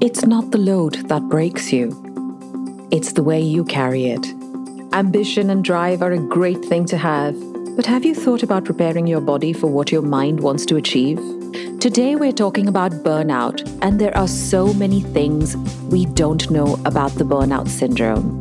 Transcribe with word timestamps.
It's 0.00 0.24
not 0.24 0.52
the 0.52 0.58
load 0.58 0.94
that 1.08 1.28
breaks 1.28 1.72
you, 1.72 1.90
it's 2.92 3.14
the 3.14 3.22
way 3.24 3.40
you 3.40 3.64
carry 3.64 4.04
it. 4.04 4.24
Ambition 4.92 5.50
and 5.50 5.64
drive 5.64 6.02
are 6.02 6.12
a 6.12 6.20
great 6.20 6.64
thing 6.64 6.84
to 6.86 6.96
have, 6.96 7.34
but 7.74 7.84
have 7.84 8.04
you 8.04 8.14
thought 8.14 8.44
about 8.44 8.64
preparing 8.64 9.08
your 9.08 9.20
body 9.20 9.52
for 9.52 9.66
what 9.66 9.90
your 9.90 10.02
mind 10.02 10.38
wants 10.38 10.64
to 10.66 10.76
achieve? 10.76 11.18
Today, 11.80 12.14
we're 12.14 12.30
talking 12.30 12.68
about 12.68 12.92
burnout, 13.02 13.60
and 13.82 14.00
there 14.00 14.16
are 14.16 14.28
so 14.28 14.72
many 14.72 15.00
things 15.00 15.56
we 15.90 16.06
don't 16.06 16.48
know 16.48 16.80
about 16.84 17.10
the 17.16 17.24
burnout 17.24 17.66
syndrome. 17.66 18.38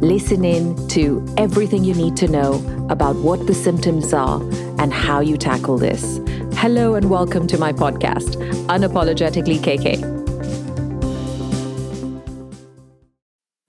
Listen 0.00 0.44
in 0.44 0.86
to 0.88 1.26
everything 1.38 1.82
you 1.82 1.94
need 1.94 2.14
to 2.18 2.28
know 2.28 2.54
about 2.90 3.16
what 3.16 3.46
the 3.46 3.54
symptoms 3.54 4.12
are 4.12 4.42
and 4.78 4.92
how 4.92 5.20
you 5.20 5.38
tackle 5.38 5.78
this. 5.78 6.20
Hello, 6.58 6.94
and 6.94 7.08
welcome 7.08 7.46
to 7.46 7.56
my 7.56 7.72
podcast, 7.72 8.36
Unapologetically 8.66 9.58
KK. 9.60 10.23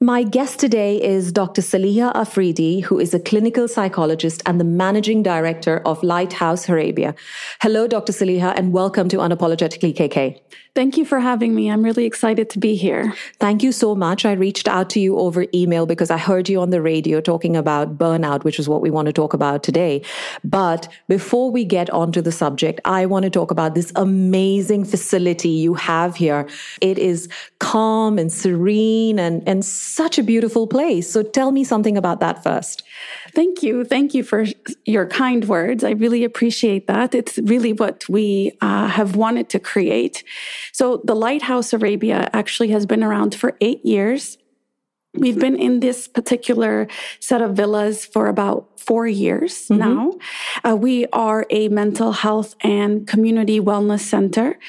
My 0.05 0.21
guest 0.21 0.59
today 0.59 1.01
is 1.01 1.31
Dr. 1.31 1.63
Saliha 1.63 2.13
Afridi, 2.13 2.83
who 2.83 2.99
is 2.99 3.15
a 3.15 3.19
clinical 3.19 3.67
psychologist 3.67 4.43
and 4.45 4.59
the 4.59 4.63
managing 4.63 5.23
director 5.23 5.81
of 5.83 6.03
Lighthouse 6.03 6.69
Arabia. 6.69 7.15
Hello, 7.59 7.87
Dr. 7.87 8.13
Saliha, 8.13 8.53
and 8.55 8.71
welcome 8.71 9.09
to 9.09 9.17
Unapologetically 9.17 9.95
KK. 9.95 10.39
Thank 10.75 10.97
you 10.97 11.05
for 11.05 11.21
having 11.21 11.55
me. 11.55 11.71
I'm 11.71 11.83
really 11.83 12.03
excited 12.03 12.49
to 12.49 12.59
be 12.59 12.75
here. 12.75 13.13
Thank 13.39 13.63
you 13.63 13.71
so 13.71 13.95
much. 13.95 14.25
I 14.25 14.33
reached 14.33 14.67
out 14.67 14.89
to 14.89 14.99
you 14.99 15.17
over 15.17 15.45
email 15.53 15.85
because 15.85 16.11
I 16.11 16.17
heard 16.17 16.49
you 16.49 16.59
on 16.59 16.69
the 16.69 16.81
radio 16.81 17.21
talking 17.21 17.55
about 17.55 17.97
burnout, 17.97 18.43
which 18.43 18.59
is 18.59 18.67
what 18.67 18.81
we 18.81 18.91
want 18.91 19.05
to 19.05 19.13
talk 19.13 19.33
about 19.33 19.63
today. 19.63 20.01
But 20.43 20.89
before 21.07 21.49
we 21.49 21.63
get 21.63 21.89
onto 21.91 22.21
the 22.21 22.31
subject, 22.33 22.81
I 22.83 23.05
want 23.05 23.23
to 23.23 23.29
talk 23.29 23.51
about 23.51 23.73
this 23.73 23.93
amazing 23.95 24.83
facility 24.83 25.47
you 25.47 25.75
have 25.75 26.17
here. 26.17 26.45
It 26.81 26.97
is 26.99 27.29
calm 27.59 28.19
and 28.19 28.29
serene 28.29 29.17
and, 29.17 29.47
and 29.47 29.63
such 29.63 30.19
a 30.19 30.23
beautiful 30.23 30.67
place. 30.67 31.09
So 31.09 31.23
tell 31.23 31.53
me 31.53 31.63
something 31.63 31.97
about 31.97 32.19
that 32.19 32.43
first. 32.43 32.83
Thank 33.33 33.63
you. 33.63 33.85
Thank 33.85 34.13
you 34.13 34.23
for 34.23 34.43
your 34.83 35.05
kind 35.05 35.47
words. 35.47 35.85
I 35.85 35.91
really 35.91 36.25
appreciate 36.25 36.87
that. 36.87 37.15
It's 37.15 37.37
really 37.37 37.71
what 37.71 38.03
we 38.09 38.51
uh, 38.59 38.87
have 38.87 39.15
wanted 39.15 39.47
to 39.51 39.59
create. 39.59 40.25
So 40.71 41.01
the 41.03 41.15
Lighthouse 41.15 41.73
Arabia 41.73 42.29
actually 42.33 42.69
has 42.69 42.85
been 42.85 43.03
around 43.03 43.35
for 43.35 43.57
eight 43.61 43.85
years. 43.85 44.37
We've 45.17 45.39
been 45.39 45.55
in 45.55 45.79
this 45.79 46.07
particular 46.07 46.87
set 47.19 47.41
of 47.41 47.55
villas 47.55 48.05
for 48.05 48.27
about 48.27 48.79
four 48.79 49.07
years 49.07 49.67
mm-hmm. 49.67 49.77
now. 49.77 50.13
Uh, 50.63 50.75
we 50.75 51.05
are 51.07 51.45
a 51.49 51.69
mental 51.69 52.11
health 52.11 52.55
and 52.61 53.07
community 53.07 53.59
wellness 53.59 54.01
center. 54.01 54.59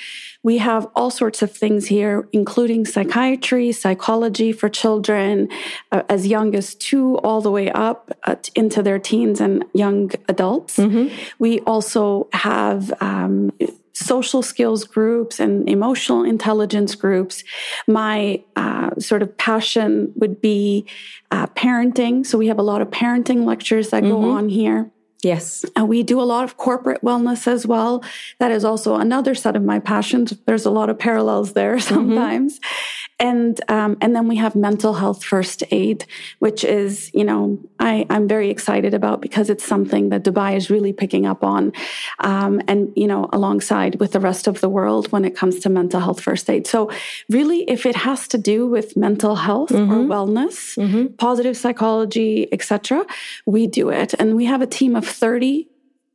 We 0.42 0.58
have 0.58 0.86
all 0.94 1.10
sorts 1.10 1.42
of 1.42 1.50
things 1.52 1.88
here, 1.88 2.28
including 2.32 2.86
psychiatry, 2.86 3.72
psychology 3.72 4.52
for 4.52 4.68
children 4.68 5.48
uh, 5.90 6.04
as 6.08 6.26
young 6.26 6.54
as 6.54 6.74
two, 6.76 7.18
all 7.18 7.40
the 7.40 7.50
way 7.50 7.70
up 7.72 8.16
uh, 8.24 8.36
into 8.54 8.82
their 8.82 8.98
teens 8.98 9.40
and 9.40 9.64
young 9.74 10.12
adults. 10.28 10.76
Mm-hmm. 10.76 11.14
We 11.40 11.60
also 11.60 12.28
have 12.32 12.92
um, 13.02 13.52
social 13.96 14.42
skills 14.42 14.84
groups 14.84 15.40
and 15.40 15.68
emotional 15.68 16.22
intelligence 16.22 16.94
groups. 16.94 17.42
My 17.86 18.42
uh, 18.54 18.90
sort 18.98 19.22
of 19.22 19.36
passion 19.38 20.12
would 20.16 20.40
be 20.40 20.86
uh, 21.30 21.46
parenting. 21.48 22.26
So 22.26 22.36
we 22.36 22.48
have 22.48 22.58
a 22.58 22.62
lot 22.62 22.82
of 22.82 22.88
parenting 22.90 23.46
lectures 23.46 23.90
that 23.90 24.02
mm-hmm. 24.02 24.12
go 24.12 24.30
on 24.30 24.48
here. 24.48 24.90
Yes. 25.22 25.64
And 25.74 25.88
we 25.88 26.02
do 26.02 26.20
a 26.20 26.24
lot 26.24 26.44
of 26.44 26.56
corporate 26.56 27.02
wellness 27.02 27.46
as 27.46 27.66
well. 27.66 28.04
That 28.38 28.50
is 28.50 28.64
also 28.64 28.96
another 28.96 29.34
set 29.34 29.56
of 29.56 29.62
my 29.62 29.78
passions. 29.78 30.34
There's 30.46 30.66
a 30.66 30.70
lot 30.70 30.90
of 30.90 30.98
parallels 30.98 31.54
there 31.54 31.76
mm-hmm. 31.76 31.94
sometimes. 31.94 32.58
Mm-hmm 32.58 33.06
and 33.18 33.60
um, 33.70 33.96
and 34.00 34.14
then 34.14 34.28
we 34.28 34.36
have 34.36 34.54
mental 34.54 34.94
health 34.94 35.24
first 35.24 35.62
aid, 35.70 36.04
which 36.38 36.64
is 36.64 37.10
you 37.14 37.24
know 37.24 37.58
I 37.78 38.06
I'm 38.10 38.28
very 38.28 38.50
excited 38.50 38.92
about 38.92 39.22
because 39.22 39.48
it's 39.48 39.64
something 39.64 40.10
that 40.10 40.22
Dubai 40.22 40.56
is 40.56 40.68
really 40.68 40.92
picking 40.92 41.24
up 41.24 41.42
on, 41.42 41.72
um, 42.20 42.60
and 42.68 42.92
you 42.94 43.06
know 43.06 43.28
alongside 43.32 43.98
with 44.00 44.12
the 44.12 44.20
rest 44.20 44.46
of 44.46 44.60
the 44.60 44.68
world 44.68 45.12
when 45.12 45.24
it 45.24 45.34
comes 45.34 45.60
to 45.60 45.70
mental 45.70 46.00
health 46.00 46.20
first 46.20 46.50
aid. 46.50 46.66
So 46.66 46.90
really, 47.30 47.60
if 47.70 47.86
it 47.86 47.96
has 47.96 48.28
to 48.28 48.38
do 48.38 48.66
with 48.66 48.96
mental 48.96 49.36
health 49.36 49.70
mm-hmm. 49.70 49.92
or 49.92 50.04
wellness, 50.04 50.76
mm-hmm. 50.76 51.14
positive 51.14 51.56
psychology, 51.56 52.48
etc., 52.52 53.06
we 53.46 53.66
do 53.66 53.88
it, 53.88 54.12
and 54.14 54.36
we 54.36 54.44
have 54.44 54.60
a 54.60 54.66
team 54.66 54.94
of 54.94 55.06
thirty 55.16 55.68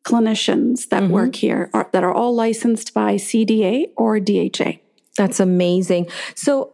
clinicians 0.03 0.89
that 0.89 1.03
mm-hmm. 1.03 1.13
work 1.13 1.35
here 1.35 1.69
are, 1.73 1.89
that 1.93 2.03
are 2.03 2.13
all 2.13 2.33
licensed 2.33 2.93
by 2.93 3.15
CDA 3.15 3.85
or 3.95 4.19
DHA. 4.19 4.79
That's 5.17 5.39
amazing. 5.39 6.07
So 6.35 6.73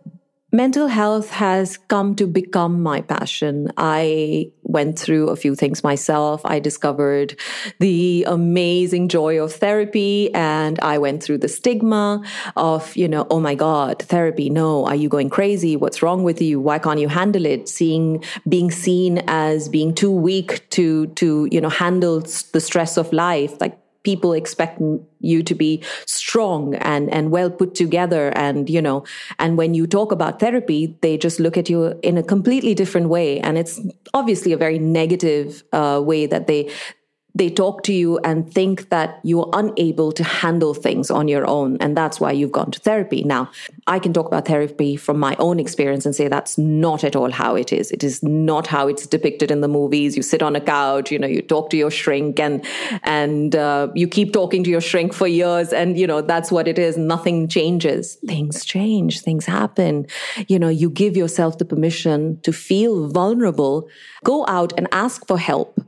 mental 0.57 0.87
health 0.87 1.29
has 1.29 1.77
come 1.87 2.15
to 2.15 2.25
become 2.25 2.81
my 2.81 2.99
passion. 2.99 3.71
I 3.77 4.51
went 4.63 4.97
through 4.97 5.29
a 5.29 5.35
few 5.35 5.53
things 5.53 5.83
myself. 5.83 6.41
I 6.45 6.57
discovered 6.57 7.39
the 7.77 8.25
amazing 8.27 9.07
joy 9.07 9.39
of 9.39 9.53
therapy 9.53 10.33
and 10.33 10.79
I 10.79 10.97
went 10.97 11.21
through 11.21 11.37
the 11.37 11.47
stigma 11.47 12.23
of, 12.55 12.97
you 12.97 13.07
know, 13.07 13.27
oh 13.29 13.39
my 13.39 13.53
God, 13.53 14.01
therapy. 14.01 14.49
No, 14.49 14.87
are 14.87 14.95
you 14.95 15.09
going 15.09 15.29
crazy? 15.29 15.75
What's 15.75 16.01
wrong 16.01 16.23
with 16.23 16.41
you? 16.41 16.59
Why 16.59 16.79
can't 16.79 16.99
you 16.99 17.07
handle 17.07 17.45
it? 17.45 17.69
Seeing, 17.69 18.23
being 18.49 18.71
seen 18.71 19.23
as 19.27 19.69
being 19.69 19.93
too 19.93 20.11
weak 20.11 20.67
to, 20.71 21.05
to, 21.21 21.47
you 21.51 21.61
know, 21.61 21.69
handle 21.69 22.21
the 22.21 22.59
stress 22.59 22.97
of 22.97 23.13
life. 23.13 23.61
Like 23.61 23.77
people 24.03 24.33
expect 24.33 24.81
you 25.19 25.43
to 25.43 25.55
be 25.55 25.83
strong 26.05 26.75
and 26.75 27.09
and 27.11 27.31
well 27.31 27.49
put 27.49 27.73
together 27.75 28.31
and 28.35 28.69
you 28.69 28.81
know 28.81 29.03
and 29.39 29.57
when 29.57 29.73
you 29.73 29.87
talk 29.87 30.11
about 30.11 30.39
therapy 30.39 30.95
they 31.01 31.17
just 31.17 31.39
look 31.39 31.57
at 31.57 31.69
you 31.69 31.97
in 32.03 32.17
a 32.17 32.23
completely 32.23 32.73
different 32.73 33.09
way. 33.09 33.39
And 33.39 33.57
it's 33.57 33.79
obviously 34.13 34.51
a 34.53 34.57
very 34.57 34.79
negative 34.79 35.63
uh, 35.73 36.01
way 36.03 36.25
that 36.25 36.47
they 36.47 36.69
they 37.37 37.49
talk 37.51 37.83
to 37.83 37.93
you 37.93 38.17
and 38.19 38.51
think 38.51 38.89
that 38.89 39.19
you're 39.23 39.49
unable 39.53 40.11
to 40.11 40.23
handle 40.23 40.73
things 40.73 41.11
on 41.11 41.27
your 41.27 41.45
own. 41.47 41.77
And 41.79 41.95
that's 41.95 42.19
why 42.19 42.31
you've 42.31 42.51
gone 42.51 42.71
to 42.71 42.79
therapy. 42.79 43.23
Now, 43.23 43.51
I 43.85 43.99
can 43.99 44.11
talk 44.11 44.25
about 44.25 44.47
therapy 44.47 44.95
from 44.95 45.19
my 45.19 45.35
own 45.37 45.59
experience 45.59 46.05
and 46.05 46.15
say 46.15 46.27
that's 46.27 46.57
not 46.57 47.03
at 47.03 47.15
all 47.15 47.31
how 47.31 47.55
it 47.55 47.71
is. 47.71 47.91
It 47.91 48.03
is 48.03 48.23
not 48.23 48.65
how 48.65 48.87
it's 48.87 49.05
depicted 49.05 49.51
in 49.51 49.61
the 49.61 49.67
movies. 49.67 50.17
You 50.17 50.23
sit 50.23 50.41
on 50.41 50.55
a 50.55 50.61
couch, 50.61 51.11
you 51.11 51.19
know, 51.19 51.27
you 51.27 51.43
talk 51.43 51.69
to 51.69 51.77
your 51.77 51.91
shrink 51.91 52.39
and, 52.39 52.65
and 53.03 53.55
uh, 53.55 53.89
you 53.93 54.07
keep 54.07 54.33
talking 54.33 54.63
to 54.63 54.69
your 54.71 54.81
shrink 54.81 55.13
for 55.13 55.27
years. 55.27 55.71
And, 55.71 55.97
you 55.97 56.07
know, 56.07 56.21
that's 56.21 56.51
what 56.51 56.67
it 56.67 56.79
is. 56.79 56.97
Nothing 56.97 57.47
changes. 57.47 58.15
Things 58.25 58.65
change, 58.65 59.21
things 59.21 59.45
happen. 59.45 60.07
You 60.47 60.57
know, 60.57 60.69
you 60.69 60.89
give 60.89 61.15
yourself 61.15 61.59
the 61.59 61.65
permission 61.65 62.41
to 62.41 62.51
feel 62.51 63.09
vulnerable, 63.09 63.87
go 64.23 64.43
out 64.47 64.73
and 64.75 64.87
ask 64.91 65.27
for 65.27 65.37
help 65.37 65.79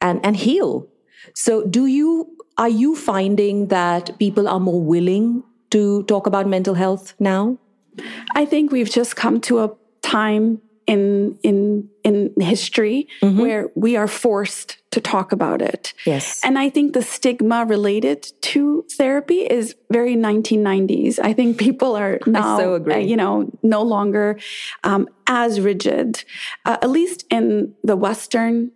and, 0.00 0.24
and 0.24 0.36
heal. 0.36 0.86
So 1.34 1.64
do 1.64 1.86
you 1.86 2.36
are 2.56 2.68
you 2.68 2.96
finding 2.96 3.68
that 3.68 4.18
people 4.18 4.48
are 4.48 4.58
more 4.58 4.82
willing 4.82 5.44
to 5.70 6.02
talk 6.04 6.26
about 6.26 6.48
mental 6.48 6.74
health 6.74 7.14
now? 7.20 7.56
I 8.34 8.44
think 8.44 8.72
we've 8.72 8.90
just 8.90 9.14
come 9.14 9.40
to 9.42 9.60
a 9.60 9.70
time 10.02 10.60
in 10.88 11.38
in 11.42 11.88
in 12.02 12.32
history 12.40 13.06
mm-hmm. 13.22 13.38
where 13.38 13.70
we 13.74 13.94
are 13.96 14.08
forced 14.08 14.78
to 14.90 15.00
talk 15.00 15.32
about 15.32 15.60
it. 15.60 15.92
Yes. 16.06 16.40
And 16.42 16.58
I 16.58 16.70
think 16.70 16.94
the 16.94 17.02
stigma 17.02 17.66
related 17.66 18.26
to 18.40 18.86
therapy 18.96 19.40
is 19.40 19.76
very 19.92 20.16
1990s. 20.16 21.18
I 21.22 21.34
think 21.34 21.58
people 21.58 21.94
are 21.94 22.18
now, 22.26 22.58
so 22.58 22.82
uh, 22.90 22.96
you 22.96 23.16
know, 23.16 23.50
no 23.62 23.82
longer 23.82 24.38
um, 24.82 25.06
as 25.26 25.60
rigid, 25.60 26.24
uh, 26.64 26.78
at 26.80 26.88
least 26.88 27.26
in 27.30 27.74
the 27.84 27.96
Western 27.96 28.72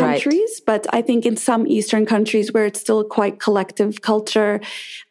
countries, 0.00 0.60
right. 0.66 0.82
but 0.84 0.94
I 0.94 1.02
think 1.02 1.26
in 1.26 1.36
some 1.36 1.66
Eastern 1.66 2.06
countries 2.06 2.52
where 2.52 2.66
it's 2.66 2.80
still 2.80 3.04
quite 3.04 3.40
collective 3.40 4.02
culture, 4.02 4.60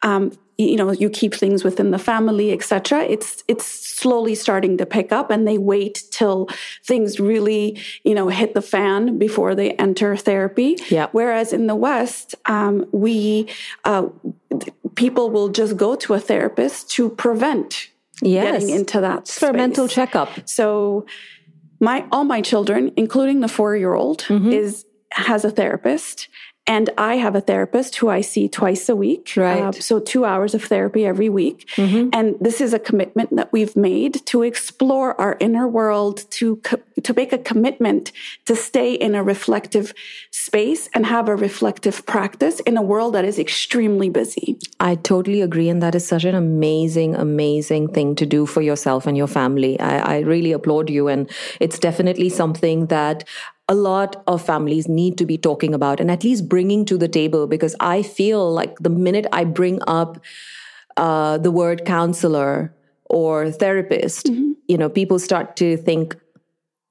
um, 0.02 0.32
you 0.58 0.76
know, 0.76 0.92
you 0.92 1.08
keep 1.08 1.34
things 1.34 1.64
within 1.64 1.90
the 1.90 1.98
family, 1.98 2.52
etc. 2.52 3.02
It's 3.04 3.42
it's 3.48 3.64
slowly 3.64 4.34
starting 4.34 4.76
to 4.78 4.86
pick 4.86 5.10
up, 5.10 5.30
and 5.30 5.48
they 5.48 5.56
wait 5.56 6.04
till 6.10 6.48
things 6.84 7.18
really, 7.18 7.80
you 8.04 8.14
know, 8.14 8.28
hit 8.28 8.52
the 8.54 8.62
fan 8.62 9.18
before 9.18 9.54
they 9.54 9.72
enter 9.72 10.16
therapy. 10.16 10.76
Yeah. 10.90 11.08
Whereas 11.12 11.52
in 11.52 11.66
the 11.66 11.76
West, 11.76 12.34
um, 12.46 12.86
we 12.92 13.48
uh, 13.84 14.08
people 14.96 15.30
will 15.30 15.48
just 15.48 15.76
go 15.76 15.94
to 15.96 16.14
a 16.14 16.20
therapist 16.20 16.90
to 16.90 17.08
prevent 17.08 17.90
yes. 18.22 18.52
getting 18.52 18.70
into 18.74 19.00
that 19.00 19.28
for 19.28 19.50
a 19.50 19.52
mental 19.54 19.88
checkup. 19.88 20.28
So 20.46 21.06
my 21.80 22.06
all 22.12 22.24
my 22.24 22.40
children, 22.40 22.92
including 22.96 23.40
the 23.40 23.48
four 23.48 23.76
year 23.76 23.94
old, 23.94 24.20
mm-hmm. 24.20 24.50
is 24.50 24.84
has 25.12 25.44
a 25.44 25.50
therapist. 25.50 26.28
And 26.70 26.88
I 26.96 27.16
have 27.16 27.34
a 27.34 27.40
therapist 27.40 27.96
who 27.96 28.08
I 28.08 28.20
see 28.20 28.48
twice 28.48 28.88
a 28.88 28.94
week. 28.94 29.32
Right. 29.36 29.60
Uh, 29.60 29.72
so 29.72 29.98
two 29.98 30.24
hours 30.24 30.54
of 30.54 30.62
therapy 30.62 31.04
every 31.04 31.28
week. 31.28 31.68
Mm-hmm. 31.74 32.10
And 32.12 32.36
this 32.40 32.60
is 32.60 32.72
a 32.72 32.78
commitment 32.78 33.34
that 33.34 33.52
we've 33.52 33.74
made 33.74 34.24
to 34.26 34.44
explore 34.44 35.20
our 35.20 35.36
inner 35.40 35.66
world, 35.66 36.30
to, 36.38 36.58
co- 36.58 36.80
to 37.02 37.12
make 37.12 37.32
a 37.32 37.38
commitment 37.38 38.12
to 38.44 38.54
stay 38.54 38.94
in 38.94 39.16
a 39.16 39.22
reflective 39.24 39.92
space 40.30 40.88
and 40.94 41.06
have 41.06 41.28
a 41.28 41.34
reflective 41.34 42.06
practice 42.06 42.60
in 42.60 42.76
a 42.76 42.82
world 42.82 43.14
that 43.14 43.24
is 43.24 43.40
extremely 43.40 44.08
busy. 44.08 44.56
I 44.78 44.94
totally 44.94 45.40
agree. 45.40 45.68
And 45.68 45.82
that 45.82 45.96
is 45.96 46.06
such 46.06 46.24
an 46.24 46.36
amazing, 46.36 47.16
amazing 47.16 47.88
thing 47.88 48.14
to 48.14 48.24
do 48.24 48.46
for 48.46 48.62
yourself 48.62 49.08
and 49.08 49.16
your 49.16 49.26
family. 49.26 49.80
I, 49.80 50.18
I 50.18 50.18
really 50.20 50.52
applaud 50.52 50.88
you. 50.88 51.08
And 51.08 51.28
it's 51.58 51.80
definitely 51.80 52.28
something 52.28 52.86
that 52.86 53.24
a 53.70 53.74
lot 53.74 54.22
of 54.26 54.42
families 54.42 54.88
need 54.88 55.16
to 55.16 55.24
be 55.24 55.38
talking 55.38 55.72
about 55.72 56.00
and 56.00 56.10
at 56.10 56.24
least 56.24 56.48
bringing 56.48 56.84
to 56.84 56.98
the 56.98 57.06
table 57.06 57.46
because 57.46 57.76
I 57.78 58.02
feel 58.02 58.52
like 58.52 58.76
the 58.80 58.90
minute 58.90 59.26
I 59.32 59.44
bring 59.44 59.78
up 59.86 60.18
uh, 60.96 61.38
the 61.38 61.52
word 61.52 61.84
counselor 61.84 62.74
or 63.04 63.52
therapist, 63.52 64.26
mm-hmm. 64.26 64.52
you 64.66 64.76
know, 64.76 64.88
people 64.88 65.20
start 65.20 65.54
to 65.56 65.76
think, 65.76 66.16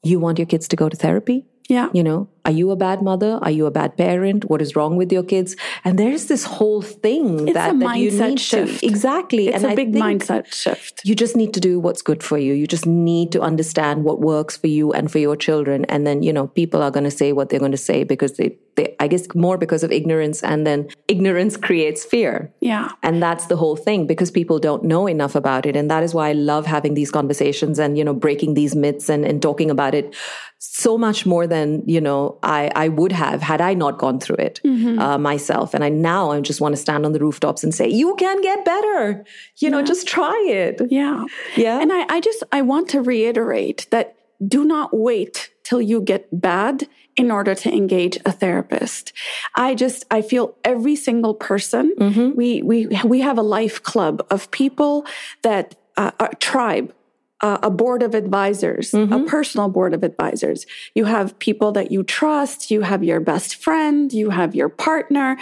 you 0.03 0.21
want 0.21 0.39
your 0.39 0.47
kids 0.47 0.69
to 0.69 0.77
go 0.77 0.87
to 0.87 0.95
therapy? 0.95 1.45
Yeah. 1.67 1.89
You 1.93 2.01
know, 2.01 2.29
are 2.49 2.51
you 2.51 2.71
a 2.71 2.75
bad 2.75 3.03
mother? 3.03 3.37
Are 3.43 3.51
you 3.51 3.67
a 3.67 3.71
bad 3.71 3.95
parent? 3.95 4.49
What 4.49 4.59
is 4.59 4.75
wrong 4.75 4.95
with 4.95 5.11
your 5.11 5.21
kids? 5.21 5.55
And 5.85 5.99
there's 5.99 6.25
this 6.25 6.45
whole 6.45 6.81
thing 6.81 7.47
it's 7.47 7.53
that, 7.53 7.77
that 7.77 7.97
you 7.99 8.09
need 8.09 8.39
shift. 8.39 8.79
to 8.79 8.87
exactly. 8.87 9.49
It's 9.49 9.63
and 9.63 9.73
a 9.73 9.75
big 9.75 9.93
mindset 9.93 10.51
shift. 10.51 11.01
You 11.05 11.13
just 11.13 11.35
need 11.35 11.53
to 11.53 11.59
do 11.59 11.79
what's 11.79 12.01
good 12.01 12.23
for 12.23 12.39
you. 12.39 12.53
You 12.53 12.65
just 12.65 12.87
need 12.87 13.31
to 13.33 13.41
understand 13.41 14.03
what 14.03 14.19
works 14.19 14.57
for 14.57 14.65
you 14.65 14.91
and 14.93 15.11
for 15.11 15.19
your 15.19 15.35
children. 15.35 15.85
And 15.85 16.07
then, 16.07 16.23
you 16.23 16.33
know, 16.33 16.47
people 16.47 16.81
are 16.81 16.89
going 16.89 17.03
to 17.03 17.11
say 17.11 17.33
what 17.33 17.49
they're 17.49 17.59
going 17.59 17.71
to 17.71 17.77
say 17.77 18.03
because 18.03 18.37
they, 18.37 18.57
they, 18.75 18.95
I 18.99 19.07
guess 19.07 19.27
more 19.35 19.59
because 19.59 19.83
of 19.83 19.91
ignorance 19.91 20.41
and 20.41 20.65
then 20.65 20.89
ignorance 21.07 21.55
creates 21.55 22.03
fear. 22.03 22.51
Yeah. 22.61 22.93
And 23.03 23.21
that's 23.21 23.45
the 23.45 23.57
whole 23.57 23.75
thing 23.75 24.07
because 24.07 24.31
people 24.31 24.57
don't 24.57 24.83
know 24.83 25.05
enough 25.05 25.35
about 25.35 25.67
it. 25.67 25.75
And 25.75 25.91
that 25.91 26.01
is 26.01 26.15
why 26.15 26.29
I 26.29 26.33
love 26.33 26.65
having 26.65 26.95
these 26.95 27.11
conversations 27.11 27.77
and, 27.77 27.95
you 27.95 28.03
know, 28.03 28.15
breaking 28.15 28.55
these 28.55 28.75
myths 28.75 29.07
and, 29.07 29.23
and 29.23 29.39
talking 29.39 29.69
about 29.69 29.93
it 29.93 30.15
so 30.59 30.97
much 30.97 31.25
more 31.25 31.47
than, 31.47 31.83
you 31.85 32.01
know, 32.01 32.37
I, 32.43 32.71
I 32.75 32.87
would 32.87 33.11
have 33.11 33.41
had 33.41 33.61
I 33.61 33.73
not 33.73 33.97
gone 33.97 34.19
through 34.19 34.37
it 34.37 34.59
mm-hmm. 34.63 34.99
uh, 34.99 35.17
myself. 35.17 35.73
And 35.73 35.83
I 35.83 35.89
now 35.89 36.31
I 36.31 36.41
just 36.41 36.61
want 36.61 36.73
to 36.73 36.81
stand 36.81 37.05
on 37.05 37.13
the 37.13 37.19
rooftops 37.19 37.63
and 37.63 37.73
say, 37.73 37.87
you 37.87 38.15
can 38.15 38.41
get 38.41 38.65
better. 38.65 39.25
You 39.57 39.69
know, 39.69 39.83
just 39.83 40.07
try 40.07 40.37
it. 40.47 40.81
Yeah. 40.89 41.25
Yeah. 41.55 41.81
And 41.81 41.91
I, 41.91 42.05
I 42.09 42.21
just, 42.21 42.43
I 42.51 42.61
want 42.61 42.89
to 42.89 43.01
reiterate 43.01 43.87
that 43.91 44.15
do 44.47 44.63
not 44.63 44.95
wait 44.97 45.51
till 45.63 45.81
you 45.81 46.01
get 46.01 46.27
bad 46.31 46.87
in 47.17 47.31
order 47.31 47.53
to 47.53 47.73
engage 47.73 48.17
a 48.25 48.31
therapist. 48.31 49.11
I 49.55 49.75
just, 49.75 50.05
I 50.09 50.21
feel 50.21 50.55
every 50.63 50.95
single 50.95 51.33
person, 51.33 51.93
mm-hmm. 51.99 52.35
we, 52.35 52.61
we, 52.61 52.87
we 53.03 53.19
have 53.19 53.37
a 53.37 53.41
life 53.41 53.83
club 53.83 54.25
of 54.29 54.49
people 54.51 55.05
that, 55.41 55.75
uh, 55.97 56.11
a 56.19 56.33
tribe 56.37 56.93
a 57.41 57.69
board 57.69 58.03
of 58.03 58.15
advisors, 58.15 58.91
mm-hmm. 58.91 59.13
a 59.13 59.25
personal 59.25 59.69
board 59.69 59.93
of 59.93 60.03
advisors. 60.03 60.65
You 60.93 61.05
have 61.05 61.37
people 61.39 61.71
that 61.73 61.91
you 61.91 62.03
trust, 62.03 62.69
you 62.69 62.81
have 62.81 63.03
your 63.03 63.19
best 63.19 63.55
friend, 63.55 64.11
you 64.11 64.29
have 64.29 64.55
your 64.55 64.69
partner. 64.69 65.37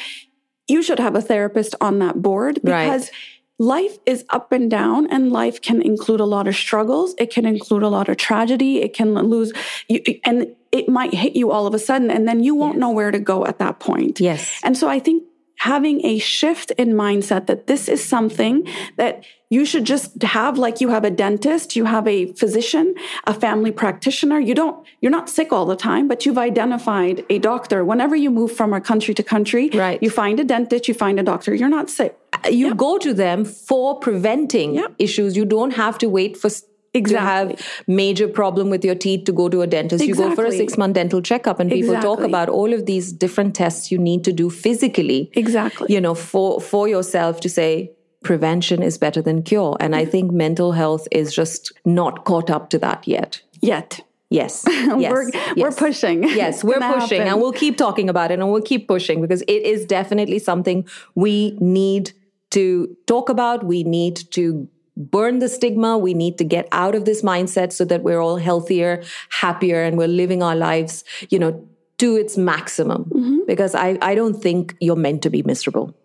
You 0.68 0.84
should 0.84 1.00
have 1.00 1.16
a 1.16 1.22
therapist 1.22 1.76
on 1.80 2.00
that 2.00 2.22
board 2.22 2.60
because 2.64 3.04
right. 3.04 3.12
life 3.58 3.98
is 4.06 4.26
up 4.30 4.52
and 4.52 4.70
down 4.70 5.10
and 5.10 5.32
life 5.32 5.62
can 5.62 5.82
include 5.82 6.20
a 6.20 6.26
lot 6.26 6.48
of 6.48 6.56
struggles. 6.56 7.16
It 7.18 7.32
can 7.32 7.46
include 7.46 7.84
a 7.84 7.88
lot 7.88 8.10
of 8.10 8.18
tragedy. 8.18 8.82
It 8.82 8.94
can 8.94 9.14
lose 9.16 9.54
you, 9.88 10.02
and 10.26 10.54
it 10.72 10.90
might 10.90 11.14
hit 11.14 11.36
you 11.36 11.52
all 11.52 11.66
of 11.66 11.74
a 11.74 11.80
sudden 11.80 12.12
and 12.12 12.28
then 12.28 12.44
you 12.44 12.54
won't 12.54 12.76
yes. 12.76 12.82
know 12.82 12.92
where 12.92 13.12
to 13.12 13.20
go 13.20 13.46
at 13.46 13.60
that 13.60 13.80
point. 13.80 14.20
Yes. 14.20 14.60
And 14.64 14.78
so 14.78 14.90
I 14.90 15.00
think 15.00 15.24
having 15.58 16.06
a 16.06 16.20
shift 16.20 16.72
in 16.72 16.94
mindset 16.94 17.48
that 17.48 17.68
this 17.68 17.90
is 17.90 18.04
something 18.04 18.68
that 18.96 19.24
you 19.50 19.66
should 19.66 19.86
just 19.86 20.22
have 20.24 20.58
like 20.58 20.82
you 20.82 20.90
have 20.90 21.04
a 21.04 21.10
dentist, 21.10 21.76
you 21.76 21.86
have 21.86 22.08
a 22.08 22.34
physician, 22.34 22.94
a 23.26 23.34
family 23.34 23.72
practitioner. 23.72 24.40
You 24.40 24.54
don't, 24.54 24.86
you're 25.02 25.12
not 25.12 25.30
sick 25.30 25.52
all 25.52 25.66
the 25.66 25.76
time, 25.76 26.08
but 26.08 26.26
you've 26.26 26.38
identified 26.38 27.26
a 27.30 27.40
doctor. 27.40 27.84
Whenever 27.84 28.16
you 28.16 28.30
move 28.30 28.52
from 28.52 28.74
a 28.74 28.82
country 28.82 29.14
to 29.14 29.24
country, 29.24 29.70
right. 29.74 30.02
you 30.02 30.10
find 30.10 30.40
a 30.40 30.44
dentist, 30.44 30.88
you 30.88 30.94
find 30.94 31.20
a 31.20 31.24
doctor, 31.24 31.56
you're 31.56 31.70
not 31.70 31.90
sick. 31.90 32.18
You 32.50 32.68
yep. 32.68 32.78
go 32.78 32.98
to 33.00 33.14
them 33.14 33.46
for 33.46 34.00
preventing 34.00 34.76
yep. 34.76 34.94
issues. 35.00 35.36
You 35.36 35.46
don't 35.46 35.72
have 35.72 35.98
to 36.00 36.08
wait 36.08 36.38
for 36.38 36.50
exactly. 36.98 37.56
to 37.56 37.62
have 37.62 37.84
major 37.88 38.28
problem 38.28 38.70
with 38.70 38.84
your 38.84 38.96
teeth 38.96 39.26
to 39.26 39.32
go 39.32 39.50
to 39.50 39.62
a 39.62 39.68
dentist. 39.68 40.04
Exactly. 40.04 40.24
You 40.24 40.30
go 40.30 40.36
for 40.36 40.46
a 40.46 40.52
six 40.52 40.78
month 40.78 40.96
dental 40.96 41.22
checkup 41.22 41.60
and 41.60 41.70
people 41.70 41.96
exactly. 41.96 42.16
talk 42.16 42.26
about 42.26 42.50
all 42.50 42.74
of 42.74 42.86
these 42.86 43.12
different 43.12 43.56
tests 43.56 43.92
you 43.92 43.98
need 43.98 44.24
to 44.24 44.34
do 44.34 44.50
physically. 44.50 45.32
Exactly. 45.34 45.94
You 45.94 46.02
know, 46.02 46.16
for, 46.16 46.60
for 46.62 46.88
yourself 46.88 47.40
to 47.42 47.50
say, 47.50 47.92
prevention 48.24 48.84
is 48.84 48.98
better 48.98 49.22
than 49.22 49.44
cure. 49.44 49.78
And 49.80 49.96
I 49.96 50.06
mm. 50.06 50.12
think 50.12 50.32
mental 50.32 50.72
health 50.74 51.08
is 51.12 51.34
just 51.34 51.72
not 51.86 52.26
caught 52.26 52.50
up 52.50 52.70
to 52.72 52.80
that 52.80 53.08
yet. 53.08 53.42
Yet. 53.62 54.02
Yes. 54.30 54.66
yes. 54.68 55.12
we're, 55.12 55.30
yes. 55.30 55.56
we're 55.56 55.72
pushing. 55.72 56.24
Yes, 56.24 56.64
we're 56.64 56.80
pushing 56.80 57.20
happen. 57.20 57.34
and 57.34 57.42
we'll 57.42 57.54
keep 57.54 57.78
talking 57.78 58.10
about 58.10 58.32
it 58.32 58.40
and 58.40 58.52
we'll 58.52 58.62
keep 58.62 58.88
pushing 58.88 59.22
because 59.22 59.42
it 59.44 59.64
is 59.64 59.86
definitely 59.86 60.40
something 60.40 60.86
we 61.16 61.58
need 61.62 62.12
to 62.52 62.96
talk 63.06 63.30
about. 63.30 63.64
We 63.64 63.84
need 63.84 64.18
to 64.32 64.68
burn 64.98 65.40
the 65.40 65.48
stigma. 65.48 65.98
We 65.98 66.14
need 66.14 66.38
to 66.40 66.44
get 66.44 66.68
out 66.72 66.96
of 66.96 67.06
this 67.06 67.22
mindset 67.22 67.72
so 67.72 67.86
that 67.86 68.04
we're 68.04 68.20
all 68.20 68.38
healthier, 68.38 69.04
happier, 69.30 69.84
and 69.84 69.98
we're 69.98 70.08
living 70.08 70.42
our 70.44 70.56
lives, 70.56 71.04
you 71.30 71.40
know, 71.40 71.68
to 72.00 72.16
its 72.16 72.38
maximum. 72.38 73.06
Mm-hmm. 73.06 73.40
Because 73.48 73.76
I, 73.76 73.98
I 74.02 74.16
don't 74.16 74.36
think 74.36 74.76
you're 74.82 74.96
meant 74.96 75.22
to 75.24 75.30
be 75.30 75.44
miserable. 75.44 75.96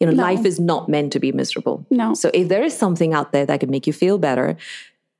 You 0.00 0.06
know, 0.06 0.12
no. 0.12 0.22
life 0.22 0.44
is 0.44 0.60
not 0.60 0.88
meant 0.88 1.12
to 1.14 1.20
be 1.20 1.32
miserable. 1.32 1.86
No. 1.90 2.14
So 2.14 2.30
if 2.32 2.48
there 2.48 2.62
is 2.62 2.76
something 2.76 3.14
out 3.14 3.32
there 3.32 3.46
that 3.46 3.60
can 3.60 3.70
make 3.70 3.86
you 3.86 3.92
feel 3.92 4.18
better, 4.18 4.56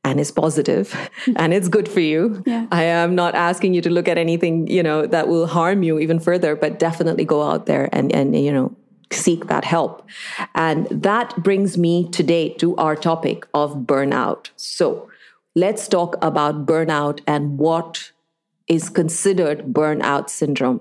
and 0.05 0.21
is 0.21 0.31
positive 0.31 0.95
and 1.37 1.53
it's 1.53 1.69
good 1.69 1.89
for 1.89 1.99
you. 1.99 2.43
Yeah. 2.47 2.67
I 2.71 2.85
am 2.85 3.17
not 3.17 3.35
asking 3.35 3.75
you 3.75 3.83
to 3.83 3.91
look 3.91 4.07
at 4.07 4.17
anything, 4.17 4.69
you 4.69 4.81
know, 4.81 5.05
that 5.05 5.27
will 5.27 5.49
harm 5.49 5.83
you 5.83 5.99
even 5.99 6.21
further, 6.21 6.55
but 6.55 6.79
definitely 6.79 7.25
go 7.25 7.43
out 7.43 7.67
there 7.67 7.89
and, 7.93 8.15
and, 8.15 8.39
you 8.39 8.53
know, 8.53 8.77
seek 9.13 9.47
that 9.47 9.65
help. 9.65 10.07
And 10.55 10.87
that 10.91 11.43
brings 11.43 11.79
me 11.79 12.09
today 12.09 12.51
to 12.55 12.77
our 12.77 12.97
topic 12.97 13.47
of 13.55 13.75
burnout. 13.75 14.51
So 14.57 15.09
let's 15.55 15.89
talk 15.89 16.17
about 16.23 16.67
burnout 16.67 17.21
and 17.27 17.59
what 17.59 18.13
is 18.69 18.89
considered 18.89 19.73
burnout 19.73 20.29
syndrome. 20.29 20.81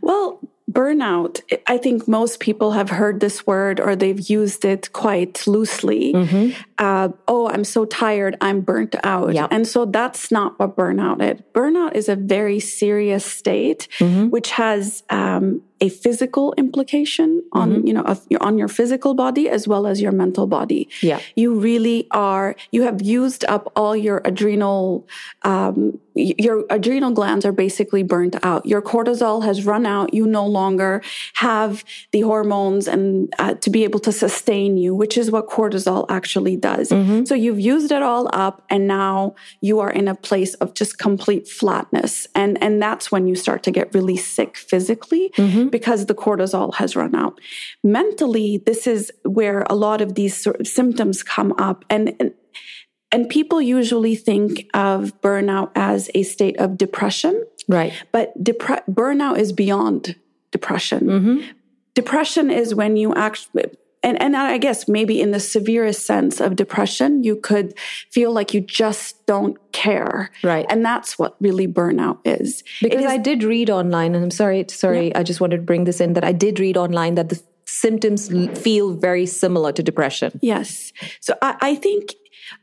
Well, 0.00 0.40
burnout, 0.70 1.40
I 1.66 1.78
think 1.78 2.08
most 2.08 2.40
people 2.40 2.72
have 2.72 2.90
heard 2.90 3.20
this 3.20 3.46
word 3.46 3.78
or 3.78 3.94
they've 3.94 4.28
used 4.28 4.64
it 4.64 4.92
quite 4.92 5.46
loosely. 5.46 6.12
Mm-hmm. 6.12 6.60
Uh, 6.78 7.10
oh, 7.28 7.48
I'm 7.48 7.64
so 7.64 7.84
tired, 7.84 8.36
I'm 8.40 8.60
burnt 8.60 8.96
out. 9.04 9.32
Yep. 9.32 9.48
And 9.52 9.68
so 9.68 9.84
that's 9.84 10.32
not 10.32 10.58
what 10.58 10.76
burnout 10.76 11.22
is. 11.22 11.40
Burnout 11.54 11.94
is 11.94 12.08
a 12.08 12.16
very 12.16 12.58
serious 12.58 13.24
state, 13.24 13.88
mm-hmm. 13.98 14.28
which 14.28 14.50
has 14.50 15.04
um, 15.10 15.62
a 15.84 15.88
physical 15.90 16.54
implication 16.56 17.42
on 17.52 17.70
mm-hmm. 17.70 17.86
you 17.86 17.92
know 17.92 18.04
of, 18.12 18.26
on 18.40 18.56
your 18.56 18.68
physical 18.68 19.12
body 19.14 19.50
as 19.56 19.68
well 19.68 19.86
as 19.86 20.00
your 20.00 20.12
mental 20.12 20.46
body. 20.46 20.88
Yeah, 21.02 21.20
you 21.36 21.48
really 21.68 22.06
are. 22.10 22.56
You 22.70 22.82
have 22.84 23.02
used 23.02 23.44
up 23.54 23.70
all 23.76 23.94
your 23.94 24.22
adrenal. 24.24 25.06
Um, 25.42 26.00
your 26.16 26.64
adrenal 26.70 27.10
glands 27.10 27.44
are 27.44 27.52
basically 27.52 28.04
burnt 28.04 28.36
out. 28.44 28.64
Your 28.64 28.80
cortisol 28.80 29.44
has 29.44 29.66
run 29.66 29.84
out. 29.84 30.14
You 30.14 30.26
no 30.26 30.46
longer 30.46 31.02
have 31.34 31.84
the 32.12 32.20
hormones 32.20 32.86
and 32.86 33.34
uh, 33.40 33.54
to 33.54 33.68
be 33.68 33.82
able 33.82 33.98
to 34.00 34.12
sustain 34.12 34.76
you, 34.76 34.94
which 34.94 35.18
is 35.18 35.32
what 35.32 35.48
cortisol 35.48 36.06
actually 36.08 36.56
does. 36.56 36.90
Mm-hmm. 36.90 37.24
So 37.24 37.34
you've 37.34 37.58
used 37.58 37.90
it 37.90 38.02
all 38.02 38.30
up, 38.32 38.62
and 38.70 38.86
now 38.86 39.34
you 39.60 39.80
are 39.80 39.90
in 39.90 40.06
a 40.06 40.14
place 40.14 40.54
of 40.62 40.72
just 40.74 40.98
complete 40.98 41.48
flatness, 41.48 42.26
and 42.34 42.62
and 42.62 42.80
that's 42.80 43.10
when 43.12 43.26
you 43.26 43.34
start 43.34 43.64
to 43.64 43.72
get 43.72 43.92
really 43.92 44.16
sick 44.16 44.56
physically. 44.56 45.30
Mm-hmm 45.36 45.73
because 45.74 46.06
the 46.06 46.14
cortisol 46.14 46.72
has 46.76 46.94
run 46.94 47.16
out. 47.16 47.40
Mentally, 47.82 48.62
this 48.64 48.86
is 48.86 49.10
where 49.24 49.66
a 49.68 49.74
lot 49.74 50.00
of 50.00 50.14
these 50.14 50.40
sort 50.40 50.60
of 50.60 50.68
symptoms 50.68 51.24
come 51.24 51.52
up. 51.58 51.84
And, 51.90 52.14
and, 52.20 52.32
and 53.10 53.28
people 53.28 53.60
usually 53.60 54.14
think 54.14 54.70
of 54.72 55.20
burnout 55.20 55.72
as 55.74 56.10
a 56.14 56.22
state 56.22 56.56
of 56.60 56.78
depression. 56.78 57.44
Right. 57.66 57.92
But 58.12 58.40
depre- 58.40 58.84
burnout 58.88 59.38
is 59.38 59.52
beyond 59.52 60.14
depression. 60.52 61.00
Mm-hmm. 61.00 61.38
Depression 61.94 62.52
is 62.52 62.72
when 62.72 62.96
you 62.96 63.12
actually, 63.16 63.64
and, 64.04 64.20
and 64.20 64.36
I 64.36 64.58
guess 64.58 64.86
maybe 64.86 65.20
in 65.20 65.30
the 65.32 65.40
severest 65.40 66.06
sense 66.06 66.40
of 66.40 66.54
depression, 66.56 67.24
you 67.24 67.36
could 67.36 67.76
feel 68.10 68.32
like 68.32 68.54
you 68.54 68.60
just 68.60 69.26
don't 69.26 69.56
care. 69.72 70.30
Right. 70.42 70.66
And 70.68 70.84
that's 70.84 71.18
what 71.18 71.36
really 71.40 71.66
burnout 71.66 72.18
is. 72.24 72.62
Because 72.80 73.04
is, 73.04 73.10
I 73.10 73.16
did 73.16 73.42
read 73.42 73.70
online, 73.70 74.14
and 74.14 74.22
I'm 74.22 74.30
sorry, 74.30 74.64
sorry, 74.68 75.08
yeah. 75.08 75.18
I 75.18 75.22
just 75.22 75.40
wanted 75.40 75.56
to 75.56 75.62
bring 75.62 75.84
this 75.84 76.00
in 76.00 76.12
that 76.12 76.24
I 76.24 76.32
did 76.32 76.60
read 76.60 76.76
online 76.76 77.16
that 77.16 77.30
the 77.30 77.42
symptoms 77.66 78.28
feel 78.58 78.94
very 78.94 79.26
similar 79.26 79.72
to 79.72 79.82
depression. 79.82 80.38
Yes. 80.42 80.92
So 81.20 81.34
I, 81.42 81.56
I 81.60 81.74
think 81.74 82.14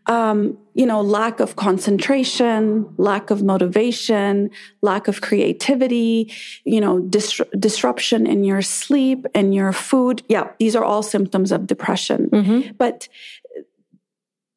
um, 0.07 0.57
you 0.73 0.85
know, 0.85 1.01
lack 1.01 1.39
of 1.39 1.55
concentration, 1.55 2.93
lack 2.97 3.29
of 3.29 3.43
motivation, 3.43 4.50
lack 4.81 5.07
of 5.07 5.21
creativity, 5.21 6.31
you 6.63 6.81
know, 6.81 7.00
dis- 7.00 7.41
disruption 7.57 8.25
in 8.25 8.43
your 8.43 8.61
sleep 8.61 9.25
and 9.33 9.53
your 9.53 9.71
food. 9.73 10.23
Yeah, 10.27 10.50
these 10.59 10.75
are 10.75 10.83
all 10.83 11.03
symptoms 11.03 11.51
of 11.51 11.67
depression. 11.67 12.29
Mm-hmm. 12.29 12.71
But 12.77 13.07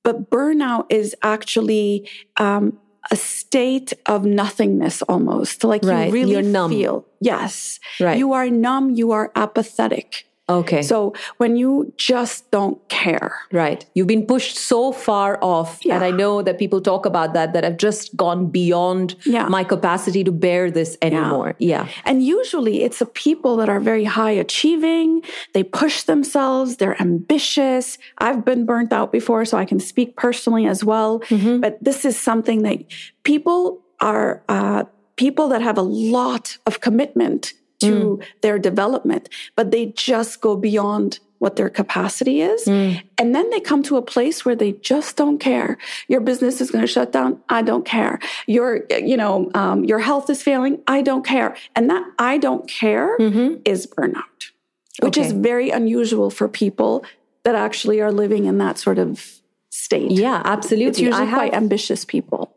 but 0.02 0.30
burnout 0.30 0.86
is 0.90 1.16
actually 1.22 2.08
um, 2.36 2.78
a 3.10 3.16
state 3.16 3.92
of 4.06 4.24
nothingness 4.24 5.02
almost. 5.02 5.64
Like 5.64 5.82
right. 5.82 6.06
you 6.06 6.12
really 6.12 6.32
You're 6.32 6.42
numb. 6.42 6.70
feel. 6.70 7.06
Yes. 7.20 7.80
Right. 8.00 8.18
You 8.18 8.32
are 8.32 8.48
numb. 8.48 8.90
You 8.90 9.12
are 9.12 9.32
apathetic. 9.34 10.26
Okay. 10.48 10.82
So 10.82 11.14
when 11.38 11.56
you 11.56 11.92
just 11.96 12.50
don't 12.50 12.86
care. 12.88 13.34
Right. 13.50 13.86
You've 13.94 14.06
been 14.06 14.26
pushed 14.26 14.56
so 14.56 14.92
far 14.92 15.38
off. 15.42 15.82
Yeah. 15.82 15.94
And 15.94 16.04
I 16.04 16.10
know 16.10 16.42
that 16.42 16.58
people 16.58 16.82
talk 16.82 17.06
about 17.06 17.32
that, 17.32 17.54
that 17.54 17.64
I've 17.64 17.78
just 17.78 18.14
gone 18.14 18.50
beyond 18.50 19.16
yeah. 19.24 19.46
my 19.48 19.64
capacity 19.64 20.22
to 20.22 20.32
bear 20.32 20.70
this 20.70 20.98
anymore. 21.00 21.56
Yeah. 21.58 21.84
yeah. 21.84 21.92
And 22.04 22.22
usually 22.22 22.82
it's 22.82 22.98
the 22.98 23.06
people 23.06 23.56
that 23.56 23.70
are 23.70 23.80
very 23.80 24.04
high 24.04 24.32
achieving. 24.32 25.22
They 25.54 25.62
push 25.62 26.02
themselves. 26.02 26.76
They're 26.76 27.00
ambitious. 27.00 27.96
I've 28.18 28.44
been 28.44 28.66
burnt 28.66 28.92
out 28.92 29.12
before, 29.12 29.46
so 29.46 29.56
I 29.56 29.64
can 29.64 29.80
speak 29.80 30.16
personally 30.16 30.66
as 30.66 30.84
well. 30.84 31.20
Mm-hmm. 31.20 31.60
But 31.60 31.82
this 31.82 32.04
is 32.04 32.20
something 32.20 32.62
that 32.62 32.84
people 33.22 33.80
are, 34.00 34.42
uh, 34.50 34.84
people 35.16 35.48
that 35.48 35.62
have 35.62 35.78
a 35.78 35.82
lot 35.82 36.58
of 36.66 36.80
commitment 36.80 37.54
to 37.84 38.18
mm. 38.20 38.24
their 38.40 38.58
development, 38.58 39.28
but 39.56 39.70
they 39.70 39.86
just 39.86 40.40
go 40.40 40.56
beyond 40.56 41.20
what 41.38 41.56
their 41.56 41.68
capacity 41.68 42.40
is. 42.40 42.64
Mm. 42.64 43.02
And 43.18 43.34
then 43.34 43.50
they 43.50 43.60
come 43.60 43.82
to 43.84 43.96
a 43.98 44.02
place 44.02 44.44
where 44.44 44.56
they 44.56 44.72
just 44.72 45.16
don't 45.16 45.38
care. 45.38 45.76
Your 46.08 46.20
business 46.20 46.60
is 46.60 46.70
going 46.70 46.80
to 46.80 46.90
shut 46.90 47.12
down. 47.12 47.38
I 47.48 47.60
don't 47.60 47.84
care. 47.84 48.18
Your, 48.46 48.84
you 48.90 49.16
know, 49.16 49.50
um, 49.54 49.84
your 49.84 49.98
health 49.98 50.30
is 50.30 50.42
failing. 50.42 50.80
I 50.86 51.02
don't 51.02 51.24
care. 51.24 51.54
And 51.76 51.90
that 51.90 52.02
I 52.18 52.38
don't 52.38 52.66
care 52.66 53.18
mm-hmm. 53.18 53.60
is 53.66 53.86
burnout, 53.86 54.52
which 55.00 55.18
okay. 55.18 55.26
is 55.26 55.32
very 55.32 55.68
unusual 55.68 56.30
for 56.30 56.48
people 56.48 57.04
that 57.42 57.54
actually 57.54 58.00
are 58.00 58.12
living 58.12 58.46
in 58.46 58.56
that 58.58 58.78
sort 58.78 58.98
of 58.98 59.40
state. 59.68 60.12
Yeah, 60.12 60.40
absolutely. 60.44 60.86
It's 60.86 61.00
usually 61.00 61.26
have, 61.26 61.34
quite 61.34 61.52
ambitious 61.52 62.04
people. 62.06 62.53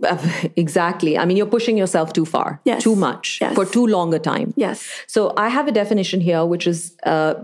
Exactly. 0.56 1.18
I 1.18 1.24
mean, 1.24 1.36
you're 1.36 1.46
pushing 1.46 1.76
yourself 1.76 2.12
too 2.12 2.24
far, 2.24 2.60
yes. 2.64 2.82
too 2.82 2.96
much 2.96 3.38
yes. 3.40 3.54
for 3.54 3.64
too 3.64 3.86
long 3.86 4.12
a 4.14 4.18
time. 4.18 4.52
Yes. 4.56 4.88
So 5.06 5.32
I 5.36 5.48
have 5.48 5.68
a 5.68 5.72
definition 5.72 6.20
here, 6.20 6.44
which 6.44 6.66
is 6.66 6.96
uh, 7.04 7.34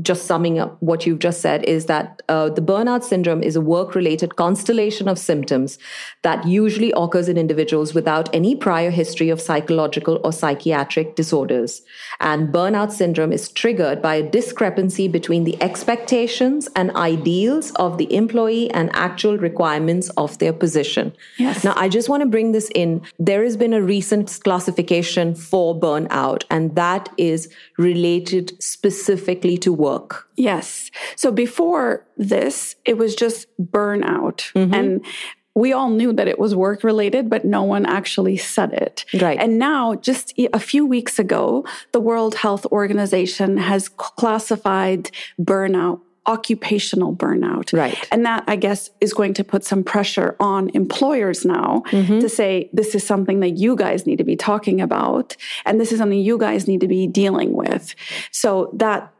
just 0.00 0.26
summing 0.26 0.58
up 0.58 0.76
what 0.80 1.04
you've 1.04 1.18
just 1.18 1.42
said 1.42 1.62
is 1.64 1.84
that 1.84 2.22
uh, 2.30 2.48
the 2.48 2.62
burnout 2.62 3.02
syndrome 3.04 3.42
is 3.42 3.56
a 3.56 3.60
work 3.60 3.94
related 3.94 4.36
constellation 4.36 5.06
of 5.06 5.18
symptoms 5.18 5.78
that 6.22 6.46
usually 6.46 6.92
occurs 6.96 7.28
in 7.28 7.36
individuals 7.36 7.92
without 7.92 8.34
any 8.34 8.56
prior 8.56 8.90
history 8.90 9.28
of 9.28 9.38
psychological 9.38 10.18
or 10.24 10.32
psychiatric 10.32 11.14
disorders. 11.14 11.82
And 12.20 12.48
burnout 12.48 12.90
syndrome 12.90 13.32
is 13.32 13.50
triggered 13.50 14.00
by 14.00 14.14
a 14.14 14.30
discrepancy 14.30 15.08
between 15.08 15.44
the 15.44 15.62
expectations 15.62 16.70
and 16.74 16.90
ideals 16.96 17.70
of 17.72 17.98
the 17.98 18.14
employee 18.14 18.70
and 18.70 18.88
actual 18.94 19.36
requirements 19.36 20.08
of 20.16 20.38
their 20.38 20.54
position. 20.54 21.12
Yes. 21.36 21.64
Now, 21.64 21.74
I 21.76 21.90
just 21.90 22.08
want 22.08 22.22
to 22.22 22.28
bring 22.28 22.52
this 22.52 22.70
in. 22.74 23.02
There 23.18 23.44
has 23.44 23.58
been 23.58 23.74
a 23.74 23.82
recent 23.82 24.40
classification 24.42 25.34
for 25.34 25.78
burnout, 25.78 26.44
and 26.48 26.74
that 26.76 27.10
is 27.18 27.52
related 27.76 28.62
specifically 28.62 29.58
to 29.58 29.81
work. 29.82 30.28
Yes. 30.36 30.90
So 31.16 31.32
before 31.32 32.06
this, 32.16 32.76
it 32.84 32.96
was 32.96 33.14
just 33.14 33.46
burnout. 33.60 34.38
Mm-hmm. 34.54 34.74
And 34.74 35.06
we 35.54 35.72
all 35.72 35.90
knew 35.90 36.12
that 36.14 36.28
it 36.28 36.38
was 36.38 36.54
work 36.54 36.82
related, 36.82 37.28
but 37.28 37.44
no 37.44 37.62
one 37.62 37.84
actually 37.84 38.38
said 38.38 38.72
it. 38.72 39.04
Right. 39.20 39.38
And 39.38 39.58
now, 39.58 39.94
just 39.96 40.32
a 40.38 40.58
few 40.58 40.86
weeks 40.86 41.18
ago, 41.18 41.66
the 41.92 42.00
World 42.00 42.36
Health 42.36 42.64
Organization 42.66 43.58
has 43.58 43.88
classified 43.88 45.10
burnout 45.38 46.00
occupational 46.26 47.14
burnout. 47.14 47.76
Right. 47.76 48.08
And 48.12 48.24
that, 48.24 48.44
I 48.46 48.56
guess, 48.56 48.90
is 49.00 49.12
going 49.12 49.34
to 49.34 49.44
put 49.44 49.64
some 49.64 49.82
pressure 49.82 50.36
on 50.38 50.70
employers 50.72 51.44
now 51.44 51.82
mm-hmm. 51.90 52.20
to 52.20 52.28
say, 52.28 52.70
this 52.72 52.94
is 52.94 53.04
something 53.04 53.40
that 53.40 53.58
you 53.58 53.74
guys 53.74 54.06
need 54.06 54.18
to 54.18 54.24
be 54.24 54.36
talking 54.36 54.80
about. 54.80 55.36
And 55.66 55.80
this 55.80 55.90
is 55.90 55.98
something 55.98 56.20
you 56.20 56.38
guys 56.38 56.68
need 56.68 56.80
to 56.80 56.88
be 56.88 57.06
dealing 57.08 57.52
with. 57.52 57.94
So 58.30 58.70
that 58.74 59.12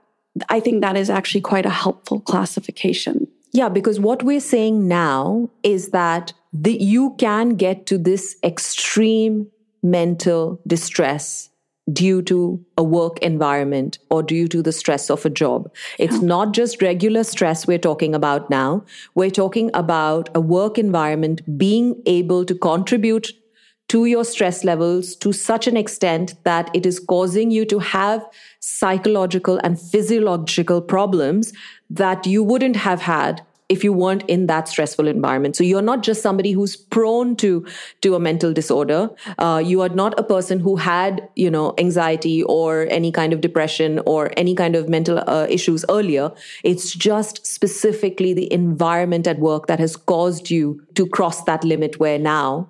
I 0.48 0.60
think 0.60 0.80
that 0.80 0.96
is 0.96 1.10
actually 1.10 1.42
quite 1.42 1.66
a 1.66 1.70
helpful 1.70 2.20
classification. 2.20 3.28
Yeah, 3.52 3.68
because 3.68 4.00
what 4.00 4.22
we're 4.22 4.40
saying 4.40 4.88
now 4.88 5.50
is 5.62 5.90
that 5.90 6.32
the, 6.52 6.72
you 6.72 7.14
can 7.18 7.50
get 7.50 7.86
to 7.86 7.98
this 7.98 8.36
extreme 8.42 9.48
mental 9.82 10.60
distress 10.66 11.50
due 11.92 12.22
to 12.22 12.64
a 12.78 12.82
work 12.82 13.18
environment 13.18 13.98
or 14.08 14.22
due 14.22 14.46
to 14.48 14.62
the 14.62 14.72
stress 14.72 15.10
of 15.10 15.26
a 15.26 15.30
job. 15.30 15.70
It's 15.98 16.20
yeah. 16.20 16.28
not 16.28 16.52
just 16.52 16.80
regular 16.80 17.24
stress 17.24 17.66
we're 17.66 17.78
talking 17.78 18.14
about 18.14 18.48
now. 18.48 18.84
We're 19.14 19.30
talking 19.30 19.70
about 19.74 20.28
a 20.34 20.40
work 20.40 20.78
environment 20.78 21.58
being 21.58 22.00
able 22.06 22.44
to 22.44 22.54
contribute 22.54 23.32
to 23.88 24.06
your 24.06 24.24
stress 24.24 24.64
levels 24.64 25.14
to 25.16 25.32
such 25.32 25.66
an 25.66 25.76
extent 25.76 26.34
that 26.44 26.70
it 26.74 26.86
is 26.86 26.98
causing 26.98 27.50
you 27.50 27.64
to 27.66 27.78
have 27.78 28.24
psychological 28.60 29.58
and 29.62 29.80
physiological 29.80 30.80
problems 30.80 31.52
that 31.90 32.26
you 32.26 32.42
wouldn't 32.42 32.76
have 32.76 33.02
had 33.02 33.42
if 33.72 33.82
you 33.82 33.92
weren't 33.92 34.22
in 34.28 34.46
that 34.48 34.68
stressful 34.68 35.08
environment. 35.08 35.56
So 35.56 35.64
you're 35.64 35.82
not 35.82 36.02
just 36.02 36.20
somebody 36.20 36.52
who's 36.52 36.76
prone 36.76 37.36
to 37.36 37.64
to 38.02 38.14
a 38.14 38.20
mental 38.20 38.52
disorder. 38.52 39.08
Uh, 39.38 39.62
you 39.64 39.80
are 39.80 39.88
not 39.88 40.18
a 40.18 40.22
person 40.22 40.60
who 40.60 40.76
had 40.76 41.26
you 41.36 41.50
know 41.50 41.72
anxiety 41.78 42.42
or 42.42 42.86
any 42.90 43.10
kind 43.10 43.32
of 43.32 43.40
depression 43.40 44.00
or 44.04 44.30
any 44.36 44.54
kind 44.54 44.76
of 44.76 44.88
mental 44.88 45.22
uh, 45.26 45.46
issues 45.48 45.86
earlier. 45.88 46.30
It's 46.62 46.92
just 46.94 47.46
specifically 47.46 48.34
the 48.34 48.52
environment 48.52 49.26
at 49.26 49.38
work 49.38 49.66
that 49.68 49.80
has 49.80 49.96
caused 49.96 50.50
you 50.50 50.82
to 50.94 51.06
cross 51.06 51.42
that 51.44 51.64
limit 51.64 51.98
where 51.98 52.18
now 52.18 52.68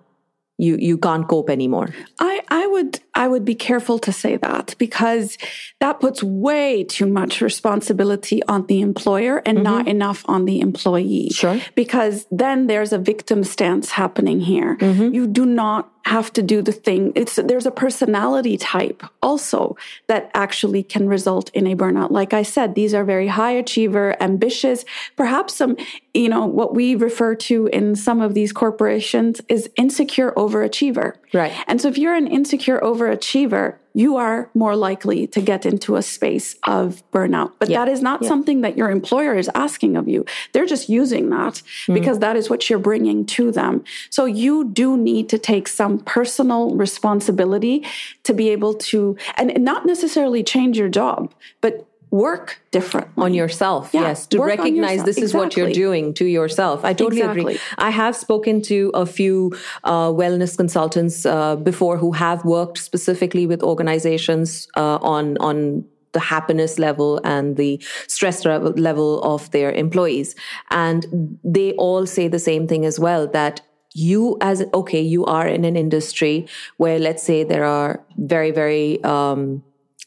you 0.58 0.76
you 0.76 0.98
can't 0.98 1.28
cope 1.28 1.50
anymore 1.50 1.88
i 2.18 2.40
i 2.48 2.66
would 2.66 3.00
i 3.14 3.26
would 3.26 3.44
be 3.44 3.54
careful 3.54 3.98
to 3.98 4.12
say 4.12 4.36
that 4.36 4.74
because 4.78 5.38
that 5.80 6.00
puts 6.00 6.22
way 6.22 6.84
too 6.84 7.06
much 7.06 7.40
responsibility 7.40 8.42
on 8.44 8.66
the 8.66 8.80
employer 8.80 9.42
and 9.46 9.58
mm-hmm. 9.58 9.64
not 9.64 9.88
enough 9.88 10.24
on 10.26 10.44
the 10.44 10.60
employee 10.60 11.28
sure 11.30 11.60
because 11.74 12.26
then 12.30 12.66
there's 12.66 12.92
a 12.92 12.98
victim 12.98 13.44
stance 13.44 13.90
happening 13.90 14.40
here 14.40 14.76
mm-hmm. 14.76 15.14
you 15.14 15.26
do 15.26 15.46
not 15.46 15.91
have 16.04 16.32
to 16.32 16.42
do 16.42 16.62
the 16.62 16.72
thing. 16.72 17.12
It's 17.14 17.36
there's 17.36 17.66
a 17.66 17.70
personality 17.70 18.56
type 18.56 19.02
also 19.22 19.76
that 20.08 20.30
actually 20.34 20.82
can 20.82 21.08
result 21.08 21.50
in 21.54 21.66
a 21.66 21.76
burnout. 21.76 22.10
Like 22.10 22.32
I 22.32 22.42
said, 22.42 22.74
these 22.74 22.94
are 22.94 23.04
very 23.04 23.28
high 23.28 23.52
achiever, 23.52 24.16
ambitious, 24.20 24.84
perhaps 25.16 25.54
some, 25.54 25.76
you 26.14 26.28
know, 26.28 26.44
what 26.44 26.74
we 26.74 26.94
refer 26.94 27.34
to 27.36 27.68
in 27.68 27.94
some 27.94 28.20
of 28.20 28.34
these 28.34 28.52
corporations 28.52 29.40
is 29.48 29.70
insecure 29.76 30.32
overachiever. 30.32 31.14
Right. 31.32 31.52
And 31.66 31.80
so 31.80 31.88
if 31.88 31.98
you're 31.98 32.14
an 32.14 32.26
insecure 32.26 32.80
overachiever, 32.80 33.76
you 33.94 34.16
are 34.16 34.48
more 34.54 34.76
likely 34.76 35.26
to 35.28 35.40
get 35.40 35.66
into 35.66 35.96
a 35.96 36.02
space 36.02 36.56
of 36.66 37.02
burnout. 37.12 37.52
But 37.58 37.68
yeah. 37.68 37.84
that 37.84 37.90
is 37.90 38.02
not 38.02 38.22
yeah. 38.22 38.28
something 38.28 38.62
that 38.62 38.76
your 38.76 38.90
employer 38.90 39.34
is 39.34 39.50
asking 39.54 39.96
of 39.96 40.08
you. 40.08 40.24
They're 40.52 40.66
just 40.66 40.88
using 40.88 41.30
that 41.30 41.54
mm-hmm. 41.54 41.94
because 41.94 42.18
that 42.20 42.36
is 42.36 42.48
what 42.48 42.68
you're 42.68 42.78
bringing 42.78 43.26
to 43.26 43.50
them. 43.52 43.84
So 44.10 44.24
you 44.24 44.70
do 44.70 44.96
need 44.96 45.28
to 45.30 45.38
take 45.38 45.68
some 45.68 45.98
personal 45.98 46.74
responsibility 46.74 47.86
to 48.24 48.32
be 48.32 48.50
able 48.50 48.74
to, 48.74 49.16
and 49.36 49.64
not 49.64 49.86
necessarily 49.86 50.42
change 50.42 50.78
your 50.78 50.88
job, 50.88 51.32
but 51.60 51.86
work 52.12 52.60
different 52.70 53.08
on 53.16 53.32
yourself 53.34 53.90
yeah, 53.92 54.02
yes. 54.02 54.26
To 54.28 54.44
recognize 54.44 55.02
this 55.02 55.16
is 55.16 55.30
exactly. 55.30 55.40
what 55.40 55.56
you're 55.56 55.72
doing 55.72 56.14
to 56.14 56.26
yourself. 56.26 56.84
I 56.84 56.92
totally 56.92 57.22
exactly. 57.22 57.42
agree 57.42 57.58
i 57.78 57.90
have 57.90 58.14
spoken 58.14 58.60
to 58.62 58.90
a 58.94 59.06
few 59.06 59.52
uh, 59.84 60.08
wellness 60.20 60.56
consultants 60.56 61.26
uh, 61.26 61.56
before 61.56 61.96
who 61.96 62.12
have 62.12 62.44
worked 62.44 62.78
specifically 62.78 63.46
with 63.46 63.62
organizations 63.62 64.68
uh, 64.76 64.98
on 65.00 65.38
on 65.38 65.84
the 66.12 66.20
happiness 66.20 66.78
level 66.78 67.20
and 67.24 67.56
the 67.56 67.82
stress 68.06 68.44
level 68.44 69.22
of 69.22 69.50
their 69.50 69.72
employees. 69.72 70.34
And 70.70 71.38
they 71.42 71.72
all 71.72 72.06
say 72.06 72.28
the 72.28 72.38
same 72.38 72.68
thing 72.68 72.84
as 72.84 73.00
well 73.00 73.26
that 73.28 73.62
you 73.94 74.38
as 74.40 74.64
okay 74.72 75.00
you 75.00 75.24
are 75.26 75.46
in 75.46 75.64
an 75.64 75.76
industry 75.76 76.46
where 76.78 76.98
let's 76.98 77.22
say 77.22 77.44
there 77.44 77.64
are 77.64 78.02
very 78.16 78.50
very 78.50 79.02
um, 79.04 79.62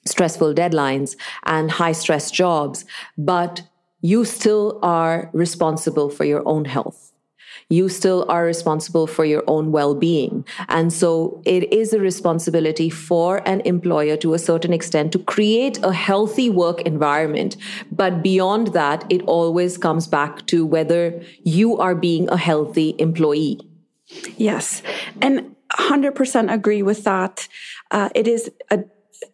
stressful 0.05 0.53
deadlines 0.53 1.15
and 1.43 1.71
high 1.71 1.91
stress 1.93 2.31
jobs, 2.31 2.85
but 3.17 3.63
you 4.01 4.23
still 4.25 4.79
are 4.83 5.29
responsible 5.33 6.09
for 6.09 6.25
your 6.25 6.47
own 6.47 6.65
health. 6.65 7.11
you 7.69 7.89
still 7.89 8.25
are 8.29 8.45
responsible 8.45 9.07
for 9.07 9.25
your 9.25 9.43
own 9.47 9.71
well-being. 9.71 10.45
And 10.69 10.93
so 10.93 11.41
it 11.45 11.71
is 11.73 11.93
a 11.93 11.99
responsibility 11.99 12.89
for 12.89 13.41
an 13.47 13.61
employer 13.61 14.17
to 14.17 14.33
a 14.33 14.39
certain 14.39 14.73
extent 14.73 15.11
to 15.13 15.19
create 15.19 15.79
a 15.81 15.93
healthy 15.93 16.49
work 16.49 16.81
environment. 16.81 17.57
But 17.91 18.21
beyond 18.21 18.67
that 18.73 19.05
it 19.09 19.21
always 19.23 19.77
comes 19.77 20.07
back 20.07 20.45
to 20.47 20.65
whether 20.65 21.21
you 21.43 21.77
are 21.77 21.95
being 21.95 22.29
a 22.29 22.37
healthy 22.37 22.95
employee. 22.99 23.59
Yes. 24.37 24.83
And 25.21 25.55
100% 25.71 26.53
agree 26.53 26.83
with 26.83 27.03
that. 27.03 27.47
Uh, 27.91 28.09
it 28.13 28.27
is 28.27 28.51
a 28.69 28.83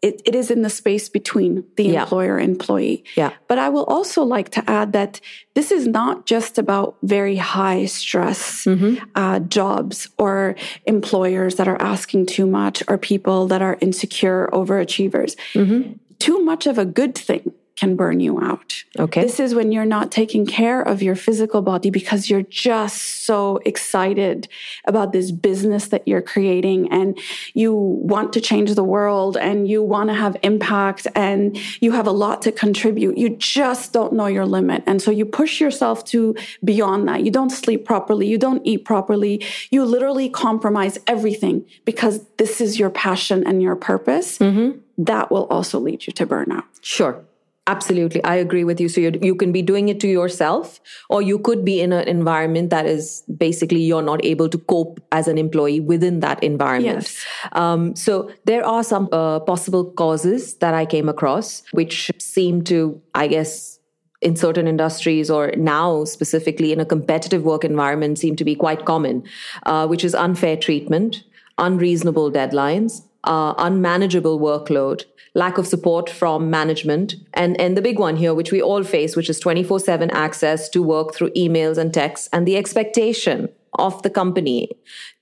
it, 0.02 0.22
it 0.26 0.36
is 0.36 0.52
in 0.52 0.62
the 0.62 0.70
space 0.70 1.10
between 1.10 1.64
the 1.76 1.84
yeah. 1.84 2.04
employer 2.04 2.40
employee. 2.40 3.04
Yeah. 3.16 3.32
But 3.48 3.58
I 3.58 3.70
will 3.70 3.86
also 3.86 4.24
like 4.24 4.50
to 4.52 4.70
add 4.70 4.94
that 4.94 5.20
this 5.54 5.72
is 5.72 5.88
not 5.88 6.26
just 6.26 6.58
about 6.58 6.98
very 7.04 7.36
high 7.36 7.86
stress 7.86 8.66
mm-hmm. 8.66 9.04
uh, 9.16 9.40
jobs 9.40 10.10
or 10.18 10.56
employers 10.86 11.56
that 11.56 11.68
are 11.68 11.82
asking 11.82 12.28
too 12.28 12.46
much 12.46 12.84
or 12.88 12.98
people 12.98 13.48
that 13.48 13.62
are 13.62 13.78
insecure 13.82 14.50
overachievers. 14.54 15.36
Mm-hmm. 15.54 15.94
Too 16.20 16.40
much 16.40 16.68
of 16.68 16.78
a 16.78 16.86
good 16.86 17.16
thing 17.16 17.52
can 17.76 17.96
burn 17.96 18.20
you 18.20 18.40
out. 18.42 18.84
Okay. 19.00 19.22
This 19.22 19.40
is 19.40 19.56
when 19.56 19.72
you're 19.72 19.86
not 19.86 20.12
taking 20.12 20.46
care 20.46 20.82
of 20.82 21.02
your 21.02 21.16
physical 21.16 21.62
body 21.62 21.90
because 21.90 22.30
you're 22.30 22.44
just 22.44 23.26
so 23.26 23.60
excited 23.66 24.48
about 24.86 25.14
this 25.14 25.32
business 25.32 25.88
that 25.88 26.08
you're 26.08 26.22
creating 26.22 26.92
and 26.92 27.18
you 27.54 27.74
want 27.74 28.34
to 28.34 28.42
change 28.42 28.76
the 28.76 28.84
world 28.84 29.38
and 29.38 29.68
you 29.68 29.82
want 29.82 30.10
to 30.10 30.14
have 30.14 30.38
impact 30.44 31.08
and 31.16 31.58
you 31.82 31.92
have 31.92 32.08
a 32.08 32.12
lot 32.12 32.42
to 32.44 32.52
contribute. 32.52 33.18
You 33.18 33.30
just 33.38 33.94
don't 33.94 34.14
know 34.14 34.28
your 34.28 34.46
limit. 34.46 34.84
And 34.86 35.02
so 35.02 35.10
you 35.10 35.26
push 35.26 35.60
yourself 35.62 36.06
to 36.06 36.36
beyond 36.64 37.08
that. 37.08 37.24
You 37.24 37.32
don't 37.32 37.50
sleep 37.50 37.86
properly. 37.86 38.28
You 38.28 38.38
don't 38.38 38.62
eat 38.66 38.86
properly. 38.86 39.44
You 39.72 39.86
literally 39.86 40.30
compromise 40.30 41.00
everything 41.08 41.66
because 41.86 42.26
this 42.38 42.62
is 42.62 42.78
your 42.78 42.90
passion 42.90 43.46
and 43.48 43.62
your 43.62 43.76
purpose. 43.76 44.38
Mm-hmm. 44.38 44.80
That 44.98 45.32
will 45.32 45.46
also 45.46 45.80
lead 45.80 46.06
you 46.06 46.14
to 46.14 46.28
burnout. 46.28 46.66
Sure. 46.82 47.24
Absolutely. 47.68 48.24
I 48.24 48.36
agree 48.36 48.64
with 48.64 48.82
you. 48.82 48.90
So 48.90 49.00
you 49.00 49.12
you 49.22 49.36
can 49.36 49.52
be 49.52 49.62
doing 49.62 49.90
it 49.90 50.00
to 50.00 50.08
yourself, 50.08 50.80
or 51.10 51.22
you 51.22 51.38
could 51.38 51.64
be 51.64 51.80
in 51.80 51.94
an 51.94 52.08
environment 52.08 52.72
that 52.72 52.88
is 52.88 53.24
basically 53.38 53.82
you're 53.82 54.02
not 54.02 54.26
able 54.26 54.50
to 54.50 54.58
cope 54.58 55.00
as 55.12 55.28
an 55.28 55.38
employee 55.38 55.80
within 55.80 56.22
that 56.22 56.44
environment. 56.44 57.04
Yes. 57.04 57.26
Um, 57.52 57.96
so 57.96 58.32
there 58.46 58.66
are 58.66 58.84
some 58.84 59.10
uh, 59.12 59.42
possible 59.42 59.86
causes 59.92 60.56
that 60.56 60.74
I 60.74 60.88
came 60.88 61.08
across, 61.08 61.62
which 61.72 62.12
seem 62.18 62.64
to, 62.64 63.00
I 63.14 63.28
guess, 63.28 63.80
in 64.22 64.36
certain 64.36 64.68
industries 64.68 65.30
or 65.30 65.52
now 65.56 66.04
specifically 66.06 66.74
in 66.74 66.80
a 66.80 66.86
competitive 66.86 67.44
work 67.44 67.64
environment 67.64 68.18
seem 68.18 68.36
to 68.38 68.44
be 68.44 68.56
quite 68.56 68.86
common, 68.86 69.24
uh, 69.68 69.88
which 69.88 70.04
is 70.04 70.16
unfair 70.16 70.58
treatment, 70.58 71.24
unreasonable 71.58 72.32
deadlines, 72.32 73.04
uh, 73.24 73.54
unmanageable 73.58 74.40
workload, 74.40 75.06
lack 75.34 75.58
of 75.58 75.68
support 75.68 76.10
from 76.10 76.50
management, 76.50 77.16
and, 77.34 77.60
and 77.60 77.78
the 77.78 77.82
big 77.82 78.00
one 78.00 78.16
here, 78.16 78.34
which 78.34 78.52
we 78.52 78.62
all 78.62 78.84
face, 78.84 79.16
which 79.16 79.30
is 79.30 79.40
24 79.40 79.80
7 79.80 80.12
access 80.12 80.70
to 80.70 80.82
work 80.82 81.14
through 81.14 81.30
emails 81.32 81.78
and 81.78 81.94
texts, 81.94 82.30
and 82.34 82.48
the 82.48 82.58
expectation 82.58 83.50
of 83.74 84.02
the 84.04 84.10
company 84.10 84.70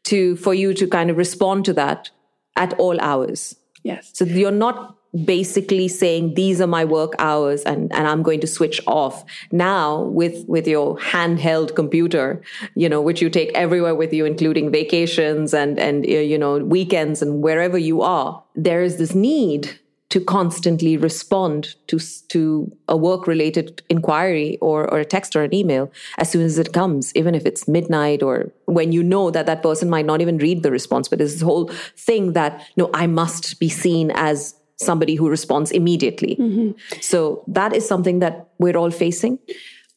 to 0.03 0.35
for 0.37 0.53
you 0.53 0.73
to 0.73 0.87
kind 0.87 1.09
of 1.09 1.17
respond 1.17 1.65
to 1.65 1.73
that 1.73 2.09
at 2.55 2.73
all 2.79 2.99
hours. 2.99 3.55
Yes. 3.83 4.11
So 4.13 4.25
you're 4.25 4.51
not 4.51 4.95
basically 5.25 5.87
saying 5.87 6.35
these 6.35 6.61
are 6.61 6.67
my 6.67 6.85
work 6.85 7.13
hours 7.19 7.63
and, 7.63 7.91
and 7.93 8.07
I'm 8.07 8.23
going 8.23 8.39
to 8.41 8.47
switch 8.47 8.79
off. 8.87 9.25
Now 9.51 10.01
with 10.01 10.45
with 10.47 10.67
your 10.67 10.97
handheld 10.97 11.75
computer, 11.75 12.41
you 12.75 12.89
know, 12.89 13.01
which 13.01 13.21
you 13.21 13.29
take 13.29 13.51
everywhere 13.53 13.95
with 13.95 14.13
you, 14.13 14.25
including 14.25 14.71
vacations 14.71 15.53
and 15.53 15.79
and 15.79 16.05
uh, 16.05 16.09
you 16.09 16.37
know 16.37 16.57
weekends 16.57 17.21
and 17.21 17.41
wherever 17.41 17.77
you 17.77 18.01
are, 18.01 18.43
there 18.55 18.81
is 18.81 18.97
this 18.97 19.15
need 19.15 19.79
to 20.09 20.19
constantly 20.19 20.97
respond 20.97 21.75
to 21.87 21.99
to 22.29 22.71
a 22.87 22.97
work 22.97 23.27
related 23.27 23.81
inquiry 23.89 24.57
or, 24.59 24.91
or 24.91 24.99
a 24.99 25.05
text 25.05 25.35
or 25.35 25.43
an 25.43 25.53
email 25.53 25.91
as 26.17 26.29
soon 26.29 26.43
as 26.43 26.57
it 26.57 26.73
comes 26.73 27.15
even 27.15 27.35
if 27.35 27.45
it's 27.45 27.67
midnight 27.67 28.23
or 28.23 28.51
when 28.65 28.91
you 28.91 29.03
know 29.03 29.29
that 29.29 29.45
that 29.45 29.61
person 29.61 29.89
might 29.89 30.05
not 30.05 30.19
even 30.19 30.37
read 30.37 30.63
the 30.63 30.71
response 30.71 31.07
but 31.07 31.19
there's 31.19 31.33
this 31.33 31.41
whole 31.41 31.67
thing 31.95 32.33
that 32.33 32.67
no 32.75 32.89
i 32.93 33.05
must 33.05 33.59
be 33.59 33.69
seen 33.69 34.11
as 34.15 34.55
somebody 34.79 35.15
who 35.15 35.29
responds 35.29 35.71
immediately 35.71 36.35
mm-hmm. 36.35 36.71
so 37.01 37.43
that 37.47 37.73
is 37.73 37.87
something 37.87 38.19
that 38.19 38.47
we're 38.59 38.77
all 38.77 38.91
facing 38.91 39.37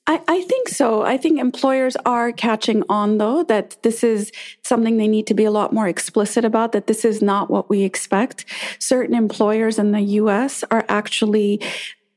I, 0.04 0.20
I, 0.26 0.42
think 0.42 0.68
so. 0.68 1.02
I 1.02 1.16
think 1.16 1.38
employers 1.38 1.96
are 2.04 2.32
catching 2.32 2.82
on, 2.88 3.18
though, 3.18 3.44
that 3.44 3.76
this 3.82 4.02
is 4.02 4.32
something 4.62 4.96
they 4.96 5.06
need 5.06 5.28
to 5.28 5.34
be 5.34 5.44
a 5.44 5.50
lot 5.52 5.72
more 5.72 5.86
explicit 5.86 6.44
about, 6.44 6.72
that 6.72 6.88
this 6.88 7.04
is 7.04 7.22
not 7.22 7.50
what 7.50 7.70
we 7.70 7.84
expect. 7.84 8.44
Certain 8.80 9.14
employers 9.14 9.78
in 9.78 9.92
the 9.92 10.00
US 10.00 10.64
are 10.72 10.84
actually 10.88 11.60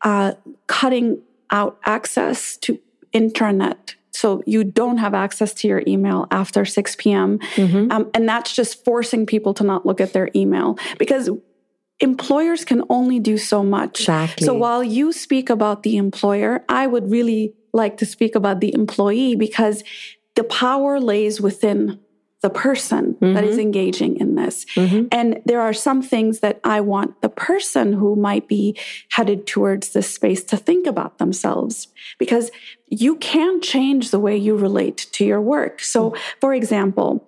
uh, 0.02 0.34
cutting 0.66 1.22
out 1.52 1.78
access 1.86 2.58
to 2.58 2.80
internet. 3.14 3.96
So 4.12 4.42
you 4.46 4.64
don't 4.64 4.98
have 4.98 5.14
access 5.14 5.54
to 5.56 5.68
your 5.68 5.84
email 5.86 6.26
after 6.32 6.66
6 6.66 6.96
p.m. 6.96 7.38
Mm-hmm. 7.56 7.92
Um, 7.92 8.10
and 8.14 8.28
that's 8.28 8.56
just 8.56 8.84
forcing 8.84 9.26
people 9.26 9.54
to 9.56 9.64
not 9.64 9.86
look 9.86 10.02
at 10.02 10.14
their 10.14 10.30
email 10.36 10.80
because 10.98 11.30
employers 12.00 12.66
can 12.66 12.84
only 12.90 13.20
do 13.20 13.38
so 13.38 13.64
much. 13.64 14.02
Exactly. 14.02 14.46
So 14.46 14.54
while 14.54 14.84
you 14.84 15.12
speak 15.14 15.50
about 15.50 15.84
the 15.84 15.98
employer, 15.98 16.64
I 16.68 16.88
would 16.88 17.10
really 17.10 17.54
like 17.74 17.98
to 17.98 18.06
speak 18.06 18.36
about 18.36 18.60
the 18.60 18.74
employee 18.74 19.36
because 19.36 19.84
the 20.36 20.44
power 20.44 21.00
lays 21.00 21.40
within 21.40 22.00
the 22.42 22.50
person 22.50 23.14
mm-hmm. 23.14 23.34
that 23.34 23.44
is 23.44 23.52
mm-hmm. 23.52 23.62
engaging 23.62 24.18
in 24.18 24.36
this. 24.36 24.66
Mm-hmm. 24.76 25.08
And 25.12 25.42
there 25.46 25.62
are 25.62 25.74
some 25.74 26.02
things 26.04 26.42
that 26.42 26.60
I 26.64 26.80
want 26.82 27.22
the 27.22 27.30
person 27.30 27.94
who 27.94 28.16
might 28.16 28.48
be 28.48 28.78
headed 29.10 29.48
towards 29.48 29.90
this 29.90 30.14
space 30.14 30.44
to 30.46 30.58
think 30.58 30.86
about 30.86 31.18
themselves 31.18 31.88
because 32.20 32.52
you 32.88 33.16
can 33.16 33.62
change 33.62 34.12
the 34.12 34.20
way 34.20 34.38
you 34.38 34.56
relate 34.56 35.08
to 35.14 35.26
your 35.26 35.42
work. 35.42 35.82
So, 35.82 36.12
mm-hmm. 36.12 36.22
for 36.40 36.54
example, 36.54 37.28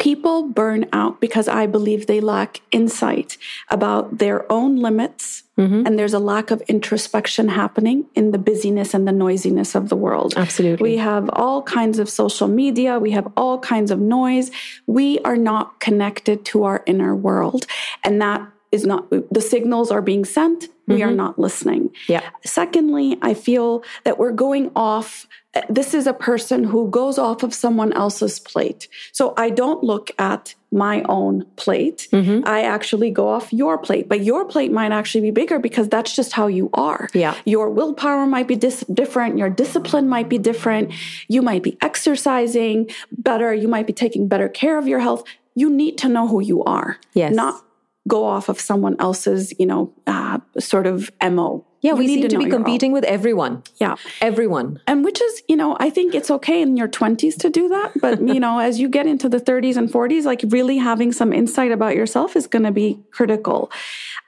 people 0.00 0.48
burn 0.48 0.86
out 0.92 1.20
because 1.20 1.46
I 1.46 1.66
believe 1.66 2.06
they 2.06 2.20
lack 2.20 2.62
insight 2.72 3.36
about 3.68 4.18
their 4.18 4.50
own 4.50 4.76
limits 4.76 5.44
Mm-hmm. 5.60 5.86
And 5.86 5.98
there's 5.98 6.14
a 6.14 6.18
lack 6.18 6.50
of 6.50 6.62
introspection 6.62 7.48
happening 7.48 8.06
in 8.14 8.30
the 8.30 8.38
busyness 8.38 8.94
and 8.94 9.06
the 9.06 9.12
noisiness 9.12 9.74
of 9.74 9.90
the 9.90 9.96
world. 9.96 10.32
Absolutely. 10.36 10.92
We 10.92 10.96
have 10.96 11.28
all 11.34 11.62
kinds 11.62 11.98
of 11.98 12.08
social 12.08 12.48
media, 12.48 12.98
we 12.98 13.10
have 13.10 13.30
all 13.36 13.58
kinds 13.58 13.90
of 13.90 13.98
noise. 13.98 14.50
We 14.86 15.18
are 15.20 15.36
not 15.36 15.78
connected 15.78 16.46
to 16.46 16.64
our 16.64 16.82
inner 16.86 17.14
world. 17.14 17.66
And 18.02 18.22
that 18.22 18.48
is 18.72 18.86
not, 18.86 19.10
the 19.10 19.40
signals 19.40 19.90
are 19.90 20.00
being 20.00 20.24
sent, 20.24 20.68
we 20.86 21.00
mm-hmm. 21.00 21.10
are 21.10 21.12
not 21.12 21.38
listening. 21.38 21.90
Yeah. 22.08 22.22
Secondly, 22.42 23.18
I 23.20 23.34
feel 23.34 23.84
that 24.04 24.18
we're 24.18 24.32
going 24.32 24.70
off 24.74 25.26
this 25.68 25.94
is 25.94 26.06
a 26.06 26.12
person 26.12 26.62
who 26.62 26.88
goes 26.90 27.18
off 27.18 27.42
of 27.42 27.52
someone 27.52 27.92
else's 27.92 28.38
plate. 28.38 28.86
So 29.12 29.34
I 29.36 29.50
don't 29.50 29.82
look 29.82 30.10
at 30.18 30.54
my 30.70 31.02
own 31.08 31.44
plate. 31.56 32.06
Mm-hmm. 32.12 32.46
I 32.46 32.62
actually 32.62 33.10
go 33.10 33.28
off 33.28 33.52
your 33.52 33.76
plate, 33.76 34.08
but 34.08 34.22
your 34.22 34.44
plate 34.44 34.70
might 34.70 34.92
actually 34.92 35.22
be 35.22 35.32
bigger 35.32 35.58
because 35.58 35.88
that's 35.88 36.14
just 36.14 36.32
how 36.32 36.46
you 36.46 36.70
are. 36.74 37.08
Yeah. 37.12 37.34
Your 37.44 37.68
willpower 37.68 38.26
might 38.26 38.46
be 38.46 38.54
dis- 38.54 38.84
different. 38.92 39.38
Your 39.38 39.50
discipline 39.50 40.08
might 40.08 40.28
be 40.28 40.38
different. 40.38 40.92
You 41.26 41.42
might 41.42 41.64
be 41.64 41.76
exercising 41.82 42.88
better. 43.10 43.52
You 43.52 43.66
might 43.66 43.88
be 43.88 43.92
taking 43.92 44.28
better 44.28 44.48
care 44.48 44.78
of 44.78 44.86
your 44.86 45.00
health. 45.00 45.24
You 45.56 45.68
need 45.68 45.98
to 45.98 46.08
know 46.08 46.28
who 46.28 46.40
you 46.40 46.62
are. 46.62 46.98
Yes. 47.14 47.34
Not 47.34 47.64
go 48.06 48.24
off 48.24 48.48
of 48.48 48.60
someone 48.60 48.96
else's, 49.00 49.52
you 49.58 49.66
know, 49.66 49.92
uh, 50.06 50.38
sort 50.58 50.86
of 50.86 51.10
MO. 51.20 51.66
Yeah, 51.80 51.92
you 51.92 51.98
we 51.98 52.06
seem 52.08 52.22
to, 52.22 52.28
to 52.28 52.38
be 52.38 52.50
competing 52.50 52.92
with 52.92 53.04
everyone. 53.04 53.62
Yeah. 53.76 53.96
Everyone. 54.20 54.80
And 54.86 55.04
which 55.04 55.20
is, 55.20 55.42
you 55.48 55.56
know, 55.56 55.76
I 55.80 55.88
think 55.88 56.14
it's 56.14 56.30
okay 56.30 56.60
in 56.60 56.76
your 56.76 56.88
20s 56.88 57.36
to 57.38 57.48
do 57.48 57.68
that. 57.68 57.92
But, 58.00 58.20
you 58.20 58.38
know, 58.38 58.58
as 58.58 58.78
you 58.78 58.88
get 58.88 59.06
into 59.06 59.28
the 59.28 59.40
30s 59.40 59.76
and 59.76 59.88
40s, 59.88 60.24
like 60.24 60.42
really 60.48 60.76
having 60.76 61.10
some 61.12 61.32
insight 61.32 61.72
about 61.72 61.96
yourself 61.96 62.36
is 62.36 62.46
going 62.46 62.64
to 62.64 62.70
be 62.70 63.02
critical. 63.12 63.72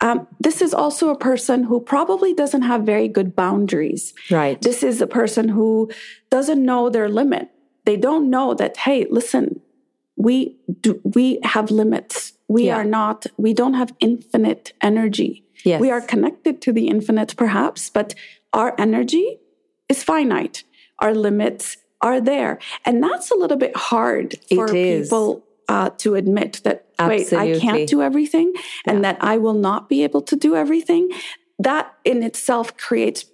Um, 0.00 0.26
this 0.40 0.62
is 0.62 0.72
also 0.72 1.10
a 1.10 1.18
person 1.18 1.64
who 1.64 1.80
probably 1.80 2.32
doesn't 2.32 2.62
have 2.62 2.84
very 2.84 3.06
good 3.06 3.36
boundaries. 3.36 4.14
Right. 4.30 4.60
This 4.60 4.82
is 4.82 5.02
a 5.02 5.06
person 5.06 5.48
who 5.48 5.90
doesn't 6.30 6.64
know 6.64 6.88
their 6.88 7.08
limit. 7.08 7.50
They 7.84 7.96
don't 7.96 8.30
know 8.30 8.54
that, 8.54 8.78
hey, 8.78 9.06
listen, 9.10 9.60
we 10.16 10.56
do, 10.80 11.00
we 11.04 11.38
have 11.42 11.70
limits. 11.70 12.32
We 12.48 12.66
yeah. 12.66 12.76
are 12.76 12.84
not, 12.84 13.26
we 13.36 13.52
don't 13.52 13.74
have 13.74 13.92
infinite 14.00 14.72
energy 14.80 15.41
Yes. 15.64 15.80
We 15.80 15.90
are 15.90 16.00
connected 16.00 16.60
to 16.62 16.72
the 16.72 16.88
infinite, 16.88 17.36
perhaps, 17.36 17.90
but 17.90 18.14
our 18.52 18.74
energy 18.78 19.38
is 19.88 20.02
finite. 20.02 20.64
Our 20.98 21.14
limits 21.14 21.76
are 22.00 22.20
there. 22.20 22.58
And 22.84 23.02
that's 23.02 23.30
a 23.30 23.34
little 23.34 23.56
bit 23.56 23.76
hard 23.76 24.36
for 24.48 24.66
people 24.68 25.44
uh, 25.68 25.90
to 25.98 26.14
admit 26.16 26.60
that, 26.64 26.86
Absolutely. 26.98 27.38
wait, 27.38 27.56
I 27.56 27.60
can't 27.60 27.88
do 27.88 28.02
everything 28.02 28.52
yeah. 28.54 28.60
and 28.92 29.04
that 29.04 29.18
I 29.20 29.38
will 29.38 29.54
not 29.54 29.88
be 29.88 30.02
able 30.02 30.20
to 30.22 30.36
do 30.36 30.56
everything. 30.56 31.08
That 31.58 31.94
in 32.04 32.22
itself 32.22 32.76
creates 32.76 33.26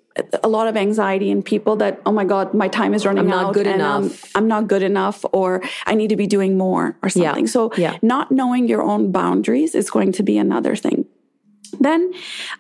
a 0.43 0.49
lot 0.49 0.67
of 0.69 0.77
anxiety 0.77 1.31
in 1.31 1.43
people 1.43 1.77
that 1.77 2.01
oh 2.05 2.11
my 2.11 2.25
god 2.25 2.53
my 2.53 2.67
time 2.67 2.93
is 2.93 3.07
running 3.07 3.31
I'm 3.33 3.39
out 3.39 3.55
good 3.55 3.67
and 3.69 3.77
enough. 3.77 4.25
I'm, 4.35 4.43
I'm 4.43 4.49
not 4.49 4.67
good 4.67 4.83
enough 4.83 5.25
or 5.33 5.63
i 5.87 5.95
need 5.95 6.09
to 6.09 6.17
be 6.17 6.27
doing 6.27 6.59
more 6.59 6.97
or 7.03 7.09
Yeah. 7.09 7.29
something 7.29 7.47
so 7.47 7.71
Yeah. 7.77 7.99
not 8.03 8.33
knowing 8.33 8.67
your 8.67 8.83
own 8.83 9.13
boundaries 9.13 9.77
is 9.77 9.91
going 9.91 10.11
to 10.13 10.25
be 10.25 10.37
another 10.37 10.75
thing 10.75 11.07
then 11.81 12.13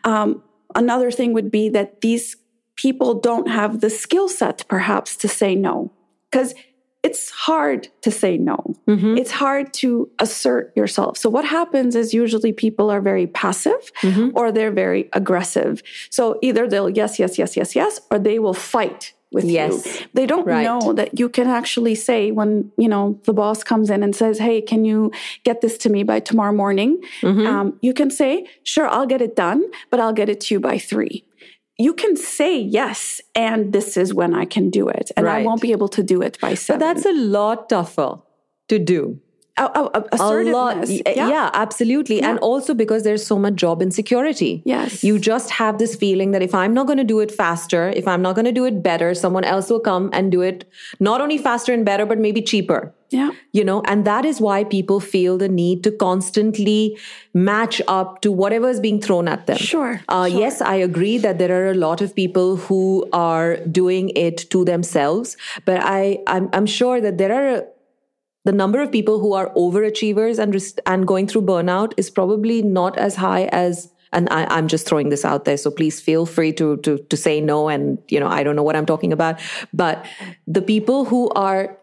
um, 0.04 0.42
another 0.74 1.10
thing 1.10 1.32
would 1.32 1.50
be 1.50 1.68
that 1.70 2.00
these 2.00 2.36
people 2.76 3.14
don't 3.14 3.48
have 3.48 3.80
the 3.80 3.90
skill 3.90 4.28
set 4.28 4.64
perhaps 4.68 5.16
to 5.16 5.28
say 5.28 5.54
no 5.54 5.90
because 6.30 6.54
it's 7.02 7.30
hard 7.30 7.88
to 8.02 8.10
say 8.10 8.36
no 8.36 8.58
Mm-hmm. 8.88 9.16
it's 9.18 9.30
hard 9.30 9.72
to 9.74 10.08
assert 10.18 10.72
yourself 10.76 11.16
so 11.18 11.28
what 11.30 11.44
happens 11.44 11.94
is 11.94 12.14
usually 12.14 12.52
people 12.52 12.90
are 12.90 13.00
very 13.00 13.26
passive 13.26 13.92
Mm-hmm. 14.02 14.30
or 14.36 14.50
they're 14.52 14.72
very 14.72 15.08
aggressive 15.12 15.82
so 16.10 16.38
either 16.42 16.66
they'll 16.68 16.90
yes 16.90 17.18
yes 17.18 17.38
yes 17.38 17.56
yes 17.56 17.74
yes 17.76 18.00
or 18.10 18.18
they 18.18 18.38
will 18.38 18.54
fight 18.54 19.12
with 19.32 19.44
Yes. 19.44 19.84
you 19.86 20.06
they 20.14 20.26
don't 20.26 20.46
Right. 20.46 20.64
know 20.64 20.92
that 20.94 21.18
you 21.20 21.28
can 21.28 21.46
actually 21.48 21.94
say 21.94 22.30
when 22.30 22.70
you 22.78 22.88
know 22.88 23.18
the 23.24 23.32
boss 23.34 23.62
comes 23.62 23.90
in 23.90 24.02
and 24.02 24.14
says 24.16 24.38
hey 24.38 24.60
can 24.62 24.84
you 24.84 25.10
get 25.44 25.60
this 25.60 25.76
to 25.78 25.88
me 25.90 26.02
by 26.02 26.18
tomorrow 26.20 26.52
morning 26.64 26.98
Mm-hmm. 27.22 27.46
um, 27.46 27.66
you 27.82 27.92
can 27.94 28.10
say 28.10 28.46
sure 28.62 28.86
i'll 28.88 29.06
get 29.14 29.20
it 29.20 29.34
done 29.36 29.62
but 29.90 30.00
i'll 30.00 30.14
get 30.20 30.28
it 30.28 30.40
to 30.42 30.54
you 30.54 30.60
by 30.60 30.78
three 30.78 31.24
you 31.86 31.92
can 31.94 32.16
say 32.16 32.58
yes 32.58 33.20
and 33.34 33.72
this 33.72 33.96
is 33.96 34.14
when 34.14 34.34
i 34.34 34.44
can 34.44 34.70
do 34.70 34.88
it 34.88 35.10
and 35.16 35.28
i 35.28 35.42
won't 35.42 35.60
be 35.62 35.72
able 35.72 35.88
to 35.88 36.02
do 36.02 36.22
it 36.22 36.38
by 36.40 36.50
But 36.50 36.58
seven 36.58 36.80
that's 36.80 37.04
a 37.06 37.12
lot 37.12 37.68
tougher 37.68 38.20
to 38.68 38.78
do. 38.78 39.20
Oh, 39.58 39.70
oh, 39.74 39.90
oh, 39.94 40.02
A 40.12 40.16
lot. 40.52 40.76
assertiveness. 40.78 40.90
y- 41.06 41.12
Yeah, 41.16 41.50
absolutely. 41.52 42.20
And 42.22 42.38
also 42.40 42.74
because 42.74 43.02
there's 43.02 43.24
so 43.26 43.38
much 43.38 43.54
job 43.54 43.82
insecurity. 43.82 44.62
Yes. 44.64 45.02
You 45.04 45.18
just 45.18 45.50
have 45.50 45.78
this 45.78 45.96
feeling 45.96 46.30
that 46.32 46.42
if 46.42 46.54
I'm 46.54 46.74
not 46.74 46.86
going 46.86 46.98
to 46.98 47.04
do 47.04 47.20
it 47.20 47.30
faster, 47.32 47.88
if 48.02 48.06
I'm 48.06 48.22
not 48.22 48.34
going 48.34 48.44
to 48.44 48.52
do 48.52 48.64
it 48.64 48.82
better, 48.82 49.14
someone 49.14 49.44
else 49.44 49.68
will 49.70 49.80
come 49.80 50.10
and 50.12 50.30
do 50.32 50.40
it 50.42 50.64
not 51.00 51.20
only 51.20 51.38
faster 51.38 51.72
and 51.72 51.84
better, 51.84 52.06
but 52.06 52.18
maybe 52.18 52.42
cheaper. 52.42 52.80
yeah 53.16 53.30
You 53.58 53.64
know, 53.68 53.76
and 53.92 54.04
that 54.06 54.24
is 54.30 54.40
why 54.46 54.56
people 54.64 55.00
feel 55.00 55.38
the 55.42 55.48
need 55.48 55.82
to 55.84 55.90
constantly 55.90 56.98
match 57.34 57.80
up 57.88 58.20
to 58.26 58.32
whatever 58.32 58.68
is 58.68 58.80
being 58.80 59.00
thrown 59.00 59.28
at 59.28 59.46
them. 59.46 59.56
Sure, 59.56 60.00
Uh, 60.08 60.28
Yes, 60.30 60.60
I 60.60 60.74
agree 60.90 61.16
that 61.18 61.38
there 61.38 61.52
are 61.60 61.70
a 61.70 61.74
lot 61.86 62.00
of 62.06 62.14
people 62.14 62.56
who 62.56 62.82
are 63.12 63.56
doing 63.80 64.10
it 64.26 64.44
to 64.50 64.64
themselves, 64.64 65.36
but 65.64 65.78
I, 65.82 66.18
I'm, 66.26 66.48
I'm 66.52 66.66
sure 66.66 67.00
that 67.00 67.18
there 67.18 67.32
are 67.40 67.64
the 68.48 68.52
number 68.52 68.80
of 68.80 68.90
people 68.90 69.18
who 69.20 69.34
are 69.34 69.50
overachievers 69.62 70.38
and 70.38 70.56
and 70.86 71.06
going 71.06 71.26
through 71.26 71.42
burnout 71.42 71.92
is 71.98 72.08
probably 72.18 72.62
not 72.62 72.96
as 73.06 73.16
high 73.16 73.44
as 73.64 73.92
and 74.10 74.30
I, 74.30 74.46
I'm 74.56 74.68
just 74.68 74.86
throwing 74.86 75.10
this 75.10 75.22
out 75.22 75.44
there, 75.44 75.58
so 75.58 75.70
please 75.70 76.00
feel 76.00 76.24
free 76.24 76.54
to 76.54 76.78
to 76.78 76.96
to 76.96 77.16
say 77.24 77.42
no. 77.42 77.68
And 77.68 77.98
you 78.08 78.18
know, 78.18 78.26
I 78.38 78.42
don't 78.42 78.56
know 78.56 78.62
what 78.62 78.74
I'm 78.74 78.86
talking 78.86 79.12
about, 79.12 79.38
but 79.74 80.06
the 80.46 80.62
people 80.62 81.04
who 81.04 81.28
are 81.44 81.76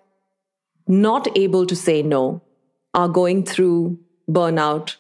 not 0.88 1.28
able 1.38 1.67
to 1.67 1.75
say 1.75 2.01
no 2.01 2.41
are 2.95 3.10
going 3.21 3.45
through 3.45 3.99
burnout 4.28 4.95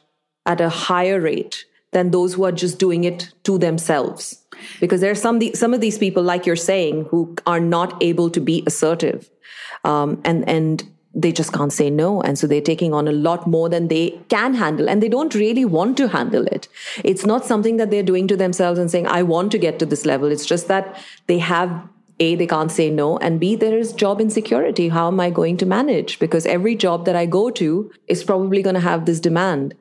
at 0.45 0.61
a 0.61 0.69
higher 0.69 1.19
rate 1.19 1.65
than 1.93 2.11
those 2.11 2.35
who 2.35 2.43
are 2.43 2.57
just 2.63 2.77
doing 2.77 3.05
it 3.05 3.29
to 3.49 3.57
themselves. 3.57 4.43
Because 4.79 5.01
there 5.01 5.11
are 5.17 5.21
some 5.27 5.41
some 5.55 5.73
of 5.73 5.81
these 5.81 5.97
people, 5.97 6.21
like 6.21 6.45
you're 6.45 6.65
saying, 6.71 7.05
who 7.05 7.35
are 7.47 7.59
not 7.59 8.03
able 8.11 8.29
to 8.29 8.39
be 8.51 8.63
assertive, 8.67 9.31
um, 9.83 10.21
and 10.23 10.47
and 10.47 10.91
they 11.15 11.31
just 11.31 11.53
can't 11.53 11.71
say 11.71 11.89
no, 11.89 12.21
and 12.21 12.37
so 12.37 12.45
they're 12.45 12.61
taking 12.61 12.93
on 12.93 13.07
a 13.07 13.11
lot 13.13 13.47
more 13.47 13.69
than 13.69 13.87
they 13.87 14.19
can 14.29 14.53
handle, 14.53 14.89
and 14.89 15.01
they 15.01 15.09
don't 15.09 15.33
really 15.33 15.65
want 15.65 15.97
to 15.97 16.07
handle 16.09 16.45
it. 16.47 16.67
It's 17.03 17.25
not 17.25 17.45
something 17.45 17.77
that 17.77 17.89
they're 17.89 18.03
doing 18.11 18.27
to 18.27 18.35
themselves 18.35 18.79
and 18.79 18.91
saying, 18.91 19.07
"I 19.07 19.23
want 19.23 19.51
to 19.53 19.57
get 19.57 19.79
to 19.79 19.85
this 19.85 20.05
level." 20.05 20.31
It's 20.31 20.45
just 20.45 20.67
that 20.67 20.97
they 21.27 21.39
have 21.39 21.75
a 22.19 22.35
they 22.35 22.47
can't 22.47 22.71
say 22.71 22.89
no 22.89 23.17
and 23.17 23.39
b 23.41 23.55
there 23.61 23.77
is 23.77 23.91
job 24.01 24.21
insecurity 24.21 24.87
how 24.87 25.07
am 25.07 25.19
i 25.19 25.29
going 25.29 25.57
to 25.57 25.65
manage 25.65 26.17
because 26.17 26.45
every 26.45 26.73
job 26.73 27.03
that 27.07 27.13
i 27.21 27.25
go 27.25 27.49
to 27.49 27.91
is 28.07 28.23
probably 28.23 28.61
going 28.61 28.73
to 28.73 28.79
have 28.79 29.05
this 29.05 29.19
demand 29.19 29.75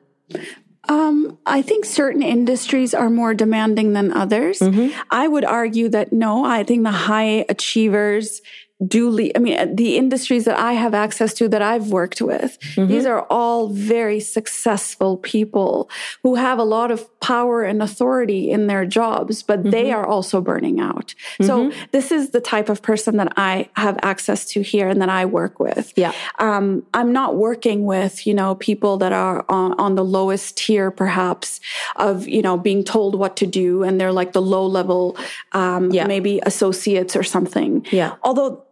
Um, 0.87 1.39
I 1.47 1.61
think 1.63 1.83
certain 1.85 2.21
industries 2.21 2.93
are 2.93 3.09
more 3.09 3.33
demanding 3.33 3.93
than 3.93 4.13
others. 4.13 4.61
I 5.09 5.27
would 5.27 5.43
argue 5.43 5.89
that 5.89 6.13
no, 6.13 6.45
I 6.45 6.63
think 6.63 6.83
the 6.83 6.91
high 6.91 7.43
achievers 7.49 8.41
do 8.85 9.09
lead. 9.09 9.31
I 9.35 9.39
mean, 9.39 9.75
the 9.75 9.95
industries 9.95 10.43
that 10.45 10.59
I 10.59 10.73
have 10.73 10.93
access 10.93 11.33
to 11.35 11.47
that 11.47 11.61
I've 11.61 11.87
worked 11.91 12.21
with, 12.21 12.57
these 12.75 13.05
are 13.05 13.21
all 13.29 13.69
very 13.69 14.19
successful 14.19 15.15
people 15.17 15.89
who 16.23 16.35
have 16.35 16.59
a 16.59 16.63
lot 16.63 16.91
of 16.91 17.07
power 17.21 17.63
and 17.63 17.81
authority 17.81 18.51
in 18.51 18.67
their 18.67 18.85
jobs, 18.85 19.43
but 19.43 19.63
they 19.63 19.93
are 19.93 20.05
also 20.05 20.41
burning 20.41 20.81
out. 20.81 21.15
So 21.41 21.71
this 21.91 22.11
is 22.11 22.31
the 22.31 22.41
type 22.41 22.67
of 22.67 22.81
person 22.81 23.15
that 23.17 23.31
I 23.37 23.69
have 23.77 23.97
access 24.01 24.45
to 24.47 24.61
here 24.61 24.89
and 24.89 25.01
that 25.01 25.09
I 25.09 25.25
work 25.25 25.57
with. 25.59 25.93
Yeah. 25.95 26.11
Um, 26.39 26.85
I'm 26.93 27.13
not 27.13 27.37
working 27.37 27.85
with, 27.85 28.27
you 28.27 28.33
know, 28.33 28.55
people 28.55 28.97
that 28.97 29.13
are 29.13 29.45
on, 29.47 29.73
on 29.79 29.95
the 29.95 30.03
lowest 30.03 30.57
tier, 30.57 30.91
perhaps, 30.91 31.61
of, 31.95 32.27
you 32.27 32.41
know, 32.41 32.57
being 32.57 32.83
told 32.83 33.15
what 33.15 33.37
to 33.37 33.47
do 33.47 33.83
and 33.83 34.01
they're 34.01 34.11
like 34.11 34.33
the 34.33 34.41
low 34.41 34.65
level, 34.65 35.17
um, 35.53 35.91
Yeah. 35.91 36.07
maybe 36.07 36.41
associates 36.45 37.15
or 37.15 37.23
something. 37.23 37.85
Yeah. 37.91 38.15
Although 38.21 38.63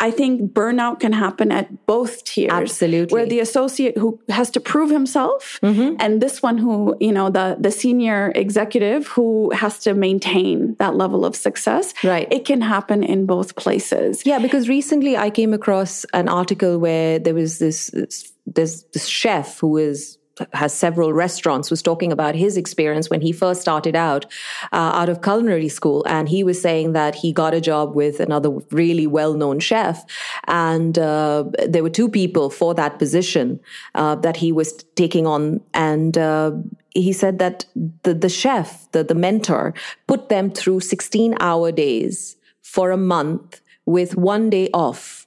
I 0.00 0.10
think 0.10 0.52
burnout 0.52 1.00
can 1.00 1.12
happen 1.12 1.52
at 1.52 1.86
both 1.86 2.24
tiers. 2.24 2.50
Absolutely. 2.50 3.14
Where 3.14 3.26
the 3.26 3.40
associate 3.40 3.96
who 3.98 4.18
has 4.30 4.50
to 4.52 4.60
prove 4.60 4.90
himself 4.90 5.60
mm-hmm. 5.62 5.96
and 6.00 6.22
this 6.22 6.42
one 6.42 6.56
who, 6.56 6.96
you 7.00 7.12
know, 7.12 7.28
the, 7.28 7.56
the 7.60 7.70
senior 7.70 8.32
executive 8.34 9.06
who 9.08 9.50
has 9.52 9.78
to 9.80 9.92
maintain 9.92 10.74
that 10.78 10.96
level 10.96 11.24
of 11.24 11.36
success. 11.36 11.92
Right. 12.02 12.26
It 12.32 12.46
can 12.46 12.62
happen 12.62 13.04
in 13.04 13.26
both 13.26 13.56
places. 13.56 14.24
yeah 14.24 14.38
because 14.38 14.68
recently 14.68 15.16
i 15.16 15.30
came 15.30 15.52
across 15.52 16.04
an 16.12 16.28
article 16.28 16.78
where 16.78 17.18
there 17.18 17.34
was 17.34 17.58
this 17.58 17.88
this, 17.88 18.32
this, 18.46 18.82
this 18.92 19.06
chef 19.06 19.58
who 19.60 19.76
is 19.76 20.18
has 20.52 20.72
several 20.74 21.12
restaurants 21.12 21.70
was 21.70 21.82
talking 21.82 22.12
about 22.12 22.34
his 22.34 22.56
experience 22.56 23.10
when 23.10 23.20
he 23.20 23.32
first 23.32 23.60
started 23.60 23.96
out 23.96 24.26
uh, 24.72 24.92
out 24.94 25.08
of 25.08 25.22
culinary 25.22 25.68
school. 25.68 26.04
And 26.06 26.28
he 26.28 26.44
was 26.44 26.60
saying 26.60 26.92
that 26.92 27.14
he 27.14 27.32
got 27.32 27.54
a 27.54 27.60
job 27.60 27.94
with 27.94 28.20
another 28.20 28.50
really 28.70 29.06
well-known 29.06 29.60
chef. 29.60 30.04
And 30.46 30.98
uh, 30.98 31.44
there 31.66 31.82
were 31.82 31.90
two 31.90 32.08
people 32.08 32.50
for 32.50 32.74
that 32.74 32.98
position 32.98 33.60
uh, 33.94 34.16
that 34.16 34.36
he 34.36 34.52
was 34.52 34.72
taking 34.94 35.26
on. 35.26 35.60
And 35.74 36.16
uh, 36.16 36.52
he 36.94 37.12
said 37.12 37.38
that 37.38 37.66
the, 38.02 38.14
the 38.14 38.28
chef 38.28 38.90
the, 38.92 39.04
the 39.04 39.14
mentor 39.14 39.74
put 40.06 40.28
them 40.28 40.50
through 40.50 40.80
16 40.80 41.36
hour 41.40 41.72
days 41.72 42.36
for 42.62 42.90
a 42.90 42.96
month 42.96 43.60
with 43.86 44.16
one 44.16 44.50
day 44.50 44.68
off. 44.74 45.26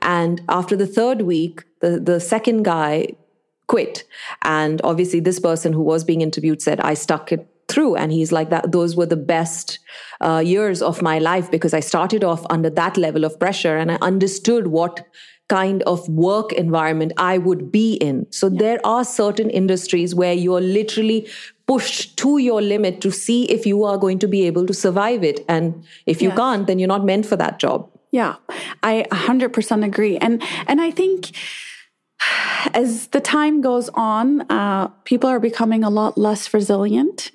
And 0.00 0.42
after 0.48 0.76
the 0.76 0.86
third 0.86 1.22
week 1.22 1.64
the, 1.80 2.00
the 2.00 2.20
second 2.20 2.62
guy 2.62 3.08
quit. 3.66 4.04
And 4.42 4.80
obviously, 4.84 5.20
this 5.20 5.40
person 5.40 5.72
who 5.72 5.82
was 5.82 6.04
being 6.04 6.20
interviewed 6.20 6.62
said, 6.62 6.80
I 6.80 6.94
stuck 6.94 7.32
it 7.32 7.46
through. 7.68 7.96
And 7.96 8.12
he's 8.12 8.32
like, 8.32 8.50
that 8.50 8.72
those 8.72 8.96
were 8.96 9.06
the 9.06 9.16
best 9.16 9.78
uh, 10.20 10.42
years 10.44 10.82
of 10.82 11.00
my 11.00 11.18
life 11.18 11.50
because 11.50 11.72
I 11.72 11.80
started 11.80 12.22
off 12.24 12.44
under 12.50 12.68
that 12.70 12.96
level 12.96 13.24
of 13.24 13.38
pressure 13.38 13.76
and 13.76 13.90
I 13.90 13.98
understood 14.02 14.66
what 14.66 15.06
kind 15.48 15.82
of 15.84 16.06
work 16.08 16.52
environment 16.52 17.12
I 17.16 17.38
would 17.38 17.70
be 17.72 17.94
in. 17.94 18.26
So 18.30 18.48
there 18.48 18.78
are 18.84 19.04
certain 19.04 19.50
industries 19.50 20.14
where 20.14 20.32
you're 20.32 20.60
literally 20.60 21.28
pushed 21.66 22.16
to 22.18 22.38
your 22.38 22.60
limit 22.60 23.00
to 23.02 23.10
see 23.10 23.44
if 23.44 23.66
you 23.66 23.84
are 23.84 23.96
going 23.98 24.18
to 24.20 24.28
be 24.28 24.46
able 24.46 24.66
to 24.66 24.74
survive 24.74 25.22
it. 25.24 25.44
And 25.48 25.84
if 26.06 26.20
you 26.22 26.28
Yes. 26.28 26.38
can't, 26.38 26.66
then 26.66 26.78
you're 26.78 26.88
not 26.88 27.04
meant 27.04 27.26
for 27.26 27.36
that 27.36 27.58
job. 27.58 27.88
Yeah, 28.10 28.36
I 28.82 29.06
100% 29.10 29.84
agree. 29.84 30.18
And 30.18 30.42
and 30.66 30.80
I 30.80 30.90
think 30.90 31.30
as 32.74 33.08
the 33.08 33.20
time 33.20 33.60
goes 33.60 33.88
on, 33.94 34.42
uh, 34.50 34.88
people 35.04 35.28
are 35.28 35.40
becoming 35.40 35.82
a 35.84 35.90
lot 35.90 36.16
less 36.16 36.54
resilient, 36.54 37.30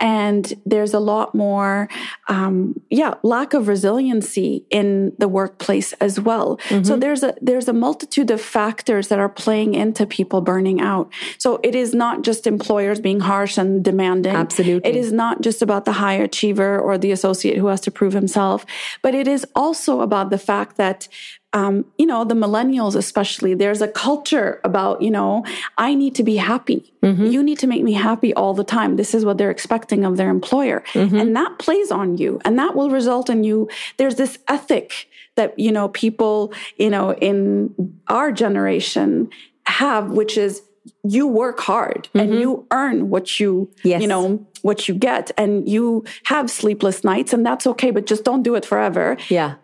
and 0.00 0.52
there's 0.66 0.94
a 0.94 1.00
lot 1.00 1.34
more, 1.34 1.88
um, 2.28 2.78
yeah, 2.90 3.14
lack 3.22 3.54
of 3.54 3.68
resiliency 3.68 4.64
in 4.70 5.12
the 5.18 5.28
workplace 5.28 5.92
as 5.94 6.20
well. 6.20 6.58
So 6.84 6.96
there's 6.96 7.22
a 7.22 7.34
there's 7.40 7.68
a 7.68 7.72
multitude 7.72 8.30
of 8.30 8.40
factors 8.40 9.08
that 9.08 9.18
are 9.18 9.28
playing 9.28 9.74
into 9.74 10.06
people 10.06 10.40
burning 10.40 10.80
out. 10.80 11.10
So 11.38 11.60
it 11.62 11.74
is 11.74 11.94
not 11.94 12.22
just 12.22 12.46
employers 12.46 13.00
being 13.00 13.20
harsh 13.20 13.58
and 13.58 13.82
demanding. 13.84 14.36
Absolutely. 14.36 14.88
it 14.88 14.96
is 14.96 15.12
not 15.12 15.40
just 15.40 15.62
about 15.62 15.84
the 15.84 15.92
high 15.92 16.14
achiever 16.14 16.78
or 16.78 16.98
the 16.98 17.12
associate 17.12 17.58
who 17.58 17.68
has 17.68 17.80
to 17.82 17.90
prove 17.90 18.12
himself, 18.12 18.66
but 19.02 19.14
it 19.14 19.26
is 19.26 19.46
also 19.54 20.00
about 20.00 20.30
the 20.30 20.38
fact 20.38 20.76
that 20.76 21.08
um, 21.56 21.86
you 21.96 22.04
know, 22.04 22.22
the 22.22 22.34
millennials, 22.34 22.94
especially, 22.94 23.54
there's 23.54 23.80
a 23.80 23.88
culture 23.88 24.60
about, 24.62 25.00
you 25.00 25.10
know, 25.10 25.42
I 25.78 25.94
need 25.94 26.14
to 26.16 26.22
be 26.22 26.36
happy. 26.36 26.92
Mm-hmm. 27.02 27.24
You 27.24 27.42
need 27.42 27.58
to 27.60 27.66
make 27.66 27.82
me 27.82 27.94
happy 27.94 28.34
all 28.34 28.52
the 28.52 28.62
time. 28.62 28.96
This 28.96 29.14
is 29.14 29.24
what 29.24 29.38
they're 29.38 29.50
expecting 29.50 30.04
of 30.04 30.18
their 30.18 30.28
employer. 30.28 30.84
Mm-hmm. 30.92 31.16
And 31.16 31.34
that 31.34 31.58
plays 31.58 31.90
on 31.90 32.18
you 32.18 32.42
and 32.44 32.58
that 32.58 32.76
will 32.76 32.90
result 32.90 33.30
in 33.30 33.42
you. 33.42 33.70
There's 33.96 34.16
this 34.16 34.38
ethic 34.48 35.08
that, 35.36 35.58
you 35.58 35.72
know, 35.72 35.88
people, 35.88 36.52
you 36.76 36.90
know, 36.90 37.14
in 37.14 37.74
our 38.08 38.32
generation 38.32 39.30
have, 39.64 40.10
which 40.10 40.36
is 40.36 40.60
you 41.04 41.26
work 41.26 41.58
hard 41.60 42.08
and 42.14 42.30
mm-hmm. 42.30 42.40
you 42.40 42.66
earn 42.70 43.08
what 43.08 43.40
you 43.40 43.68
Yes. 43.82 44.00
you 44.02 44.06
know 44.06 44.46
what 44.62 44.88
you 44.88 44.94
get 44.94 45.32
and 45.36 45.68
you 45.68 46.04
have 46.24 46.48
sleepless 46.48 47.02
nights 47.02 47.32
and 47.32 47.44
that's 47.44 47.66
okay 47.66 47.90
but 47.90 48.06
just 48.06 48.22
don't 48.24 48.42
do 48.44 48.54
it 48.54 48.64
forever 48.64 49.16
Yeah. 49.28 49.54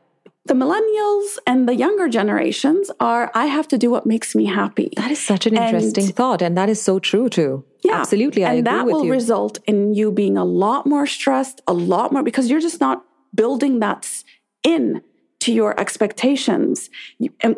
The 0.44 0.54
millennials 0.54 1.38
and 1.46 1.68
the 1.68 1.74
younger 1.76 2.08
generations 2.08 2.90
are 2.98 3.30
i 3.34 3.46
have 3.46 3.68
to 3.68 3.78
do 3.78 3.90
what 3.90 4.06
makes 4.06 4.34
me 4.34 4.44
happy 4.46 4.88
That 4.96 5.10
is 5.10 5.20
such 5.32 5.46
an 5.46 5.56
And- 5.56 5.64
interesting 5.76 6.08
thought. 6.18 6.42
And 6.42 6.56
that 6.58 6.68
is 6.68 6.80
so 6.82 6.98
true 6.98 7.28
too. 7.28 7.64
Yeah. 7.84 8.00
Absolutely. 8.00 8.44
I 8.44 8.54
and 8.54 8.66
that 8.66 8.86
will 8.86 9.04
you. 9.04 9.12
result 9.12 9.58
in 9.66 9.94
you 9.94 10.12
being 10.12 10.36
a 10.36 10.44
lot 10.44 10.86
more 10.86 11.06
stressed, 11.06 11.60
a 11.66 11.72
lot 11.72 12.12
more 12.12 12.22
because 12.22 12.48
you're 12.50 12.60
just 12.68 12.80
not 12.80 13.04
building 13.34 13.80
that 13.80 14.08
in 14.62 15.02
to 15.42 15.52
your 15.52 15.78
expectations, 15.78 16.88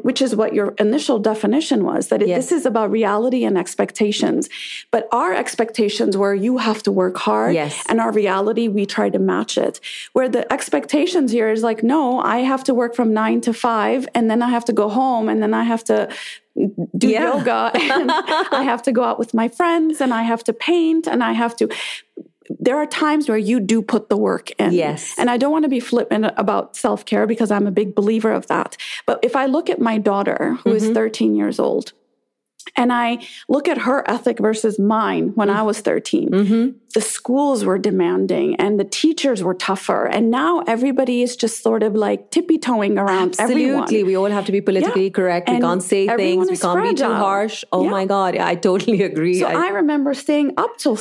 which 0.02 0.20
is 0.22 0.34
what 0.34 0.54
your 0.54 0.68
initial 0.78 1.18
definition 1.18 1.84
was 1.84 2.08
that 2.08 2.20
Yes. 2.26 2.36
this 2.48 2.52
is 2.60 2.66
about 2.66 2.90
reality 2.90 3.44
and 3.44 3.56
expectations. 3.58 4.48
But 4.90 5.06
our 5.12 5.32
expectations 5.34 6.16
were 6.16 6.34
you 6.34 6.58
have 6.58 6.82
to 6.84 6.92
work 6.92 7.16
hard, 7.18 7.54
Yes. 7.54 7.84
and 7.88 8.00
our 8.00 8.12
reality 8.12 8.68
we 8.68 8.86
try 8.86 9.10
to 9.10 9.18
match 9.18 9.58
it. 9.58 9.80
Where 10.14 10.28
the 10.28 10.50
expectations 10.52 11.30
here 11.32 11.50
is 11.50 11.62
like, 11.62 11.82
no, 11.82 12.20
I 12.20 12.38
have 12.38 12.64
to 12.64 12.74
work 12.74 12.94
from 12.94 13.12
nine 13.12 13.40
to 13.42 13.52
five, 13.52 14.08
and 14.14 14.30
then 14.30 14.40
I 14.42 14.48
have 14.56 14.64
to 14.66 14.72
go 14.72 14.88
home, 14.88 15.28
and 15.28 15.42
then 15.42 15.52
I 15.54 15.64
have 15.64 15.84
to 15.84 16.08
do 16.96 17.08
Yeah. 17.08 17.34
yoga 17.36 17.60
and 17.74 18.10
I 18.60 18.62
have 18.62 18.82
to 18.82 18.92
go 18.92 19.02
out 19.02 19.18
with 19.18 19.34
my 19.34 19.48
friends 19.48 20.00
and 20.00 20.14
I 20.14 20.22
have 20.22 20.44
to 20.44 20.52
paint 20.52 21.08
and 21.08 21.20
I 21.30 21.32
have 21.32 21.56
to 21.56 21.68
there 22.50 22.76
are 22.76 22.86
times 22.86 23.28
where 23.28 23.38
you 23.38 23.60
do 23.60 23.82
put 23.82 24.08
the 24.08 24.16
work 24.16 24.50
in. 24.60 24.72
Yes. 24.72 25.14
And 25.18 25.30
I 25.30 25.36
don't 25.36 25.52
want 25.52 25.64
to 25.64 25.68
be 25.68 25.80
flippant 25.80 26.26
about 26.36 26.76
self-care 26.76 27.26
because 27.26 27.50
I'm 27.50 27.66
a 27.66 27.70
big 27.70 27.94
believer 27.94 28.32
of 28.32 28.46
that. 28.48 28.76
But 29.06 29.20
if 29.22 29.34
I 29.36 29.46
look 29.46 29.70
at 29.70 29.80
my 29.80 29.98
daughter 29.98 30.54
who 30.64 30.72
is 30.72 30.84
mm-hmm. 30.84 30.94
13 30.94 31.34
years 31.34 31.58
old 31.58 31.92
and 32.76 32.92
I 32.92 33.26
look 33.48 33.68
at 33.68 33.78
her 33.78 34.08
ethic 34.08 34.38
versus 34.38 34.78
mine 34.78 35.32
when 35.34 35.48
I 35.50 35.62
was 35.62 35.80
13, 35.80 36.30
mm-hmm. 36.30 36.78
the 36.94 37.00
schools 37.00 37.64
were 37.64 37.78
demanding 37.78 38.56
and 38.56 38.80
the 38.80 38.84
teachers 38.84 39.42
were 39.42 39.54
tougher. 39.54 40.06
And 40.06 40.30
now 40.30 40.60
everybody 40.66 41.22
is 41.22 41.36
just 41.36 41.62
sort 41.62 41.82
of 41.82 41.94
like 41.94 42.30
tippy 42.30 42.58
toeing 42.58 42.98
around 42.98 43.36
everyone. 43.38 43.82
Absolutely. 43.82 44.04
We 44.04 44.16
all 44.16 44.30
have 44.30 44.46
to 44.46 44.52
be 44.52 44.60
politically 44.60 45.04
Yeah. 45.04 45.10
correct. 45.10 45.48
We 45.48 45.60
can't 45.60 45.82
say 45.82 46.06
things. 46.08 46.50
We 46.50 46.56
can't 46.56 46.82
be 46.82 46.94
too 46.94 47.04
harsh. 47.04 47.64
Oh 47.72 47.84
Yeah. 47.84 47.90
my 47.90 48.06
God. 48.06 48.36
I 48.36 48.54
totally 48.54 49.02
agree. 49.10 49.40
So 49.40 49.46
I- 49.46 49.66
I 49.66 49.68
remember 49.68 50.12
staying 50.14 50.52
up 50.56 50.76
till 50.78 50.98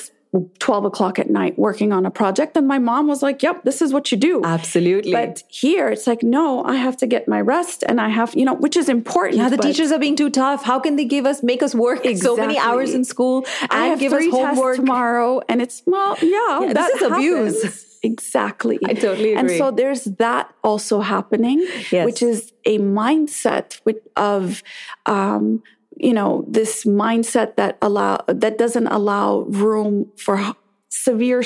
12 0.60 0.86
o'clock 0.86 1.19
at 1.19 1.30
night 1.30 1.58
working 1.60 1.91
on 1.91 2.06
a 2.06 2.12
project. 2.12 2.58
And 2.58 2.67
my 2.67 2.80
mom 2.80 3.08
was 3.08 3.22
like, 3.22 3.43
yep, 3.43 3.63
this 3.63 3.82
is 3.82 3.93
what 3.93 4.12
you 4.12 4.17
do. 4.17 4.41
absolutely. 4.43 5.12
But 5.12 5.43
here 5.48 5.89
it's 5.89 6.08
like, 6.08 6.24
no, 6.24 6.63
I 6.63 6.76
have 6.76 6.98
to 6.98 7.08
get 7.08 7.28
my 7.28 7.39
rest 7.41 7.84
and 7.88 8.02
I 8.02 8.10
have, 8.10 8.34
you 8.36 8.46
know, 8.46 8.56
which 8.56 8.76
is 8.76 8.89
important. 8.89 9.38
yeah, 9.38 9.50
the 9.50 9.58
teachers 9.58 9.91
are 9.91 10.00
being 10.00 10.15
too 10.15 10.30
tough. 10.30 10.63
How 10.63 10.80
can 10.80 10.96
they 10.96 11.06
give 11.06 11.26
us, 11.26 11.43
make 11.43 11.62
us 11.62 11.76
work 11.76 12.04
so 12.15 12.36
many 12.36 12.58
hours 12.58 12.93
in 12.93 13.04
school 13.04 13.46
I 13.69 13.86
have 13.88 14.00
give 14.00 14.12
us 14.13 14.19
three 14.19 14.32
tests 14.32 14.56
homework? 14.58 14.76
tomorrow. 14.78 15.41
And 15.48 15.62
it's, 15.62 15.84
well, 15.86 16.17
yeah, 16.22 16.62
Yeah, 16.62 16.74
that 16.74 16.91
this 16.93 17.02
is 17.02 17.12
abuse. 17.12 18.00
Exactly. 18.04 18.80
I 18.86 18.93
totally 18.96 19.34
agree. 19.34 19.36
And 19.36 19.52
so 19.52 19.72
there's 19.72 20.04
that 20.06 20.54
also 20.63 21.00
happening, 21.02 21.65
Yes. 21.91 22.06
which 22.06 22.22
is 22.22 22.52
a 22.65 22.80
mindset 22.80 23.80
with, 23.86 23.98
of, 24.15 24.63
um, 25.06 25.62
you 26.04 26.13
know, 26.13 26.46
this 26.48 26.84
mindset 26.86 27.56
that 27.56 27.78
allow 27.82 28.24
that 28.28 28.58
doesn't 28.58 28.88
allow 28.88 29.42
room 29.63 30.12
for 30.18 30.36
severe 30.89 31.44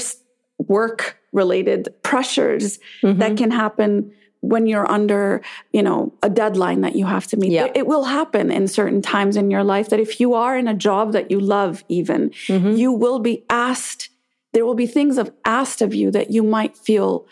work 0.60 1.18
related 1.32 1.90
pressures 2.04 2.80
Mm-hmm. 3.04 3.20
that 3.20 3.38
can 3.38 3.52
happen 3.52 4.12
when 4.42 4.66
you're 4.68 4.90
under, 4.90 5.42
you 5.74 5.84
know, 5.84 6.14
a 6.24 6.30
deadline 6.30 6.82
that 6.82 6.96
you 6.96 7.06
have 7.06 7.26
to 7.28 7.38
meet. 7.38 7.52
Yeah. 7.52 7.68
It, 7.76 7.86
will 7.88 8.04
happen 8.06 8.52
in 8.52 8.68
certain 8.68 9.02
times 9.02 9.36
in 9.36 9.50
your 9.52 9.64
life 9.64 9.90
that 9.90 10.00
if 10.00 10.20
you 10.20 10.34
are 10.36 10.58
in 10.58 10.68
a 10.68 10.74
job 10.74 11.12
that 11.14 11.32
you 11.32 11.40
love, 11.40 11.84
even, 11.90 12.30
Mm-hmm. 12.48 12.72
you 12.82 12.92
will 12.92 13.20
be 13.20 13.44
asked, 13.50 14.10
there 14.54 14.66
will 14.66 14.76
be 14.76 14.88
things 14.88 15.18
of 15.18 15.32
asked 15.44 15.82
of 15.82 15.94
you 15.94 16.12
that 16.12 16.32
you 16.32 16.44
might 16.44 16.78
feel 16.78 17.26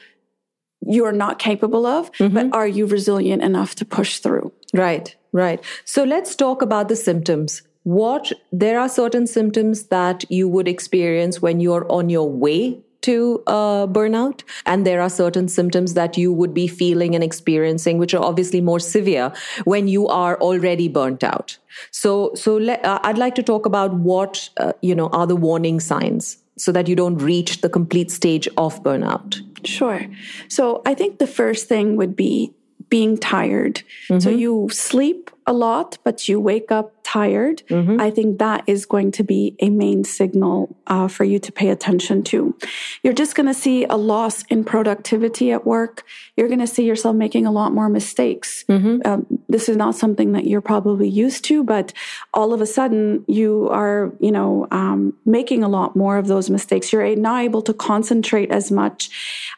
you 0.81 1.05
are 1.05 1.11
not 1.25 1.39
capable 1.39 1.85
of, 1.85 2.11
Mm-hmm. 2.13 2.33
but 2.35 2.45
are 2.53 2.67
you 2.67 2.85
resilient 2.85 3.41
enough 3.43 3.75
to 3.75 3.85
push 3.85 4.19
through? 4.19 4.51
Right, 4.73 5.15
right. 5.35 5.63
So 5.83 6.03
let's 6.03 6.35
talk 6.35 6.61
about 6.61 6.89
the 6.89 6.95
symptoms. 6.95 7.61
What 7.83 8.31
there 8.51 8.79
are 8.79 8.89
certain 8.89 9.27
symptoms 9.27 9.83
that 9.87 10.25
you 10.31 10.49
would 10.49 10.67
experience 10.67 11.41
when 11.41 11.59
you're 11.59 11.85
on 11.91 12.09
your 12.09 12.27
way 12.27 12.79
to 13.01 13.43
uh, 13.45 13.85
burnout, 13.85 14.41
and 14.65 14.85
there 14.85 14.99
are 14.99 15.09
certain 15.09 15.47
symptoms 15.47 15.93
that 15.93 16.17
you 16.17 16.33
would 16.33 16.55
be 16.55 16.67
feeling 16.67 17.13
and 17.13 17.23
experiencing, 17.23 17.99
which 17.99 18.15
are 18.15 18.23
obviously 18.23 18.61
more 18.61 18.79
severe 18.79 19.31
when 19.65 19.87
you 19.87 20.07
are 20.07 20.41
already 20.41 20.87
burnt 20.87 21.23
out. 21.23 21.59
So, 21.91 22.33
so 22.33 22.57
let, 22.57 22.83
uh, 22.83 22.99
I'd 23.03 23.19
like 23.19 23.35
to 23.35 23.43
talk 23.43 23.67
about 23.67 23.93
what 23.93 24.49
uh, 24.57 24.73
you 24.81 24.95
know 24.95 25.09
are 25.09 25.27
the 25.27 25.35
warning 25.35 25.79
signs, 25.79 26.37
so 26.57 26.71
that 26.71 26.87
you 26.87 26.95
don't 26.95 27.17
reach 27.17 27.61
the 27.61 27.69
complete 27.69 28.09
stage 28.09 28.47
of 28.57 28.81
burnout. 28.81 29.39
Sure. 29.67 30.01
So 30.47 30.81
I 30.85 30.95
think 30.95 31.19
the 31.19 31.27
first 31.27 31.67
thing 31.67 31.97
would 31.97 32.15
be 32.15 32.53
being 32.89 33.17
tired. 33.17 33.83
So 34.19 34.29
you 34.29 34.69
sleep 34.71 35.31
a 35.47 35.53
lot, 35.53 35.97
but 36.03 36.27
you 36.27 36.39
wake 36.39 36.71
up 36.71 36.91
tired. 37.03 37.61
I 37.99 38.09
think 38.09 38.39
that 38.39 38.63
is 38.65 38.85
going 38.87 39.11
to 39.11 39.23
be 39.23 39.55
a 39.59 39.69
main 39.69 40.03
signal 40.03 40.75
uh, 40.87 41.07
for 41.07 41.23
you 41.23 41.37
to 41.39 41.51
pay 41.51 41.69
attention 41.69 42.23
to. 42.23 42.55
You're 43.03 43.13
just 43.13 43.35
going 43.35 43.45
to 43.45 43.53
see 43.53 43.85
a 43.85 43.95
loss 43.95 44.43
in 44.49 44.63
productivity 44.63 45.51
at 45.51 45.65
work. 45.65 46.03
You're 46.35 46.47
going 46.47 46.59
to 46.61 46.67
see 46.67 46.83
yourself 46.83 47.15
making 47.15 47.45
a 47.45 47.51
lot 47.51 47.73
more 47.73 47.89
mistakes. 47.89 48.65
Um, 49.05 49.25
this 49.47 49.69
is 49.69 49.77
not 49.77 49.93
something 49.95 50.31
that 50.31 50.45
you're 50.45 50.61
probably 50.61 51.07
used 51.07 51.45
to, 51.45 51.63
but 51.63 51.93
all 52.33 52.51
of 52.53 52.59
a 52.61 52.65
sudden 52.65 53.23
you 53.27 53.69
are, 53.69 54.13
you 54.19 54.31
know, 54.31 54.67
um, 54.71 55.13
making 55.25 55.63
a 55.63 55.69
lot 55.69 55.95
more 55.95 56.17
of 56.17 56.25
those 56.27 56.49
mistakes. 56.49 56.91
You're 56.91 57.15
not 57.15 57.43
able 57.43 57.61
to 57.63 57.73
concentrate 57.73 58.51
as 58.51 58.71
much. 58.71 59.09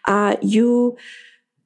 Uh, 0.06 0.36
you 0.42 0.98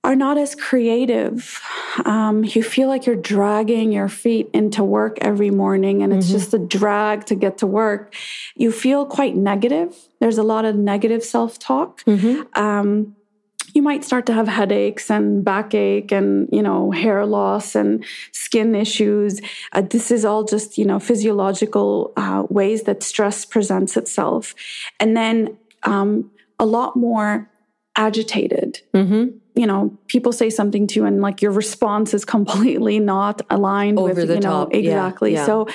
are 0.04 0.16
not 0.16 0.38
as 0.38 0.56
creative. 0.56 1.62
Um, 2.06 2.44
you 2.44 2.64
feel 2.64 2.88
like 2.88 3.06
you're 3.06 3.16
dragging 3.16 3.92
your 3.92 4.10
feet 4.10 4.50
into 4.54 4.84
work 4.84 5.20
every 5.22 5.52
morning 5.52 6.02
and 6.02 6.12
it's 6.12 6.30
just 6.30 6.54
a 6.54 6.58
drag 6.58 7.26
to 7.28 7.36
get 7.36 7.60
to 7.60 7.68
work. 7.68 8.16
You 8.56 8.72
feel 8.72 9.06
quite 9.06 9.36
negative. 9.36 9.96
There's 10.20 10.40
a 10.40 10.44
lot 10.44 10.66
of 10.66 10.76
negative 10.76 11.24
self 11.24 11.60
talk. 11.60 12.02
Um, 12.54 13.16
you 13.74 13.82
might 13.82 14.04
start 14.04 14.26
to 14.26 14.34
have 14.34 14.48
headaches 14.48 15.10
and 15.10 15.46
backache 15.46 16.12
and 16.12 16.50
you 16.52 16.62
know 16.62 16.92
hair 16.92 17.26
loss 17.26 17.74
and 17.76 18.04
skin 18.34 18.76
issues 18.76 19.40
uh, 19.72 19.82
this 19.82 20.12
is 20.12 20.26
all 20.26 20.44
just 20.44 20.78
you 20.78 20.84
know 20.84 21.00
physiological 21.00 22.12
uh, 22.18 22.44
ways 22.50 22.84
that 22.84 23.02
stress 23.02 23.46
presents 23.46 23.96
itself 23.96 24.54
and 25.00 25.16
then 25.16 25.58
um, 25.84 26.30
a 26.60 26.66
lot 26.66 26.98
more 26.98 27.50
agitated 27.96 28.82
you 29.56 29.68
know 29.68 29.98
people 30.08 30.32
say 30.32 30.50
something 30.50 30.88
to 30.88 30.96
you 31.00 31.06
and 31.06 31.22
like 31.22 31.42
your 31.42 31.52
response 31.52 32.14
is 32.14 32.24
completely 32.36 33.00
not 33.00 33.42
aligned 33.50 34.00
Over 34.00 34.14
with 34.14 34.28
the 34.28 34.34
you 34.36 34.40
know 34.40 34.66
top. 34.66 34.74
Yeah, 34.74 34.80
exactly 34.80 35.34
yeah. 35.34 35.46
so 35.46 35.68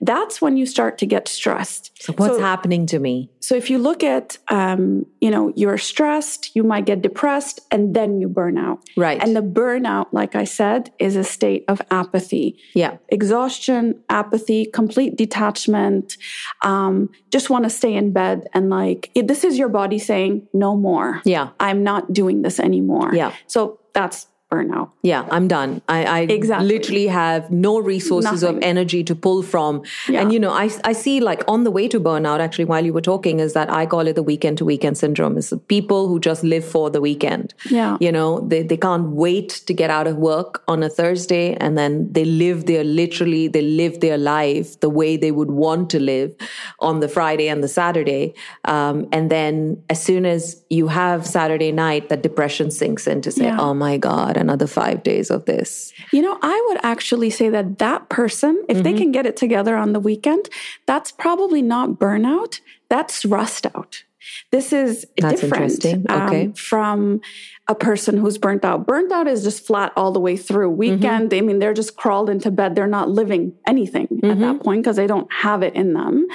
that's 0.00 0.40
when 0.42 0.56
you 0.56 0.66
start 0.66 0.98
to 0.98 1.06
get 1.06 1.28
stressed 1.28 1.90
So 2.02 2.12
what's 2.14 2.36
So- 2.36 2.40
happening 2.40 2.86
to 2.86 2.98
me? 2.98 3.30
so 3.40 3.56
if 3.56 3.70
you 3.70 3.78
look 3.78 4.04
at, 4.04 4.38
um, 4.50 5.04
you 5.20 5.28
know, 5.28 5.52
you're 5.56 5.76
stressed, 5.76 6.54
you 6.54 6.62
might 6.62 6.84
get 6.86 7.02
depressed, 7.02 7.58
and 7.72 7.92
then 7.92 8.20
you 8.20 8.28
burn 8.28 8.56
out. 8.56 8.78
Right. 8.96 9.20
And 9.20 9.34
the 9.34 9.42
burnout, 9.42 10.06
like 10.12 10.36
I 10.36 10.44
said, 10.44 10.92
is 11.00 11.16
a 11.16 11.24
state 11.24 11.64
of 11.66 11.82
apathy, 11.90 12.56
Yeah. 12.74 12.98
exhaustion, 13.08 14.00
apathy, 14.08 14.66
complete 14.66 15.16
detachment. 15.16 16.16
Um, 16.62 17.08
just 17.32 17.50
want 17.50 17.64
to 17.64 17.70
stay 17.70 17.94
in 17.94 18.12
bed 18.12 18.46
and 18.54 18.70
like 18.70 19.10
this 19.16 19.42
is 19.42 19.58
your 19.58 19.68
body 19.68 19.98
saying 19.98 20.46
no 20.52 20.76
more. 20.76 21.20
Yeah. 21.24 21.48
I'm 21.58 21.82
not 21.82 22.12
doing 22.12 22.42
this 22.42 22.60
anymore. 22.60 23.10
Yeah. 23.12 23.31
So 23.46 23.78
that's 23.92 24.26
burnout. 24.52 24.90
Yeah, 25.02 25.26
I'm 25.30 25.46
done. 25.48 25.80
I, 25.88 26.04
I 26.04 26.20
Exactly. 26.38 26.68
literally 26.68 27.06
have 27.08 27.50
no 27.50 27.78
resources 27.78 28.42
of 28.42 28.58
energy 28.62 29.02
to 29.04 29.14
pull 29.14 29.42
from. 29.42 29.82
Yeah. 30.08 30.20
And, 30.20 30.32
you 30.32 30.38
know, 30.44 30.50
I, 30.52 30.70
I 30.84 30.92
see 30.92 31.20
like 31.20 31.42
on 31.48 31.64
the 31.64 31.70
way 31.70 31.88
to 31.88 31.98
burnout, 32.08 32.40
actually, 32.40 32.66
while 32.66 32.84
you 32.84 32.92
were 32.92 33.00
talking, 33.12 33.40
is 33.40 33.52
that 33.54 33.70
I 33.70 33.86
call 33.86 34.06
it 34.06 34.14
the 34.14 34.22
weekend 34.22 34.58
to 34.58 34.64
weekend 34.64 34.98
syndrome. 34.98 35.36
Is 35.38 35.52
people 35.68 36.08
who 36.08 36.20
just 36.20 36.44
live 36.44 36.64
for 36.64 36.90
the 36.90 37.00
weekend. 37.00 37.54
Yeah. 37.70 37.96
You 38.00 38.12
know, 38.12 38.40
they, 38.40 38.62
they 38.62 38.76
can't 38.76 39.08
wait 39.24 39.48
to 39.66 39.72
get 39.74 39.90
out 39.90 40.06
of 40.06 40.16
work 40.16 40.62
on 40.68 40.82
a 40.82 40.88
Thursday 40.90 41.54
and 41.54 41.76
then 41.78 42.12
they 42.12 42.24
live 42.24 42.66
their 42.66 42.84
literally, 42.84 43.48
they 43.48 43.62
live 43.62 44.00
their 44.00 44.18
life 44.18 44.78
the 44.80 44.90
way 44.90 45.16
they 45.16 45.30
would 45.32 45.50
want 45.50 45.90
to 45.90 46.00
live 46.00 46.34
on 46.80 47.00
the 47.00 47.08
Friday 47.08 47.48
and 47.48 47.62
the 47.64 47.68
Saturday. 47.68 48.34
Um, 48.64 49.08
and 49.12 49.30
then 49.30 49.82
as 49.88 50.02
soon 50.02 50.26
as 50.26 50.62
you 50.70 50.88
have 50.88 51.26
Saturday 51.26 51.72
night, 51.72 52.08
that 52.10 52.22
depression 52.22 52.70
sinks 52.70 53.06
in 53.06 53.20
to 53.22 53.30
say, 53.30 53.44
Yeah. 53.44 53.60
oh 53.60 53.74
my 53.74 53.96
God, 53.98 54.36
another 54.42 54.66
five 54.66 55.02
days 55.02 55.30
of 55.30 55.46
this. 55.46 55.92
You 56.12 56.20
know, 56.20 56.38
I 56.42 56.64
would 56.68 56.80
actually 56.84 57.30
say 57.30 57.48
that 57.48 57.78
that 57.78 58.10
person, 58.10 58.62
if 58.68 58.76
Mm-hmm. 58.76 58.82
they 58.82 58.92
can 58.92 59.12
get 59.12 59.24
it 59.24 59.36
together 59.36 59.76
on 59.76 59.92
the 59.92 60.00
weekend, 60.00 60.48
that's 60.86 61.10
probably 61.12 61.62
not 61.62 61.98
burnout. 61.98 62.60
That's 62.90 63.24
rust 63.24 63.64
out. 63.74 64.04
This 64.50 64.72
is 64.72 65.06
That's 65.18 65.40
different. 65.40 65.84
Okay. 65.84 66.44
um, 66.46 66.52
from 66.52 67.20
a 67.68 67.74
person 67.74 68.16
who's 68.18 68.38
burnt 68.38 68.64
out. 68.64 68.86
Burnt 68.86 69.10
out 69.12 69.26
is 69.26 69.42
just 69.42 69.66
flat 69.66 69.92
all 69.96 70.12
the 70.12 70.20
way 70.20 70.36
through. 70.36 70.70
Weekend, 70.70 71.30
mm-hmm. 71.30 71.44
I 71.44 71.46
mean, 71.46 71.58
they're 71.58 71.74
just 71.74 71.96
crawled 71.96 72.30
into 72.30 72.50
bed. 72.50 72.74
They're 72.74 72.86
not 72.86 73.08
living 73.10 73.54
anything 73.66 74.06
mm-hmm. 74.08 74.30
at 74.30 74.38
that 74.38 74.54
mm-hmm. 74.54 74.62
point 74.62 74.82
because 74.82 74.96
they 74.96 75.06
don't 75.06 75.30
have 75.32 75.62
it 75.62 75.74
in 75.74 75.94
them. 75.94 76.26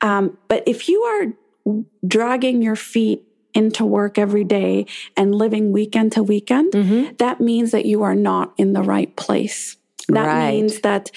Um, 0.00 0.38
but 0.48 0.62
if 0.66 0.88
you 0.88 1.02
are 1.02 1.82
dragging 2.06 2.62
your 2.62 2.76
feet 2.76 3.26
into 3.54 3.84
work 3.84 4.18
every 4.18 4.44
day 4.44 4.86
and 5.16 5.34
living 5.34 5.72
weekend 5.72 6.12
to 6.12 6.22
weekend, 6.22 6.72
mm-hmm. 6.72 7.14
that 7.18 7.40
means 7.40 7.70
that 7.70 7.86
you 7.86 8.02
are 8.02 8.14
not 8.14 8.52
in 8.56 8.72
the 8.72 8.82
right 8.82 9.14
place. 9.16 9.76
That 10.08 10.26
right. 10.26 10.50
means 10.50 10.80
that 10.80 11.10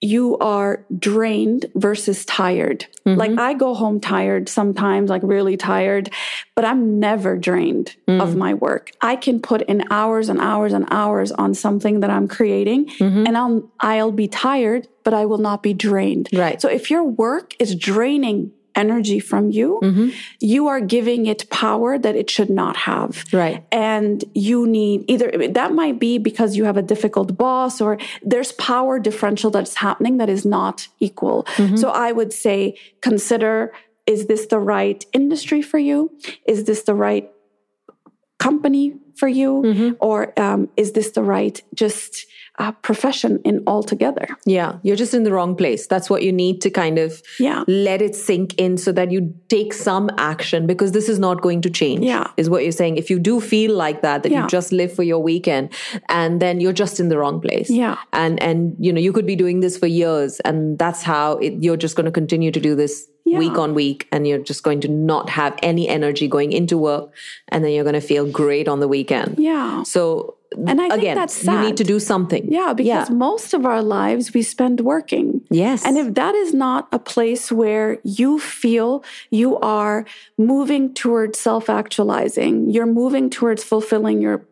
you 0.00 0.38
are 0.38 0.84
drained 0.96 1.66
versus 1.74 2.24
tired. 2.24 2.86
Mm-hmm. 3.04 3.18
Like 3.18 3.38
I 3.38 3.54
go 3.54 3.74
home 3.74 3.98
tired 3.98 4.48
sometimes, 4.48 5.10
like 5.10 5.22
really 5.24 5.56
tired, 5.56 6.10
but 6.54 6.64
I'm 6.64 7.00
never 7.00 7.36
drained 7.36 7.96
mm. 8.06 8.22
of 8.22 8.36
my 8.36 8.54
work. 8.54 8.92
I 9.00 9.16
can 9.16 9.40
put 9.40 9.62
in 9.62 9.84
hours 9.90 10.28
and 10.28 10.40
hours 10.40 10.72
and 10.72 10.86
hours 10.90 11.32
on 11.32 11.52
something 11.52 12.00
that 12.00 12.10
I'm 12.10 12.28
creating 12.28 12.86
mm-hmm. 12.86 13.26
and 13.26 13.36
I'll 13.36 13.70
I'll 13.80 14.12
be 14.12 14.28
tired, 14.28 14.86
but 15.02 15.14
I 15.14 15.26
will 15.26 15.38
not 15.38 15.64
be 15.64 15.74
drained. 15.74 16.28
Right. 16.32 16.62
So 16.62 16.68
if 16.68 16.90
your 16.90 17.02
work 17.02 17.54
is 17.58 17.74
draining 17.74 18.52
energy 18.78 19.18
from 19.18 19.50
you, 19.50 19.80
mm-hmm. 19.82 20.08
you 20.40 20.68
are 20.68 20.80
giving 20.80 21.26
it 21.26 21.50
power 21.50 21.98
that 21.98 22.14
it 22.16 22.30
should 22.30 22.48
not 22.48 22.76
have. 22.76 23.24
Right. 23.32 23.66
And 23.72 24.24
you 24.34 24.66
need 24.66 25.04
either 25.08 25.48
that 25.48 25.72
might 25.72 25.98
be 25.98 26.16
because 26.18 26.56
you 26.56 26.64
have 26.64 26.76
a 26.76 26.82
difficult 26.82 27.36
boss 27.36 27.80
or 27.80 27.98
there's 28.22 28.52
power 28.52 28.98
differential 28.98 29.50
that's 29.50 29.74
happening 29.74 30.18
that 30.18 30.30
is 30.30 30.46
not 30.46 30.88
equal. 31.00 31.44
Mm-hmm. 31.56 31.76
So 31.76 31.90
I 31.90 32.12
would 32.12 32.32
say 32.32 32.78
consider 33.02 33.72
is 34.06 34.26
this 34.26 34.46
the 34.46 34.58
right 34.58 35.04
industry 35.12 35.60
for 35.60 35.78
you? 35.78 36.10
Is 36.46 36.64
this 36.64 36.84
the 36.84 36.94
right 36.94 37.30
company 38.38 38.94
for 39.16 39.28
you? 39.28 39.62
Mm-hmm. 39.62 39.90
Or 40.00 40.32
um, 40.40 40.70
is 40.76 40.92
this 40.92 41.10
the 41.10 41.22
right 41.22 41.60
just 41.74 42.26
uh, 42.58 42.72
profession 42.72 43.40
in 43.44 43.62
altogether. 43.66 44.26
Yeah, 44.44 44.78
you're 44.82 44.96
just 44.96 45.14
in 45.14 45.22
the 45.22 45.32
wrong 45.32 45.54
place. 45.54 45.86
That's 45.86 46.10
what 46.10 46.22
you 46.22 46.32
need 46.32 46.60
to 46.62 46.70
kind 46.70 46.98
of 46.98 47.22
yeah. 47.38 47.64
let 47.66 48.02
it 48.02 48.14
sink 48.14 48.54
in 48.54 48.76
so 48.76 48.92
that 48.92 49.10
you 49.10 49.34
take 49.48 49.72
some 49.72 50.10
action 50.18 50.66
because 50.66 50.92
this 50.92 51.08
is 51.08 51.18
not 51.18 51.40
going 51.40 51.62
to 51.62 51.70
change. 51.70 52.04
Yeah. 52.04 52.26
Is 52.36 52.50
what 52.50 52.62
you're 52.62 52.72
saying. 52.72 52.96
If 52.96 53.10
you 53.10 53.18
do 53.18 53.40
feel 53.40 53.74
like 53.74 54.02
that, 54.02 54.22
that 54.22 54.32
yeah. 54.32 54.42
you 54.42 54.48
just 54.48 54.72
live 54.72 54.92
for 54.92 55.02
your 55.02 55.20
weekend 55.20 55.72
and 56.08 56.42
then 56.42 56.60
you're 56.60 56.72
just 56.72 57.00
in 57.00 57.08
the 57.08 57.18
wrong 57.18 57.40
place. 57.40 57.70
Yeah. 57.70 57.98
And 58.12 58.42
and 58.42 58.76
you 58.78 58.92
know, 58.92 59.00
you 59.00 59.12
could 59.12 59.26
be 59.26 59.36
doing 59.36 59.60
this 59.60 59.78
for 59.78 59.86
years 59.86 60.40
and 60.40 60.78
that's 60.78 61.02
how 61.02 61.32
it, 61.38 61.54
you're 61.62 61.76
just 61.76 61.96
going 61.96 62.06
to 62.06 62.12
continue 62.12 62.50
to 62.50 62.60
do 62.60 62.74
this 62.74 63.06
yeah. 63.24 63.38
week 63.38 63.58
on 63.58 63.74
week 63.74 64.08
and 64.10 64.26
you're 64.26 64.38
just 64.38 64.62
going 64.62 64.80
to 64.80 64.88
not 64.88 65.30
have 65.30 65.56
any 65.62 65.88
energy 65.88 66.28
going 66.28 66.52
into 66.52 66.78
work 66.78 67.12
and 67.48 67.64
then 67.64 67.72
you're 67.72 67.84
going 67.84 67.94
to 67.94 68.00
feel 68.00 68.30
great 68.30 68.68
on 68.68 68.80
the 68.80 68.88
weekend. 68.88 69.38
Yeah. 69.38 69.82
So 69.82 70.37
and 70.56 70.80
I 70.80 70.86
again, 70.86 71.00
think 71.00 71.14
that's 71.14 71.34
sad. 71.34 71.52
you 71.52 71.68
need 71.68 71.76
to 71.76 71.84
do 71.84 72.00
something. 72.00 72.50
Yeah, 72.50 72.72
because 72.72 73.10
yeah. 73.10 73.14
most 73.14 73.54
of 73.54 73.66
our 73.66 73.82
lives 73.82 74.32
we 74.32 74.42
spend 74.42 74.80
working. 74.80 75.42
Yes. 75.50 75.84
And 75.84 75.98
if 75.98 76.14
that 76.14 76.34
is 76.34 76.54
not 76.54 76.88
a 76.92 76.98
place 76.98 77.52
where 77.52 77.98
you 78.02 78.38
feel 78.38 79.04
you 79.30 79.58
are 79.58 80.06
moving 80.36 80.94
towards 80.94 81.38
self 81.38 81.68
actualizing, 81.68 82.70
you're 82.70 82.86
moving 82.86 83.30
towards 83.30 83.62
fulfilling 83.62 84.20
your 84.20 84.46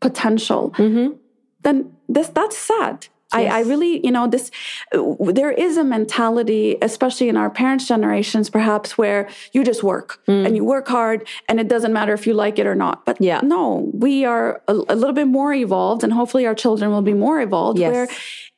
potential, 0.00 0.70
mm-hmm. 0.76 1.16
then 1.62 1.96
this 2.08 2.28
that's 2.28 2.56
sad. 2.56 3.08
Yes. 3.36 3.52
I, 3.52 3.58
I, 3.58 3.62
really, 3.62 4.04
you 4.04 4.10
know, 4.10 4.26
this, 4.26 4.50
there 4.92 5.50
is 5.50 5.76
a 5.76 5.84
mentality, 5.84 6.76
especially 6.82 7.28
in 7.28 7.36
our 7.36 7.50
parents' 7.50 7.86
generations, 7.86 8.50
perhaps, 8.50 8.96
where 8.96 9.28
you 9.52 9.64
just 9.64 9.82
work 9.82 10.20
mm. 10.26 10.46
and 10.46 10.56
you 10.56 10.64
work 10.64 10.88
hard 10.88 11.26
and 11.48 11.60
it 11.60 11.68
doesn't 11.68 11.92
matter 11.92 12.12
if 12.12 12.26
you 12.26 12.34
like 12.34 12.58
it 12.58 12.66
or 12.66 12.74
not. 12.74 13.04
But 13.04 13.20
yeah. 13.20 13.40
no, 13.42 13.90
we 13.92 14.24
are 14.24 14.62
a, 14.68 14.72
a 14.72 14.96
little 14.96 15.12
bit 15.12 15.28
more 15.28 15.52
evolved 15.52 16.04
and 16.04 16.12
hopefully 16.12 16.46
our 16.46 16.54
children 16.54 16.90
will 16.90 17.02
be 17.02 17.14
more 17.14 17.40
evolved 17.40 17.78
yes. 17.78 17.92
where 17.92 18.08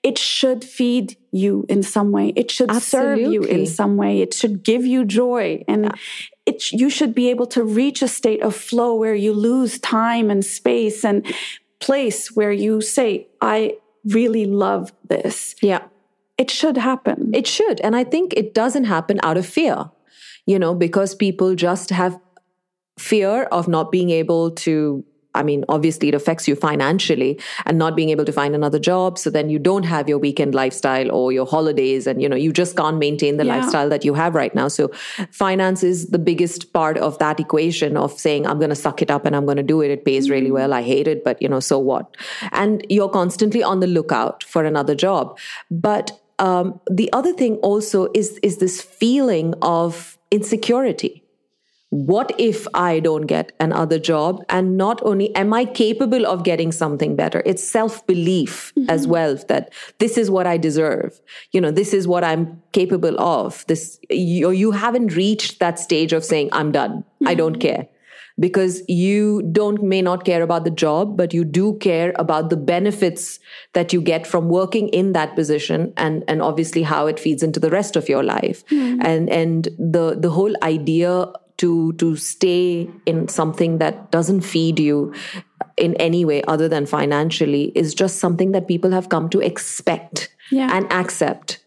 it 0.02 0.18
should 0.18 0.62
feed 0.64 1.16
you 1.32 1.66
in 1.68 1.82
some 1.82 2.12
way. 2.12 2.32
It 2.36 2.50
should 2.50 2.70
Absolutely. 2.70 3.24
serve 3.24 3.32
you 3.32 3.42
in 3.42 3.66
some 3.66 3.96
way. 3.96 4.20
It 4.20 4.34
should 4.34 4.62
give 4.62 4.86
you 4.86 5.04
joy. 5.04 5.64
And 5.66 5.84
yeah. 5.84 5.92
it, 6.46 6.70
you 6.70 6.90
should 6.90 7.12
be 7.12 7.28
able 7.30 7.46
to 7.48 7.64
reach 7.64 8.02
a 8.02 8.08
state 8.08 8.40
of 8.40 8.54
flow 8.54 8.94
where 8.94 9.16
you 9.16 9.32
lose 9.32 9.80
time 9.80 10.30
and 10.30 10.44
space 10.44 11.04
and 11.04 11.26
place 11.80 12.28
where 12.36 12.52
you 12.52 12.80
say, 12.80 13.26
I 13.40 13.78
really 14.06 14.46
love 14.46 14.92
this. 15.08 15.54
Yeah. 15.62 15.84
It 16.38 16.50
should 16.50 16.76
happen. 16.76 17.30
It 17.34 17.46
should. 17.46 17.80
And 17.80 17.96
I 17.96 18.04
think 18.04 18.34
it 18.34 18.54
doesn't 18.54 18.84
happen 18.84 19.18
out 19.22 19.36
of 19.36 19.46
fear, 19.46 19.90
you 20.44 20.58
know, 20.58 20.74
because 20.74 21.14
people 21.14 21.54
just 21.54 21.90
have 21.90 22.18
fear 22.98 23.44
of 23.44 23.68
not 23.68 23.90
being 23.90 24.10
able 24.10 24.50
to 24.50 25.04
I 25.36 25.42
mean, 25.42 25.64
obviously 25.68 26.08
it 26.08 26.14
affects 26.14 26.48
you 26.48 26.56
financially 26.56 27.38
and 27.64 27.78
not 27.78 27.94
being 27.94 28.10
able 28.10 28.24
to 28.24 28.32
find 28.32 28.54
another 28.54 28.78
job. 28.78 29.18
So 29.18 29.30
then 29.30 29.50
you 29.50 29.58
don't 29.58 29.84
have 29.84 30.08
your 30.08 30.18
weekend 30.18 30.54
lifestyle 30.54 31.12
or 31.12 31.32
your 31.32 31.46
holidays 31.46 32.06
and, 32.06 32.20
you 32.20 32.28
know, 32.28 32.36
you 32.36 32.52
just 32.52 32.76
can't 32.76 32.98
maintain 32.98 33.36
the 33.36 33.44
yeah. 33.44 33.56
lifestyle 33.56 33.88
that 33.88 34.04
you 34.04 34.14
have 34.14 34.34
right 34.34 34.54
now. 34.54 34.68
So 34.68 34.90
finance 35.30 35.82
is 35.82 36.08
the 36.08 36.18
biggest 36.18 36.72
part 36.72 36.98
of 36.98 37.18
that 37.18 37.38
equation 37.38 37.96
of 37.96 38.12
saying, 38.12 38.46
I'm 38.46 38.58
going 38.58 38.70
to 38.70 38.76
suck 38.76 39.02
it 39.02 39.10
up 39.10 39.26
and 39.26 39.36
I'm 39.36 39.44
going 39.44 39.56
to 39.58 39.62
do 39.62 39.80
it. 39.82 39.90
It 39.90 40.04
pays 40.04 40.30
really 40.30 40.46
mm-hmm. 40.46 40.54
well. 40.54 40.72
I 40.72 40.82
hate 40.82 41.06
it, 41.06 41.24
but, 41.24 41.40
you 41.40 41.48
know, 41.48 41.60
so 41.60 41.78
what? 41.78 42.16
And 42.52 42.84
you're 42.88 43.08
constantly 43.08 43.62
on 43.62 43.80
the 43.80 43.86
lookout 43.86 44.44
for 44.44 44.64
another 44.64 44.94
job. 44.94 45.38
But 45.70 46.18
um, 46.38 46.80
the 46.90 47.12
other 47.12 47.32
thing 47.32 47.56
also 47.56 48.08
is 48.14 48.38
is 48.42 48.58
this 48.58 48.82
feeling 48.82 49.54
of 49.62 50.18
insecurity 50.30 51.22
what 52.04 52.32
if 52.38 52.66
I 52.74 53.00
don't 53.00 53.26
get 53.26 53.52
another 53.58 53.98
job? 53.98 54.44
And 54.50 54.76
not 54.76 55.00
only 55.02 55.34
am 55.34 55.54
I 55.54 55.64
capable 55.64 56.26
of 56.26 56.44
getting 56.44 56.70
something 56.70 57.16
better, 57.16 57.42
it's 57.46 57.66
self 57.66 58.06
belief 58.06 58.72
mm-hmm. 58.76 58.90
as 58.90 59.06
well 59.06 59.36
that 59.48 59.72
this 59.98 60.18
is 60.18 60.30
what 60.30 60.46
I 60.46 60.58
deserve. 60.58 61.18
You 61.52 61.60
know, 61.60 61.70
this 61.70 61.94
is 61.94 62.06
what 62.06 62.22
I'm 62.22 62.62
capable 62.72 63.18
of. 63.18 63.64
This, 63.66 63.98
you, 64.10 64.50
you 64.50 64.72
haven't 64.72 65.16
reached 65.16 65.58
that 65.60 65.78
stage 65.78 66.12
of 66.12 66.24
saying, 66.24 66.50
I'm 66.52 66.70
done. 66.70 66.98
Mm-hmm. 66.98 67.28
I 67.28 67.34
don't 67.34 67.56
care. 67.56 67.88
Because 68.38 68.82
you 68.86 69.48
don't, 69.50 69.82
may 69.82 70.02
not 70.02 70.26
care 70.26 70.42
about 70.42 70.64
the 70.64 70.70
job, 70.70 71.16
but 71.16 71.32
you 71.32 71.42
do 71.42 71.78
care 71.78 72.12
about 72.16 72.50
the 72.50 72.56
benefits 72.58 73.38
that 73.72 73.94
you 73.94 74.02
get 74.02 74.26
from 74.26 74.50
working 74.50 74.88
in 74.88 75.12
that 75.12 75.34
position 75.34 75.94
and, 75.96 76.22
and 76.28 76.42
obviously 76.42 76.82
how 76.82 77.06
it 77.06 77.18
feeds 77.18 77.42
into 77.42 77.58
the 77.58 77.70
rest 77.70 77.96
of 77.96 78.10
your 78.10 78.22
life. 78.22 78.66
Mm-hmm. 78.66 79.00
And, 79.00 79.30
and 79.30 79.68
the, 79.78 80.18
the 80.20 80.28
whole 80.28 80.54
idea 80.62 81.32
to 81.58 81.92
to 81.94 82.16
stay 82.16 82.88
in 83.06 83.28
something 83.28 83.78
that 83.78 84.10
doesn't 84.10 84.42
feed 84.42 84.78
you 84.78 85.12
in 85.76 85.94
any 85.96 86.24
way 86.24 86.42
other 86.44 86.68
than 86.68 86.86
financially 86.86 87.72
is 87.74 87.94
just 87.94 88.18
something 88.18 88.52
that 88.52 88.68
people 88.68 88.90
have 88.90 89.08
come 89.08 89.28
to 89.28 89.40
expect 89.40 90.34
yeah. 90.50 90.76
and 90.76 90.90
accept 90.92 91.64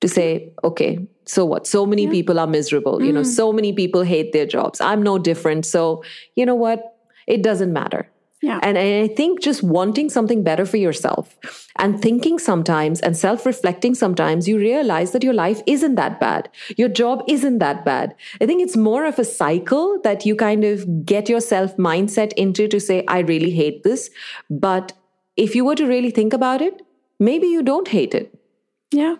to 0.00 0.08
say 0.08 0.52
okay 0.64 0.98
so 1.24 1.44
what 1.44 1.66
so 1.66 1.84
many 1.84 2.04
yeah. 2.04 2.10
people 2.10 2.38
are 2.38 2.46
miserable 2.46 2.96
mm-hmm. 2.96 3.06
you 3.06 3.12
know 3.12 3.22
mm. 3.22 3.26
so 3.26 3.52
many 3.52 3.72
people 3.72 4.02
hate 4.02 4.32
their 4.32 4.46
jobs 4.46 4.80
i'm 4.80 5.02
no 5.02 5.18
different 5.18 5.66
so 5.66 6.02
you 6.36 6.46
know 6.46 6.54
what 6.54 6.96
it 7.26 7.42
doesn't 7.42 7.72
matter 7.72 8.10
yeah. 8.40 8.60
And, 8.62 8.78
I 8.78 9.08
think 9.08 9.40
just 9.40 9.62
wanting 9.62 10.08
something 10.08 10.44
better 10.44 10.64
for 10.64 10.76
yourself 10.76 11.36
and 11.76 12.00
thinking 12.00 12.38
sometimes 12.38 13.00
and 13.00 13.16
self 13.16 13.44
reflecting 13.44 13.94
sometimes, 13.94 14.46
you 14.46 14.58
realize 14.58 15.10
that 15.10 15.24
your 15.24 15.34
life 15.34 15.60
isn't 15.66 15.96
that 15.96 16.20
bad. 16.20 16.48
Your 16.76 16.88
job 16.88 17.24
isn't 17.26 17.58
that 17.58 17.84
bad. 17.84 18.14
I 18.40 18.46
think 18.46 18.62
it's 18.62 18.76
more 18.76 19.04
of 19.04 19.18
a 19.18 19.24
cycle 19.24 20.00
that 20.04 20.24
you 20.24 20.36
kind 20.36 20.64
of 20.64 21.04
get 21.04 21.28
yourself 21.28 21.76
mindset 21.76 22.32
into 22.34 22.68
to 22.68 22.78
say, 22.78 23.04
I 23.08 23.20
really 23.20 23.50
hate 23.50 23.82
this. 23.82 24.10
But 24.48 24.92
if 25.36 25.56
you 25.56 25.64
were 25.64 25.76
to 25.76 25.86
really 25.86 26.10
think 26.10 26.32
about 26.32 26.62
it, 26.62 26.82
maybe 27.18 27.48
you 27.48 27.62
don't 27.62 27.88
hate 27.88 28.14
it. 28.14 28.37
Yeah. 28.90 29.16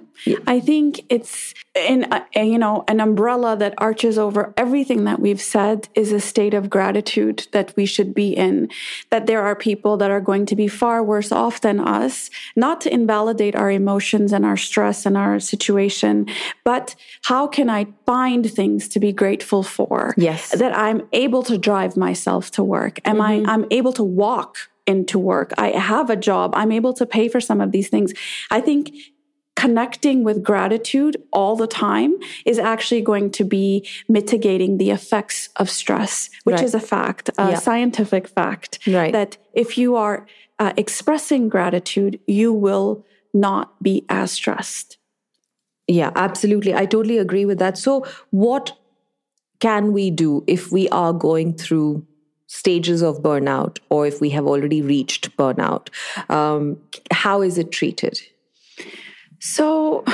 I 0.47 0.61
think 0.61 1.03
it's 1.11 1.53
in 1.75 2.11
a, 2.11 2.43
you 2.43 2.59
know 2.59 2.85
an 2.89 3.01
umbrella 3.01 3.55
that 3.59 3.75
arches 3.77 4.17
over 4.17 4.55
everything 4.57 5.05
that 5.05 5.21
we've 5.21 5.43
said 5.43 5.89
is 5.95 6.11
a 6.11 6.21
state 6.21 6.55
of 6.55 6.71
gratitude 6.71 7.47
that 7.53 7.75
we 7.77 7.85
should 7.85 8.15
be 8.15 8.35
in 8.35 8.71
that 9.11 9.27
there 9.27 9.43
are 9.43 9.55
people 9.55 9.99
that 9.99 10.11
are 10.11 10.23
going 10.23 10.47
to 10.47 10.57
be 10.57 10.69
far 10.69 11.03
worse 11.03 11.31
off 11.31 11.61
than 11.61 11.81
us 11.81 12.31
not 12.57 12.81
to 12.81 12.93
invalidate 12.93 13.55
our 13.55 13.71
emotions 13.71 14.33
and 14.33 14.47
our 14.47 14.57
stress 14.57 15.05
and 15.05 15.19
our 15.19 15.39
situation 15.39 16.27
but 16.65 16.95
how 17.25 17.47
can 17.47 17.69
I 17.69 17.89
find 18.07 18.51
things 18.51 18.89
to 18.89 18.99
be 18.99 19.13
grateful 19.13 19.63
for 19.63 20.15
yes 20.17 20.51
that 20.51 20.77
I'm 20.77 21.07
able 21.13 21.43
to 21.43 21.59
drive 21.59 21.95
myself 21.95 22.51
to 22.53 22.65
work 22.65 23.01
am 23.05 23.19
mm-hmm. 23.19 23.47
I 23.49 23.53
I'm 23.53 23.67
able 23.71 23.93
to 23.93 24.05
walk 24.05 24.71
into 24.87 25.19
work. 25.19 25.53
I 25.59 25.73
have 25.73 26.09
a 26.09 26.17
job. 26.17 26.55
I'm 26.57 26.73
able 26.73 26.95
to 26.95 27.05
pay 27.05 27.29
for 27.29 27.41
some 27.43 27.61
of 27.61 27.73
these 27.73 27.91
things. 27.91 28.15
I 28.51 28.63
think 28.63 28.91
connecting 29.59 30.23
with 30.23 30.41
gratitude 30.41 31.17
all 31.33 31.57
the 31.57 31.67
time 31.67 32.15
is 32.47 32.61
actually 32.61 33.01
going 33.01 33.29
to 33.29 33.43
be 33.43 33.85
mitigating 34.09 34.79
the 34.79 34.91
effects 34.91 35.49
of 35.57 35.69
stress, 35.69 36.31
which 36.45 36.55
right. 36.55 36.65
is 36.65 36.75
a 36.75 36.81
fact, 36.81 37.29
a 37.39 37.51
yeah. 37.51 37.59
scientific 37.59 38.29
fact. 38.29 38.79
Right. 38.87 39.13
That 39.13 39.37
if 39.55 39.77
you 39.77 39.97
are 39.97 40.29
uh, 40.61 40.75
expressing 40.77 41.49
gratitude, 41.49 42.21
you 42.29 42.53
will 42.53 43.05
not 43.35 43.83
be 43.83 44.07
as 44.09 44.31
stressed. 44.31 44.97
Yeah, 45.89 46.13
absolutely. 46.15 46.73
I 46.73 46.87
totally 46.87 47.19
agree 47.19 47.45
with 47.45 47.59
that. 47.59 47.77
So, 47.77 48.07
what 48.31 48.79
can 49.59 49.93
we 49.93 50.09
do 50.13 50.45
if 50.47 50.71
we 50.71 50.89
are 50.91 51.13
going 51.13 51.55
through 51.55 52.07
stages 52.47 53.03
of 53.03 53.23
burnout 53.23 53.79
or 53.91 54.07
if 54.07 54.21
we 54.21 54.31
have 54.31 54.47
already 54.47 54.83
reached 54.83 55.37
burnout, 55.37 55.89
um, 56.31 56.79
how 57.11 57.43
is 57.43 57.59
it 57.59 57.73
treated? 57.73 58.21
So, 59.51 60.05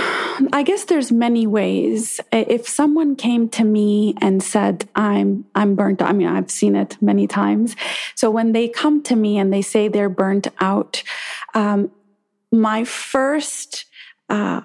I 0.52 0.62
guess 0.62 0.84
there's 0.84 1.10
many 1.10 1.44
ways. 1.44 2.20
If 2.30 2.68
someone 2.68 3.16
came 3.16 3.48
to 3.48 3.64
me 3.64 4.14
and 4.20 4.40
said, 4.40 4.88
"I'm 4.94 5.44
I'm 5.56 5.74
burnt," 5.74 6.00
I 6.02 6.12
mean, 6.12 6.28
I've 6.28 6.52
seen 6.52 6.76
it 6.76 6.96
many 7.02 7.26
times. 7.26 7.74
So 8.14 8.30
when 8.30 8.52
they 8.52 8.68
come 8.68 9.02
to 9.02 9.16
me 9.16 9.38
and 9.38 9.52
they 9.52 9.60
say 9.60 9.88
they're 9.88 10.08
burnt 10.08 10.46
out, 10.60 11.02
um, 11.52 11.90
my 12.52 12.84
first 12.84 13.86
uh, 14.28 14.60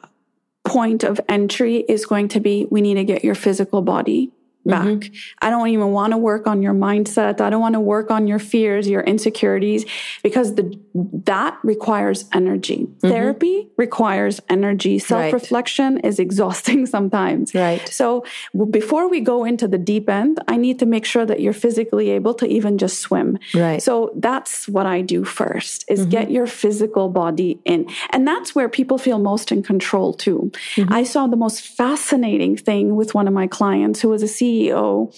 point 0.65 1.03
of 1.03 1.19
entry 1.27 1.77
is 1.77 2.05
going 2.05 2.27
to 2.27 2.39
be, 2.39 2.67
we 2.69 2.81
need 2.81 2.93
to 2.93 3.03
get 3.03 3.23
your 3.23 3.35
physical 3.35 3.81
body 3.81 4.31
back. 4.69 4.85
Mm-hmm. 4.85 5.15
I 5.41 5.49
don't 5.49 5.67
even 5.69 5.91
want 5.91 6.11
to 6.11 6.17
work 6.17 6.47
on 6.47 6.61
your 6.61 6.73
mindset. 6.73 7.41
I 7.41 7.49
don't 7.49 7.61
want 7.61 7.73
to 7.73 7.79
work 7.79 8.11
on 8.11 8.27
your 8.27 8.39
fears, 8.39 8.87
your 8.87 9.01
insecurities, 9.01 9.85
because 10.23 10.55
the, 10.55 10.79
that 10.93 11.57
requires 11.63 12.25
energy. 12.33 12.87
Mm-hmm. 12.87 13.09
Therapy 13.09 13.69
requires 13.77 14.39
energy. 14.49 14.99
Self 14.99 15.33
reflection 15.33 15.95
right. 15.95 16.05
is 16.05 16.19
exhausting 16.19 16.85
sometimes. 16.95 17.53
Right. 17.53 17.87
So 17.89 18.25
before 18.69 19.09
we 19.09 19.21
go 19.21 19.43
into 19.43 19.67
the 19.67 19.77
deep 19.77 20.09
end, 20.09 20.39
I 20.47 20.57
need 20.57 20.79
to 20.79 20.85
make 20.85 21.05
sure 21.05 21.25
that 21.25 21.39
you're 21.39 21.53
physically 21.53 22.09
able 22.11 22.33
to 22.35 22.47
even 22.47 22.77
just 22.77 22.99
swim. 22.99 23.37
Right. 23.53 23.81
So 23.81 24.11
that's 24.15 24.67
what 24.67 24.85
I 24.85 25.01
do 25.01 25.23
first 25.23 25.85
is 25.87 26.01
mm-hmm. 26.01 26.09
get 26.09 26.31
your 26.31 26.47
physical 26.47 27.09
body 27.09 27.59
in. 27.65 27.89
And 28.11 28.27
that's 28.27 28.55
where 28.55 28.69
people 28.69 28.97
feel 28.97 29.19
most 29.19 29.51
in 29.51 29.63
control 29.63 30.13
too. 30.13 30.51
Mm-hmm. 30.75 30.93
I 30.93 31.03
saw 31.03 31.27
the 31.27 31.37
most 31.37 31.61
fascinating 31.61 32.57
thing 32.57 32.95
with 32.95 33.13
one 33.15 33.27
of 33.27 33.33
my 33.33 33.47
clients 33.47 34.01
who 34.01 34.09
was 34.09 34.23
a 34.23 34.25
CEO 34.25 34.58
CEO 34.59 35.13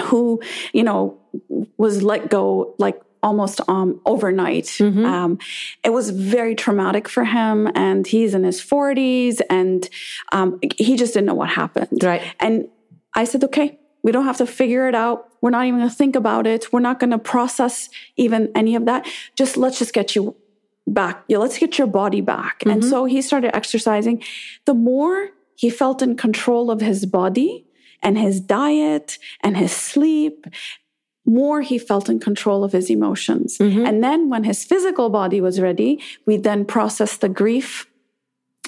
who, 0.00 0.40
you 0.72 0.82
know, 0.82 1.18
was 1.76 2.02
let 2.02 2.30
go 2.30 2.74
like 2.78 3.00
almost 3.22 3.60
um, 3.68 4.00
overnight. 4.04 4.64
Mm-hmm. 4.64 5.04
Um, 5.04 5.38
it 5.84 5.90
was 5.90 6.10
very 6.10 6.54
traumatic 6.54 7.08
for 7.08 7.24
him, 7.24 7.70
and 7.74 8.06
he's 8.06 8.34
in 8.34 8.44
his 8.44 8.60
40s, 8.60 9.40
and 9.48 9.88
um, 10.32 10.58
he 10.76 10.96
just 10.96 11.14
didn't 11.14 11.26
know 11.26 11.34
what 11.34 11.50
happened. 11.50 12.02
Right. 12.02 12.22
And 12.40 12.68
I 13.14 13.24
said, 13.24 13.44
okay, 13.44 13.78
we 14.02 14.10
don't 14.10 14.24
have 14.24 14.38
to 14.38 14.46
figure 14.46 14.88
it 14.88 14.94
out. 14.94 15.28
We're 15.40 15.50
not 15.50 15.66
even 15.66 15.80
going 15.80 15.90
to 15.90 15.94
think 15.94 16.16
about 16.16 16.46
it. 16.46 16.72
We're 16.72 16.80
not 16.80 16.98
going 16.98 17.10
to 17.10 17.18
process 17.18 17.88
even 18.16 18.50
any 18.54 18.74
of 18.74 18.86
that. 18.86 19.06
Just 19.36 19.56
let's 19.56 19.78
just 19.78 19.92
get 19.92 20.16
you 20.16 20.34
back. 20.86 21.22
Yeah, 21.28 21.38
let's 21.38 21.58
get 21.58 21.78
your 21.78 21.86
body 21.86 22.20
back. 22.20 22.60
Mm-hmm. 22.60 22.70
And 22.70 22.84
so 22.84 23.04
he 23.04 23.22
started 23.22 23.54
exercising. 23.54 24.22
The 24.64 24.74
more 24.74 25.30
he 25.54 25.70
felt 25.70 26.02
in 26.02 26.16
control 26.16 26.70
of 26.70 26.80
his 26.80 27.06
body, 27.06 27.66
and 28.02 28.18
his 28.18 28.40
diet 28.40 29.18
and 29.40 29.56
his 29.56 29.72
sleep, 29.72 30.46
more 31.24 31.60
he 31.60 31.78
felt 31.78 32.08
in 32.08 32.18
control 32.18 32.64
of 32.64 32.72
his 32.72 32.90
emotions. 32.90 33.58
Mm-hmm. 33.58 33.86
And 33.86 34.02
then 34.02 34.28
when 34.28 34.44
his 34.44 34.64
physical 34.64 35.08
body 35.08 35.40
was 35.40 35.60
ready, 35.60 36.00
we 36.26 36.36
then 36.36 36.64
processed 36.64 37.20
the 37.20 37.28
grief 37.28 37.86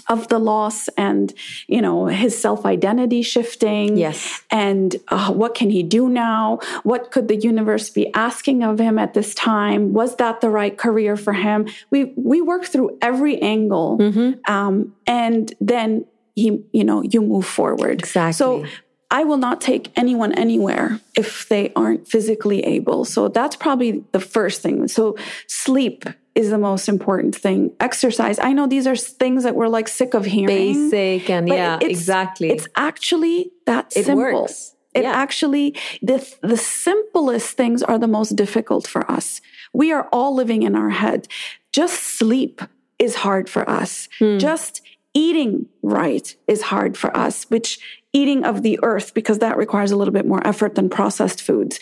of 0.09 0.29
the 0.29 0.39
loss 0.39 0.89
and 0.99 1.33
you 1.67 1.81
know 1.81 2.07
his 2.07 2.37
self-identity 2.37 3.23
shifting 3.23 3.97
yes 3.97 4.43
and 4.51 4.97
uh, 5.09 5.33
what 5.33 5.55
can 5.55 5.71
he 5.71 5.83
do 5.83 6.09
now 6.09 6.59
what 6.83 7.11
could 7.11 7.29
the 7.29 7.37
universe 7.37 7.89
be 7.91 8.13
asking 8.15 8.63
of 8.63 8.79
him 8.79 8.99
at 8.99 9.15
this 9.15 9.35
time 9.35 9.93
was 9.93 10.17
that 10.17 10.41
the 10.41 10.51
right 10.51 10.77
career 10.77 11.17
for 11.17 11.33
him 11.33 11.67
we 11.91 12.13
we 12.17 12.43
work 12.43 12.65
through 12.65 12.97
every 13.01 13.41
angle 13.41 13.99
mm-hmm. 13.99 14.53
um, 14.53 14.95
and 15.07 15.55
then 15.61 16.05
he 16.35 16.63
you 16.73 16.85
know 16.85 17.03
you 17.03 17.23
move 17.23 17.47
forward 17.47 18.01
exactly 18.01 18.33
so 18.35 18.67
I 19.11 19.25
will 19.25 19.37
not 19.37 19.61
take 19.61 19.93
anyone 19.97 20.33
anywhere 20.33 21.01
if 21.17 21.49
they 21.49 21.73
aren't 21.75 22.09
physically 22.09 22.65
able. 22.65 23.05
So 23.05 23.29
that's 23.29 23.57
probably 23.57 24.05
the 24.13 24.21
first 24.21 24.63
thing. 24.63 24.89
So 24.89 25.17
sleep 25.47 26.05
is 26.35 26.51
the 26.51 26.59
most 26.59 26.89
important 26.89 27.35
thing. 27.35 27.73
Exercise. 27.81 28.39
I 28.39 28.53
know 28.53 28.67
these 28.67 28.87
are 28.87 28.97
things 28.97 29.45
that 29.45 29.55
we're 29.55 29.69
like 29.69 29.89
sick 29.89 30.15
of 30.15 30.25
hearing. 30.25 30.91
Basic 30.91 31.31
and 31.31 31.49
yeah, 31.49 31.79
it's, 31.81 31.91
exactly. 31.91 32.51
It's 32.51 32.67
actually 32.77 33.53
that 33.67 33.93
it 33.97 34.07
simple. 34.07 34.43
Works. 34.43 34.75
It 34.95 35.03
yeah. 35.03 35.13
actually 35.13 35.77
the 36.03 36.27
the 36.41 36.57
simplest 36.57 37.57
things 37.57 37.83
are 37.83 37.99
the 37.99 38.09
most 38.09 38.37
difficult 38.37 38.87
for 38.87 39.09
us. 39.11 39.41
We 39.73 39.93
are 39.93 40.09
all 40.13 40.35
living 40.35 40.63
in 40.63 40.75
our 40.75 40.91
head. 40.91 41.29
Just 41.73 42.03
sleep 42.03 42.63
is 42.99 43.17
hard 43.17 43.49
for 43.49 43.69
us. 43.69 44.09
Hmm. 44.19 44.39
Just 44.39 44.83
eating 45.15 45.67
right 45.83 46.35
is 46.49 46.63
hard 46.63 46.97
for 46.97 47.17
us, 47.17 47.45
which 47.45 47.79
eating 48.13 48.45
of 48.45 48.63
the 48.63 48.79
earth 48.83 49.13
because 49.13 49.41
that 49.41 49.57
requires 49.57 49.91
a 49.91 49.97
little 49.97 50.15
bit 50.15 50.27
more 50.27 50.45
effort 50.47 50.77
than 50.77 50.89
processed 50.89 51.43
foods. 51.43 51.81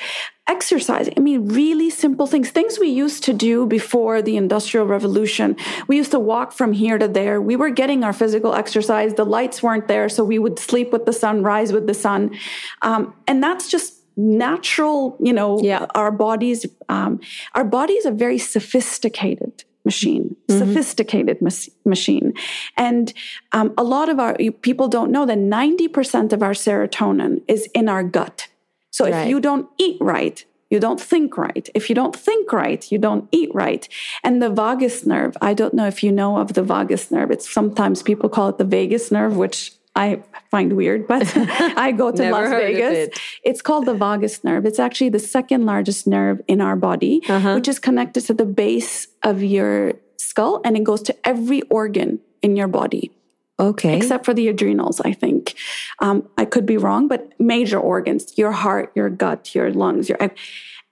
Exercise, 0.48 1.08
I 1.16 1.20
mean, 1.20 1.48
really 1.48 1.90
simple 1.90 2.26
things, 2.26 2.50
things 2.50 2.78
we 2.78 2.88
used 2.88 3.22
to 3.24 3.32
do 3.32 3.66
before 3.66 4.22
the 4.22 4.36
Industrial 4.36 4.86
Revolution. 4.86 5.56
We 5.88 5.96
used 5.96 6.10
to 6.10 6.18
walk 6.18 6.52
from 6.52 6.72
here 6.72 6.98
to 6.98 7.06
there. 7.06 7.40
We 7.40 7.54
were 7.56 7.70
getting 7.70 8.02
our 8.02 8.12
physical 8.12 8.54
exercise. 8.54 9.14
The 9.14 9.24
lights 9.24 9.62
weren't 9.62 9.88
there, 9.88 10.08
so 10.08 10.24
we 10.24 10.38
would 10.38 10.58
sleep 10.58 10.90
with 10.90 11.04
the 11.04 11.12
sun, 11.12 11.42
rise 11.42 11.72
with 11.72 11.86
the 11.86 11.94
sun. 11.94 12.36
Um, 12.80 13.14
and 13.28 13.42
that's 13.42 13.70
just 13.70 13.94
natural, 14.16 15.16
you 15.20 15.32
know, 15.32 15.60
yeah. 15.60 15.86
our 15.94 16.10
bodies, 16.10 16.66
um, 16.88 17.20
our 17.54 17.64
bodies 17.64 18.04
are 18.04 18.12
very 18.12 18.38
sophisticated 18.38 19.64
machine, 19.84 20.36
mm-hmm. 20.48 20.58
sophisticated 20.58 21.40
mas- 21.40 21.70
machine. 21.84 22.34
And 22.76 23.12
um, 23.52 23.72
a 23.76 23.82
lot 23.82 24.08
of 24.08 24.18
our 24.18 24.36
people 24.62 24.88
don't 24.88 25.10
know 25.10 25.26
that 25.26 25.38
90% 25.38 26.32
of 26.32 26.42
our 26.42 26.52
serotonin 26.52 27.42
is 27.48 27.68
in 27.74 27.88
our 27.88 28.02
gut. 28.02 28.48
So 28.90 29.04
right. 29.04 29.14
if 29.14 29.28
you 29.28 29.40
don't 29.40 29.68
eat 29.78 29.96
right, 30.00 30.44
you 30.70 30.80
don't 30.80 31.00
think 31.00 31.36
right. 31.36 31.68
If 31.74 31.90
you 31.90 31.94
don't 31.94 32.16
think 32.16 32.50
right, 32.52 32.90
you 32.90 32.96
don't 32.96 33.28
eat 33.30 33.50
right. 33.54 33.86
And 34.24 34.40
the 34.40 34.48
vagus 34.48 35.04
nerve, 35.04 35.36
I 35.42 35.52
don't 35.52 35.74
know 35.74 35.86
if 35.86 36.02
you 36.02 36.10
know 36.10 36.38
of 36.38 36.54
the 36.54 36.62
vagus 36.62 37.10
nerve. 37.10 37.30
It's 37.30 37.48
sometimes 37.48 38.02
people 38.02 38.30
call 38.30 38.48
it 38.48 38.58
the 38.58 38.64
Vegas 38.64 39.10
nerve, 39.10 39.36
which 39.36 39.72
I 39.94 40.22
find 40.50 40.72
weird, 40.72 41.06
but 41.06 41.30
I 41.36 41.92
go 41.92 42.10
to 42.10 42.30
Las 42.30 42.48
Vegas. 42.48 43.08
It. 43.08 43.20
It's 43.42 43.60
called 43.60 43.86
the 43.86 43.94
vagus 43.94 44.42
nerve. 44.42 44.64
It's 44.64 44.78
actually 44.78 45.10
the 45.10 45.18
second 45.18 45.66
largest 45.66 46.06
nerve 46.06 46.40
in 46.48 46.60
our 46.60 46.76
body, 46.76 47.22
uh-huh. 47.28 47.54
which 47.54 47.68
is 47.68 47.78
connected 47.78 48.22
to 48.22 48.34
the 48.34 48.46
base 48.46 49.08
of 49.22 49.42
your 49.42 49.94
skull 50.16 50.60
and 50.64 50.76
it 50.76 50.84
goes 50.84 51.02
to 51.02 51.28
every 51.28 51.62
organ 51.62 52.20
in 52.40 52.56
your 52.56 52.68
body. 52.68 53.12
Okay. 53.60 53.96
Except 53.96 54.24
for 54.24 54.34
the 54.34 54.48
adrenals, 54.48 55.00
I 55.00 55.12
think. 55.12 55.54
Um, 55.98 56.28
I 56.38 56.46
could 56.46 56.66
be 56.66 56.76
wrong, 56.76 57.06
but 57.06 57.32
major 57.38 57.78
organs, 57.78 58.36
your 58.36 58.52
heart, 58.52 58.92
your 58.94 59.10
gut, 59.10 59.54
your 59.54 59.70
lungs, 59.72 60.08
your. 60.08 60.18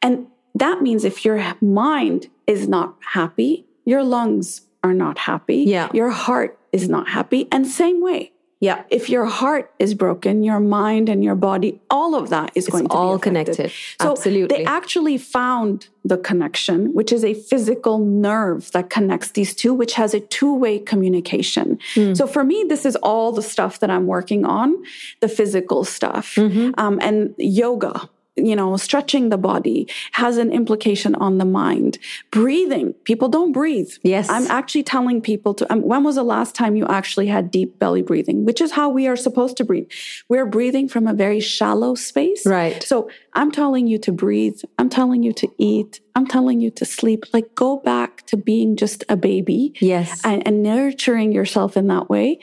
And 0.03 0.27
that 0.55 0.83
means 0.83 1.05
if 1.05 1.25
your 1.25 1.57
mind 1.61 2.29
is 2.47 2.69
not 2.69 2.97
happy, 3.13 3.67
your 3.85 4.05
lungs 4.05 4.63
are 4.85 4.95
not 4.95 5.19
happy. 5.19 5.65
Yeah. 5.67 5.89
Your 5.93 6.11
heart 6.11 6.59
is 6.73 6.89
not 6.89 7.09
happy. 7.09 7.49
And 7.51 7.67
same 7.67 8.01
way, 8.01 8.33
yeah. 8.61 8.85
If 8.91 9.09
your 9.09 9.25
heart 9.25 9.73
is 9.79 9.95
broken, 9.95 10.43
your 10.43 10.61
mind 10.61 11.09
and 11.09 11.25
your 11.25 11.35
body, 11.35 11.81
all 11.89 12.15
of 12.15 12.29
that 12.29 12.53
is 12.55 12.67
it's 12.67 12.73
going 12.73 12.85
to 12.85 12.89
be. 12.89 12.93
It's 12.93 12.95
all 12.95 13.17
be 13.17 13.23
connected. 13.23 13.73
So 13.99 14.11
Absolutely. 14.13 14.59
They 14.59 14.65
actually 14.67 15.17
found 15.17 15.89
the 16.05 16.19
connection, 16.19 16.93
which 16.93 17.11
is 17.11 17.25
a 17.25 17.33
physical 17.33 17.99
nerve 17.99 18.71
that 18.73 18.91
connects 18.91 19.31
these 19.31 19.55
two, 19.55 19.73
which 19.73 19.95
has 19.95 20.13
a 20.13 20.21
two 20.21 20.55
way 20.55 20.79
communication. 20.79 21.79
Mm. 21.95 22.15
So 22.15 22.27
for 22.27 22.45
me, 22.45 22.67
this 22.69 22.85
is 22.85 22.97
all 22.97 23.33
the 23.33 23.43
stuff 23.43 23.81
that 23.81 23.91
I'm 23.91 24.07
working 24.07 24.45
on, 24.45 24.77
the 25.21 25.29
physical 25.29 25.83
stuff, 25.85 26.35
mm-hmm. 26.35 26.73
um, 26.77 26.99
and 27.01 27.35
yoga 27.39 28.11
you 28.47 28.57
know, 28.57 28.77
stretching 28.77 29.29
the 29.29 29.39
body 29.39 29.89
has 30.13 30.37
an 30.37 30.53
implication 30.53 31.15
on 31.17 31.39
the 31.39 31.45
mind. 31.45 31.99
Breathing, 32.31 32.93
people 33.05 33.29
don't 33.29 33.53
breathe. 33.53 33.91
Yes. 34.03 34.29
I'm 34.29 34.47
actually 34.51 34.83
telling 34.83 35.21
people 35.21 35.55
to, 35.55 35.73
um, 35.73 35.83
when 35.83 36.05
was 36.05 36.17
the 36.17 36.23
last 36.23 36.55
time 36.55 36.77
you 36.77 36.87
actually 36.87 37.27
had 37.27 37.51
deep 37.51 37.79
belly 37.79 38.03
breathing, 38.03 38.45
which 38.45 38.61
is 38.61 38.73
how 38.73 38.89
we 38.89 39.07
are 39.07 39.17
supposed 39.17 39.57
to 39.59 39.65
breathe? 39.65 39.89
We're 40.29 40.47
breathing 40.47 40.89
from 40.89 41.07
a 41.07 41.15
very 41.15 41.41
shallow 41.41 41.95
space. 41.95 42.47
Right. 42.47 42.83
So 42.83 43.11
I'm 43.35 43.51
telling 43.51 43.87
you 43.87 43.99
to 43.99 44.13
breathe. 44.13 44.61
I'm 44.79 44.89
telling 44.89 45.23
you 45.23 45.33
to 45.35 45.49
eat. 45.59 46.01
I'm 46.15 46.27
telling 46.27 46.61
you 46.61 46.71
to 46.73 46.85
sleep. 46.85 47.25
Like 47.33 47.55
go 47.55 47.79
back 47.79 48.27
to 48.27 48.37
being 48.37 48.77
just 48.77 49.05
a 49.09 49.17
baby. 49.17 49.75
Yes. 49.81 50.21
And, 50.25 50.47
and 50.47 50.63
nurturing 50.63 51.33
yourself 51.33 51.77
in 51.77 51.87
that 51.89 52.09
way. 52.09 52.41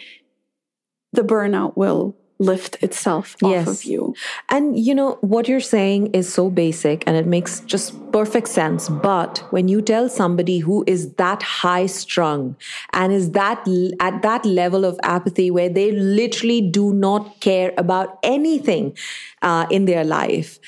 The 1.14 1.24
burnout 1.24 1.78
will 1.78 2.16
lift 2.40 2.82
itself 2.84 3.36
off 3.42 3.52
yes. 3.52 3.68
of 3.68 3.84
you. 3.84 4.16
And 4.50 4.78
you 4.78 4.94
know, 4.94 5.18
what 5.22 5.48
you're 5.48 5.60
saying 5.60 6.08
is 6.14 6.32
so 6.32 6.50
basic 6.50 7.04
and 7.08 7.16
it 7.16 7.26
makes 7.26 7.62
just 7.62 7.96
perfect 8.12 8.48
sense. 8.48 8.90
But 8.90 9.40
when 9.50 9.68
you 9.68 9.82
tell 9.82 10.10
somebody 10.10 10.60
who 10.60 10.84
is 10.88 11.14
that 11.14 11.42
high 11.42 11.88
strung 11.88 12.56
and 12.94 13.12
is 13.12 13.32
that 13.32 13.68
at 14.00 14.22
that 14.22 14.46
level 14.46 14.86
of 14.86 15.00
apathy 15.04 15.50
where 15.50 15.70
they 15.70 15.92
literally 15.92 16.62
do 16.62 16.94
not 16.94 17.40
care 17.40 17.74
about 17.78 18.20
anything 18.24 18.96
uh, 19.42 19.66
in 19.72 19.86
their 19.86 20.04
life, 20.04 20.60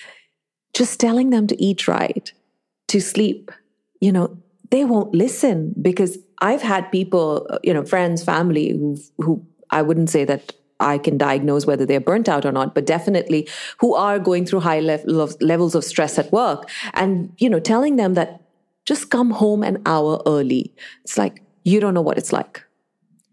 just 0.74 1.00
telling 1.00 1.30
them 1.30 1.48
to 1.48 1.62
eat 1.62 1.88
right, 1.88 2.32
to 2.88 3.00
sleep, 3.00 3.52
you 4.00 4.12
know, 4.12 4.38
they 4.72 4.86
won't 4.86 5.14
listen 5.14 5.74
because 5.82 6.18
I've 6.42 6.62
had 6.62 6.92
people, 6.92 7.48
uh, 7.50 7.60
you 7.64 7.74
know, 7.74 7.84
friends, 7.84 8.24
family 8.24 8.70
who 8.70 8.98
who 9.18 9.46
I 9.72 9.82
wouldn't 9.82 10.10
say 10.10 10.26
that 10.26 10.54
I 10.80 10.98
can 10.98 11.18
diagnose 11.18 11.66
whether 11.66 11.86
they're 11.86 12.00
burnt 12.00 12.30
out 12.30 12.46
or 12.46 12.52
not, 12.52 12.74
but 12.74 12.86
definitely 12.86 13.48
who 13.80 13.96
are 13.96 14.20
going 14.20 14.46
through 14.46 14.62
high 14.62 14.80
levels 14.80 15.76
of 15.76 15.84
stress 15.84 16.18
at 16.18 16.32
work 16.32 16.70
and, 16.94 17.34
you 17.38 17.50
know, 17.50 17.60
telling 17.60 17.98
them 17.98 18.14
that 18.14 18.42
just 18.86 19.10
come 19.10 19.32
home 19.32 19.64
an 19.64 19.82
hour 19.86 20.22
early. 20.26 20.74
It's 21.04 21.18
like, 21.18 21.44
you 21.64 21.80
don't 21.80 21.94
know 21.94 22.02
what 22.02 22.18
it's 22.18 22.32
like 22.32 22.64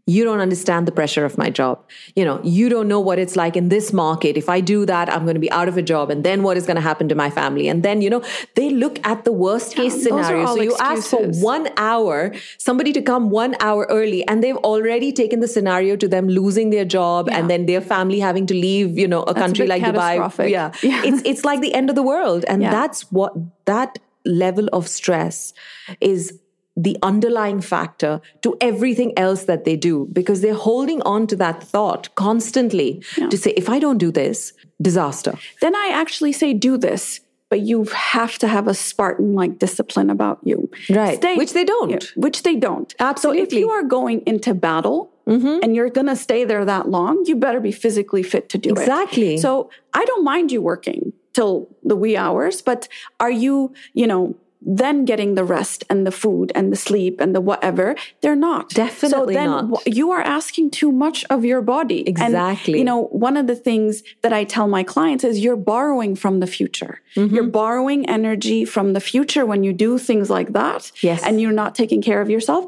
you 0.08 0.22
don't 0.22 0.38
understand 0.38 0.86
the 0.86 0.92
pressure 0.92 1.24
of 1.24 1.36
my 1.36 1.50
job. 1.50 1.84
You 2.14 2.24
know, 2.24 2.40
you 2.44 2.68
don't 2.68 2.86
know 2.86 3.00
what 3.00 3.18
it's 3.18 3.34
like 3.34 3.56
in 3.56 3.70
this 3.70 3.92
market. 3.92 4.36
If 4.36 4.48
I 4.48 4.60
do 4.60 4.86
that, 4.86 5.12
I'm 5.12 5.24
going 5.24 5.34
to 5.34 5.40
be 5.40 5.50
out 5.50 5.66
of 5.66 5.76
a 5.76 5.82
job. 5.82 6.10
And 6.12 6.22
then 6.22 6.44
what 6.44 6.56
is 6.56 6.64
going 6.64 6.76
to 6.76 6.80
happen 6.80 7.08
to 7.08 7.16
my 7.16 7.28
family? 7.28 7.66
And 7.66 7.82
then, 7.82 8.00
you 8.00 8.08
know, 8.08 8.22
they 8.54 8.70
look 8.70 9.04
at 9.04 9.24
the 9.24 9.32
worst 9.32 9.74
case 9.74 10.00
scenario. 10.00 10.46
So 10.46 10.62
you 10.62 10.70
excuses. 10.74 11.04
ask 11.04 11.10
for 11.10 11.44
one 11.44 11.68
hour, 11.76 12.32
somebody 12.56 12.92
to 12.92 13.02
come 13.02 13.30
one 13.30 13.56
hour 13.58 13.84
early, 13.90 14.26
and 14.28 14.44
they've 14.44 14.56
already 14.58 15.12
taken 15.12 15.40
the 15.40 15.48
scenario 15.48 15.96
to 15.96 16.06
them 16.06 16.28
losing 16.28 16.70
their 16.70 16.84
job 16.84 17.26
yeah. 17.28 17.38
and 17.38 17.50
then 17.50 17.66
their 17.66 17.80
family 17.80 18.20
having 18.20 18.46
to 18.46 18.54
leave, 18.54 18.96
you 18.96 19.08
know, 19.08 19.24
a 19.24 19.34
that's 19.34 19.38
country 19.38 19.64
a 19.64 19.68
like 19.68 19.82
Dubai. 19.82 20.48
Yeah. 20.48 20.70
yeah. 20.82 21.02
It's, 21.04 21.22
it's 21.24 21.44
like 21.44 21.60
the 21.60 21.74
end 21.74 21.90
of 21.90 21.96
the 21.96 22.04
world. 22.04 22.44
And 22.46 22.62
that's 22.62 23.10
what 23.10 23.34
that 23.64 23.98
level 24.24 24.68
of 24.72 24.86
stress 24.86 25.52
is 26.00 26.38
the 26.76 26.96
underlying 27.02 27.60
factor 27.60 28.20
to 28.42 28.56
everything 28.60 29.18
else 29.18 29.44
that 29.44 29.64
they 29.64 29.76
do 29.76 30.08
because 30.12 30.42
they're 30.42 30.54
holding 30.54 31.00
on 31.02 31.26
to 31.26 31.36
that 31.36 31.62
thought 31.62 32.14
constantly 32.14 33.02
yeah. 33.16 33.28
to 33.28 33.38
say, 33.38 33.52
if 33.56 33.68
I 33.68 33.78
don't 33.78 33.98
do 33.98 34.12
this, 34.12 34.52
disaster. 34.80 35.32
Then 35.62 35.74
I 35.74 35.90
actually 35.92 36.32
say, 36.32 36.52
do 36.52 36.76
this. 36.76 37.20
But 37.48 37.60
you 37.60 37.84
have 37.84 38.38
to 38.38 38.48
have 38.48 38.66
a 38.66 38.74
Spartan 38.74 39.34
like 39.34 39.60
discipline 39.60 40.10
about 40.10 40.40
you. 40.42 40.68
Right. 40.90 41.16
Stay, 41.16 41.36
which 41.36 41.52
they 41.52 41.64
don't. 41.64 41.90
Yeah, 41.90 41.98
which 42.16 42.42
they 42.42 42.56
don't. 42.56 42.92
Absolutely. 42.98 43.42
So 43.42 43.46
if 43.46 43.52
you 43.52 43.70
are 43.70 43.84
going 43.84 44.24
into 44.26 44.52
battle 44.52 45.12
mm-hmm. 45.28 45.60
and 45.62 45.76
you're 45.76 45.88
going 45.88 46.08
to 46.08 46.16
stay 46.16 46.44
there 46.44 46.64
that 46.64 46.88
long, 46.88 47.24
you 47.24 47.36
better 47.36 47.60
be 47.60 47.70
physically 47.70 48.24
fit 48.24 48.48
to 48.48 48.58
do 48.58 48.70
exactly. 48.70 48.88
it. 48.88 49.34
Exactly. 49.34 49.36
So 49.38 49.70
I 49.94 50.04
don't 50.04 50.24
mind 50.24 50.50
you 50.50 50.60
working 50.60 51.12
till 51.34 51.68
the 51.84 51.94
wee 51.94 52.16
hours, 52.16 52.62
but 52.62 52.88
are 53.20 53.30
you, 53.30 53.72
you 53.94 54.08
know, 54.08 54.34
then 54.68 55.04
getting 55.04 55.36
the 55.36 55.44
rest 55.44 55.84
and 55.88 56.04
the 56.04 56.10
food 56.10 56.50
and 56.56 56.72
the 56.72 56.76
sleep 56.76 57.20
and 57.20 57.34
the 57.34 57.40
whatever. 57.40 57.94
They're 58.20 58.34
not. 58.34 58.70
Definitely 58.70 59.34
so 59.34 59.38
then 59.38 59.46
not. 59.46 59.86
You 59.86 60.10
are 60.10 60.20
asking 60.20 60.72
too 60.72 60.90
much 60.90 61.24
of 61.30 61.44
your 61.44 61.62
body. 61.62 62.06
Exactly. 62.06 62.74
And, 62.74 62.78
you 62.80 62.84
know, 62.84 63.04
one 63.04 63.36
of 63.36 63.46
the 63.46 63.54
things 63.54 64.02
that 64.22 64.32
I 64.32 64.42
tell 64.42 64.66
my 64.66 64.82
clients 64.82 65.22
is 65.22 65.38
you're 65.38 65.56
borrowing 65.56 66.16
from 66.16 66.40
the 66.40 66.48
future. 66.48 67.00
Mm-hmm. 67.14 67.34
You're 67.34 67.44
borrowing 67.44 68.08
energy 68.08 68.64
from 68.64 68.92
the 68.92 69.00
future 69.00 69.46
when 69.46 69.62
you 69.62 69.72
do 69.72 69.98
things 69.98 70.28
like 70.30 70.52
that. 70.52 70.90
Yes. 71.00 71.22
And 71.24 71.40
you're 71.40 71.52
not 71.52 71.76
taking 71.76 72.02
care 72.02 72.20
of 72.20 72.28
yourself. 72.28 72.66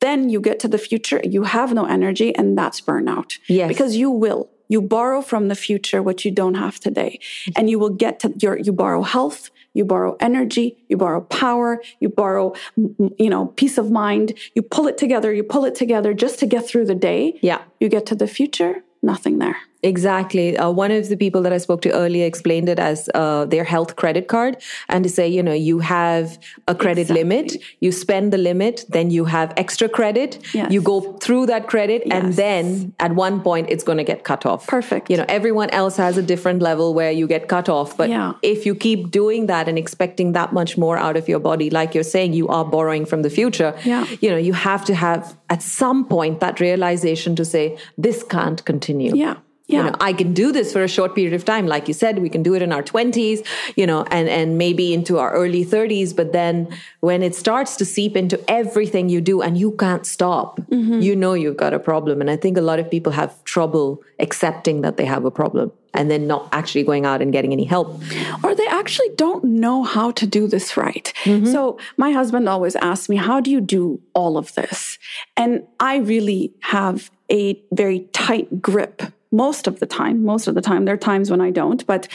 Then 0.00 0.28
you 0.28 0.40
get 0.40 0.60
to 0.60 0.68
the 0.68 0.78
future, 0.78 1.20
you 1.24 1.42
have 1.42 1.74
no 1.74 1.84
energy, 1.84 2.34
and 2.34 2.56
that's 2.56 2.80
burnout. 2.80 3.32
Yes. 3.48 3.68
Because 3.68 3.96
you 3.96 4.10
will. 4.10 4.50
You 4.68 4.80
borrow 4.80 5.20
from 5.20 5.48
the 5.48 5.54
future 5.54 6.02
what 6.02 6.24
you 6.24 6.30
don't 6.30 6.54
have 6.54 6.78
today. 6.80 7.18
And 7.56 7.68
you 7.68 7.78
will 7.78 7.90
get 7.90 8.20
to 8.20 8.32
your, 8.40 8.56
you 8.58 8.72
borrow 8.72 9.02
health, 9.02 9.50
you 9.74 9.84
borrow 9.84 10.16
energy, 10.20 10.76
you 10.88 10.96
borrow 10.96 11.20
power, 11.20 11.82
you 12.00 12.08
borrow, 12.08 12.54
you 12.76 13.30
know, 13.30 13.46
peace 13.46 13.78
of 13.78 13.90
mind. 13.90 14.38
You 14.54 14.62
pull 14.62 14.86
it 14.86 14.98
together, 14.98 15.32
you 15.32 15.42
pull 15.42 15.64
it 15.64 15.74
together 15.74 16.12
just 16.14 16.38
to 16.40 16.46
get 16.46 16.66
through 16.66 16.86
the 16.86 16.94
day. 16.94 17.38
Yeah. 17.42 17.62
You 17.78 17.88
get 17.88 18.06
to 18.06 18.14
the 18.14 18.26
future, 18.26 18.82
nothing 19.02 19.38
there. 19.38 19.56
Exactly. 19.82 20.56
Uh, 20.56 20.70
one 20.70 20.90
of 20.90 21.08
the 21.08 21.16
people 21.16 21.42
that 21.42 21.52
I 21.52 21.58
spoke 21.58 21.80
to 21.82 21.92
earlier 21.92 22.26
explained 22.26 22.68
it 22.68 22.78
as 22.78 23.08
uh, 23.14 23.46
their 23.46 23.64
health 23.64 23.96
credit 23.96 24.28
card 24.28 24.62
and 24.88 25.04
to 25.04 25.10
say, 25.10 25.26
you 25.26 25.42
know, 25.42 25.52
you 25.52 25.78
have 25.78 26.38
a 26.68 26.74
credit 26.74 27.02
exactly. 27.02 27.24
limit, 27.24 27.56
you 27.80 27.90
spend 27.90 28.32
the 28.32 28.38
limit, 28.38 28.84
then 28.90 29.10
you 29.10 29.24
have 29.24 29.54
extra 29.56 29.88
credit, 29.88 30.38
yes. 30.54 30.70
you 30.70 30.82
go 30.82 31.00
through 31.18 31.46
that 31.46 31.66
credit, 31.66 32.02
yes. 32.04 32.22
and 32.22 32.34
then 32.34 32.94
at 33.00 33.14
one 33.14 33.40
point 33.40 33.70
it's 33.70 33.82
going 33.82 33.98
to 33.98 34.04
get 34.04 34.24
cut 34.24 34.44
off. 34.44 34.66
Perfect. 34.66 35.10
You 35.10 35.16
know, 35.16 35.24
everyone 35.28 35.70
else 35.70 35.96
has 35.96 36.18
a 36.18 36.22
different 36.22 36.60
level 36.60 36.92
where 36.92 37.10
you 37.10 37.26
get 37.26 37.48
cut 37.48 37.68
off. 37.68 37.96
But 37.96 38.10
yeah. 38.10 38.34
if 38.42 38.66
you 38.66 38.74
keep 38.74 39.10
doing 39.10 39.46
that 39.46 39.68
and 39.68 39.78
expecting 39.78 40.32
that 40.32 40.52
much 40.52 40.76
more 40.76 40.98
out 40.98 41.16
of 41.16 41.28
your 41.28 41.40
body, 41.40 41.70
like 41.70 41.94
you're 41.94 42.04
saying, 42.04 42.34
you 42.34 42.48
are 42.48 42.64
borrowing 42.64 43.06
from 43.06 43.22
the 43.22 43.30
future, 43.30 43.74
yeah. 43.84 44.06
you 44.20 44.30
know, 44.30 44.36
you 44.36 44.52
have 44.52 44.84
to 44.84 44.94
have 44.94 45.36
at 45.48 45.62
some 45.62 46.04
point 46.04 46.40
that 46.40 46.60
realization 46.60 47.34
to 47.36 47.44
say, 47.44 47.78
this 47.96 48.22
can't 48.22 48.64
continue. 48.64 49.16
Yeah. 49.16 49.36
Yeah. 49.70 49.78
You 49.78 49.90
know, 49.90 49.96
I 50.00 50.12
can 50.12 50.34
do 50.34 50.52
this 50.52 50.72
for 50.72 50.82
a 50.82 50.88
short 50.88 51.14
period 51.14 51.34
of 51.34 51.44
time. 51.44 51.66
Like 51.66 51.88
you 51.88 51.94
said, 51.94 52.18
we 52.18 52.28
can 52.28 52.42
do 52.42 52.54
it 52.54 52.62
in 52.62 52.72
our 52.72 52.82
20s, 52.82 53.46
you 53.76 53.86
know, 53.86 54.04
and, 54.10 54.28
and 54.28 54.58
maybe 54.58 54.92
into 54.92 55.18
our 55.18 55.32
early 55.32 55.64
30s. 55.64 56.14
But 56.14 56.32
then 56.32 56.68
when 57.00 57.22
it 57.22 57.34
starts 57.34 57.76
to 57.76 57.84
seep 57.84 58.16
into 58.16 58.38
everything 58.50 59.08
you 59.08 59.20
do 59.20 59.40
and 59.40 59.56
you 59.56 59.72
can't 59.72 60.06
stop, 60.06 60.60
mm-hmm. 60.60 61.00
you 61.00 61.14
know 61.14 61.34
you've 61.34 61.56
got 61.56 61.72
a 61.72 61.78
problem. 61.78 62.20
And 62.20 62.30
I 62.30 62.36
think 62.36 62.56
a 62.56 62.62
lot 62.62 62.78
of 62.78 62.90
people 62.90 63.12
have 63.12 63.42
trouble 63.44 64.02
accepting 64.18 64.80
that 64.82 64.96
they 64.96 65.04
have 65.04 65.24
a 65.24 65.30
problem 65.30 65.72
and 65.94 66.10
then 66.10 66.26
not 66.26 66.48
actually 66.52 66.84
going 66.84 67.04
out 67.04 67.20
and 67.20 67.32
getting 67.32 67.52
any 67.52 67.64
help. 67.64 68.00
Or 68.44 68.54
they 68.54 68.66
actually 68.66 69.10
don't 69.16 69.44
know 69.44 69.82
how 69.82 70.12
to 70.12 70.26
do 70.26 70.46
this 70.46 70.76
right. 70.76 71.12
Mm-hmm. 71.24 71.46
So 71.46 71.78
my 71.96 72.12
husband 72.12 72.48
always 72.48 72.76
asks 72.76 73.08
me, 73.08 73.16
How 73.16 73.40
do 73.40 73.50
you 73.50 73.60
do 73.60 74.00
all 74.14 74.36
of 74.36 74.54
this? 74.54 74.98
And 75.36 75.66
I 75.78 75.96
really 75.96 76.52
have 76.60 77.10
a 77.30 77.60
very 77.72 78.00
tight 78.12 78.60
grip 78.60 79.02
most 79.32 79.66
of 79.66 79.80
the 79.80 79.86
time, 79.86 80.24
most 80.24 80.48
of 80.48 80.54
the 80.54 80.60
time, 80.60 80.84
there 80.84 80.94
are 80.94 80.98
times 80.98 81.30
when 81.30 81.40
I 81.40 81.50
don't, 81.50 81.86
but 81.86 82.08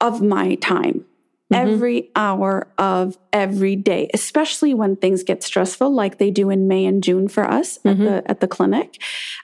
of 0.00 0.22
my 0.22 0.54
time. 0.56 1.04
Mm-hmm. 1.52 1.72
Every 1.72 2.10
hour 2.16 2.68
of 2.78 3.18
every 3.32 3.76
day, 3.76 4.08
especially 4.14 4.72
when 4.72 4.96
things 4.96 5.22
get 5.22 5.42
stressful, 5.42 5.92
like 5.94 6.16
they 6.16 6.30
do 6.30 6.48
in 6.48 6.66
May 6.66 6.86
and 6.86 7.04
June 7.04 7.28
for 7.28 7.44
us 7.44 7.78
mm-hmm. 7.78 7.88
at 7.88 7.98
the 7.98 8.30
at 8.30 8.40
the 8.40 8.48
clinic. 8.48 9.00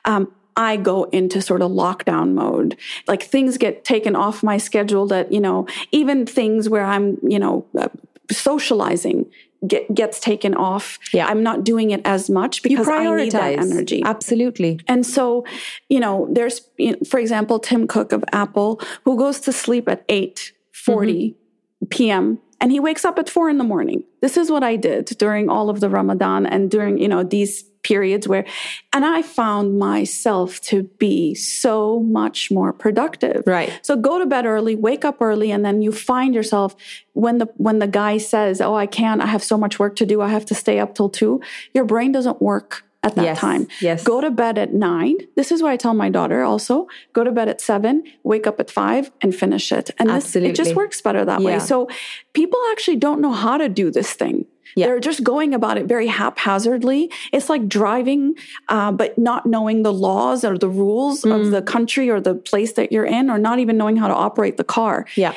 Um, 0.07 0.33
I 0.57 0.77
go 0.77 1.05
into 1.05 1.41
sort 1.41 1.63
of 1.63 1.71
lockdown 1.71 2.33
mode. 2.35 2.77
Like 3.07 3.23
things 3.23 3.59
get 3.59 3.85
taken 3.85 4.17
off 4.17 4.43
my 4.43 4.59
schedule 4.59 5.07
that, 5.07 5.33
you 5.33 5.41
know, 5.41 5.67
even 5.93 6.27
things 6.27 6.69
where 6.69 6.85
I'm, 6.85 7.19
you 7.23 7.39
know, 7.39 7.67
uh, 7.79 7.89
socializing 8.31 9.31
get, 9.67 9.93
gets 9.95 10.21
taken 10.21 10.55
off. 10.55 10.99
Yeah. 11.13 11.27
I'm 11.27 11.43
not 11.43 11.65
doing 11.65 11.91
it 11.91 12.01
as 12.05 12.31
much 12.31 12.63
because 12.63 12.89
I 12.89 13.15
need 13.15 13.33
that 13.33 13.59
energy. 13.59 14.03
Absolutely. 14.05 14.81
And 14.87 15.05
so, 15.05 15.45
you 15.89 16.01
know, 16.01 16.29
there's, 16.31 16.63
you 16.77 16.93
know, 16.93 16.99
for 17.09 17.19
example, 17.19 17.59
Tim 17.59 17.87
Cook 17.87 18.13
of 18.13 18.25
Apple, 18.33 18.81
who 19.05 19.17
goes 19.17 19.41
to 19.41 19.53
sleep 19.53 19.89
at 19.89 20.05
8 20.09 20.53
40 20.73 21.13
mm-hmm. 21.13 21.87
p.m. 21.89 22.39
and 22.61 22.73
he 22.73 22.81
wakes 22.81 23.05
up 23.05 23.19
at 23.19 23.29
four 23.29 23.51
in 23.51 23.59
the 23.59 23.65
morning. 23.65 24.05
This 24.21 24.37
is 24.37 24.51
what 24.51 24.63
I 24.63 24.77
did 24.77 25.07
during 25.19 25.49
all 25.49 25.69
of 25.69 25.81
the 25.81 25.91
Ramadan 25.91 26.47
and 26.47 26.71
during, 26.71 26.99
you 26.99 27.09
know, 27.09 27.23
these 27.23 27.65
periods 27.83 28.29
where, 28.29 28.45
and 28.93 29.05
I 29.05 29.23
found 29.23 29.79
myself 29.79 30.61
to 30.63 30.85
be 30.99 31.35
so 31.35 32.01
much 32.01 32.51
more 32.51 32.73
productive. 32.73 33.43
Right. 33.47 33.79
So 33.83 33.97
go 33.97 34.19
to 34.19 34.27
bed 34.27 34.47
early, 34.47 34.75
wake 34.75 35.05
up 35.05 35.19
early, 35.21 35.51
and 35.51 35.65
then 35.65 35.83
you 35.83 35.93
find 35.93 36.35
yourself 36.35 36.75
when 37.13 37.39
the, 37.39 37.49
when 37.57 37.79
the 37.79 37.87
guy 37.87 38.19
says, 38.19 38.61
Oh, 38.61 38.75
I 38.75 38.87
can't, 38.87 39.21
I 39.21 39.27
have 39.27 39.43
so 39.43 39.57
much 39.57 39.79
work 39.79 39.97
to 39.97 40.07
do. 40.07 40.21
I 40.21 40.29
have 40.29 40.47
to 40.47 40.55
stay 40.55 40.79
up 40.79 40.95
till 40.95 41.09
two. 41.09 41.41
Your 41.75 41.85
brain 41.85 42.13
doesn't 42.13 42.41
work 42.41 42.85
at 43.03 43.15
that 43.15 43.25
yes, 43.25 43.39
time. 43.39 43.67
Yes. 43.81 44.05
Go 44.05 44.21
to 44.21 44.31
bed 44.31 44.59
at 44.59 44.75
nine. 44.75 45.17
This 45.35 45.51
is 45.51 45.63
what 45.63 45.71
I 45.71 45.77
tell 45.77 45.95
my 45.95 46.11
daughter 46.11 46.43
also. 46.43 46.87
Go 47.13 47.25
to 47.25 47.33
bed 47.33 47.49
at 47.49 47.61
seven, 47.61 48.05
wake 48.25 48.47
up 48.47 48.61
at 48.61 48.71
five 48.71 49.11
and 49.23 49.35
finish 49.35 49.73
it. 49.73 49.91
And 49.99 50.11
this, 50.11 50.37
it 50.37 50.55
just 50.55 50.75
works 50.75 51.01
better 51.01 51.25
that 51.25 51.41
yeah. 51.41 51.47
way. 51.47 51.59
So 51.61 51.89
people 52.35 52.61
actually 52.73 52.97
don't 52.97 53.21
know 53.21 53.33
how 53.33 53.57
to 53.57 53.69
do 53.69 53.91
this 53.91 54.13
thing. 54.13 54.47
Yeah. 54.77 54.87
They're 54.87 55.01
just 55.01 55.23
going 55.25 55.55
about 55.55 55.79
it 55.79 55.87
very 55.87 56.07
haphazardly. 56.07 57.11
It's 57.33 57.49
like 57.49 57.69
driving, 57.69 58.35
uh, 58.69 58.93
but 58.93 59.19
not 59.19 59.47
knowing 59.47 59.83
the 59.83 59.93
laws 59.93 60.45
or 60.45 60.59
the 60.59 60.69
rules 60.69 61.23
mm. 61.23 61.39
of 61.39 61.51
the 61.51 61.63
country 61.63 62.11
or 62.11 62.21
the 62.21 62.35
place 62.35 62.73
that 62.75 62.93
you're 62.93 63.07
in, 63.07 63.31
or 63.31 63.39
not 63.39 63.59
even 63.59 63.77
knowing 63.77 63.97
how 63.97 64.09
to 64.09 64.15
operate 64.15 64.57
the 64.57 64.65
car. 64.65 65.07
Yeah. 65.17 65.35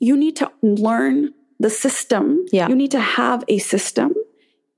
You 0.00 0.16
need 0.16 0.36
to 0.36 0.50
learn 0.62 1.32
the 1.58 1.70
system. 1.70 2.44
Yeah. 2.52 2.68
You 2.68 2.74
need 2.74 2.90
to 2.90 3.00
have 3.00 3.44
a 3.48 3.58
system 3.58 4.14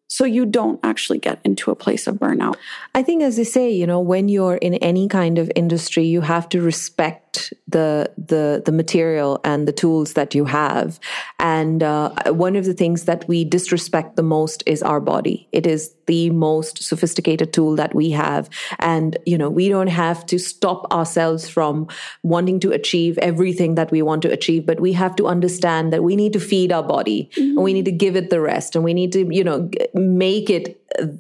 so 0.09 0.25
you 0.25 0.47
don't 0.47 0.79
actually 0.83 1.19
get 1.19 1.41
into 1.45 1.71
a 1.71 1.75
place 1.75 2.07
of 2.07 2.17
burnout. 2.17 2.55
I 2.95 3.03
think, 3.03 3.23
as 3.23 3.37
they 3.37 3.45
say, 3.45 3.71
you 3.71 3.87
know, 3.87 4.01
when 4.01 4.29
you're 4.29 4.57
in 4.57 4.75
any 4.75 5.09
kind 5.09 5.37
of 5.39 5.51
industry, 5.57 6.05
you 6.05 6.21
have 6.21 6.49
to 6.51 6.63
respect 6.63 7.26
the 7.69 8.11
the 8.17 8.63
the 8.65 8.73
material 8.73 9.41
and 9.45 9.67
the 9.67 9.73
tools 9.73 10.15
that 10.15 10.35
you 10.35 10.45
have. 10.45 10.99
And 11.39 11.83
uh, 11.83 12.11
one 12.29 12.57
of 12.57 12.65
the 12.65 12.75
things 12.75 13.05
that 13.05 13.27
we 13.29 13.45
disrespect 13.45 14.17
the 14.17 14.23
most 14.23 14.63
is 14.67 14.83
our 14.83 15.01
body. 15.01 15.49
It 15.53 15.67
is 15.67 15.95
the 16.07 16.31
most 16.31 16.83
sophisticated 16.83 17.53
tool 17.53 17.77
that 17.77 17.95
we 17.95 18.11
have, 18.11 18.49
and 18.79 19.17
you 19.27 19.37
know, 19.37 19.51
we 19.51 19.69
don't 19.69 19.95
have 20.05 20.25
to 20.27 20.39
stop 20.39 20.93
ourselves 20.93 21.49
from 21.49 21.89
wanting 22.23 22.61
to 22.61 22.71
achieve 22.73 23.19
everything 23.19 23.75
that 23.75 23.91
we 23.91 24.03
want 24.03 24.23
to 24.23 24.33
achieve, 24.33 24.65
but 24.67 24.81
we 24.81 24.93
have 24.93 25.17
to 25.17 25.27
understand 25.27 25.93
that 25.93 26.03
we 26.03 26.15
need 26.17 26.33
to 26.33 26.41
feed 26.41 26.71
our 26.73 26.83
body, 26.83 27.31
mm-hmm. 27.33 27.57
and 27.57 27.63
we 27.65 27.73
need 27.73 27.85
to 27.85 27.93
give 27.93 28.17
it 28.17 28.31
the 28.31 28.41
rest, 28.41 28.77
and 28.77 28.85
we 28.85 28.95
need 28.95 29.13
to, 29.13 29.27
you 29.35 29.45
know 29.45 29.69
make 29.95 30.49
it 30.51 30.67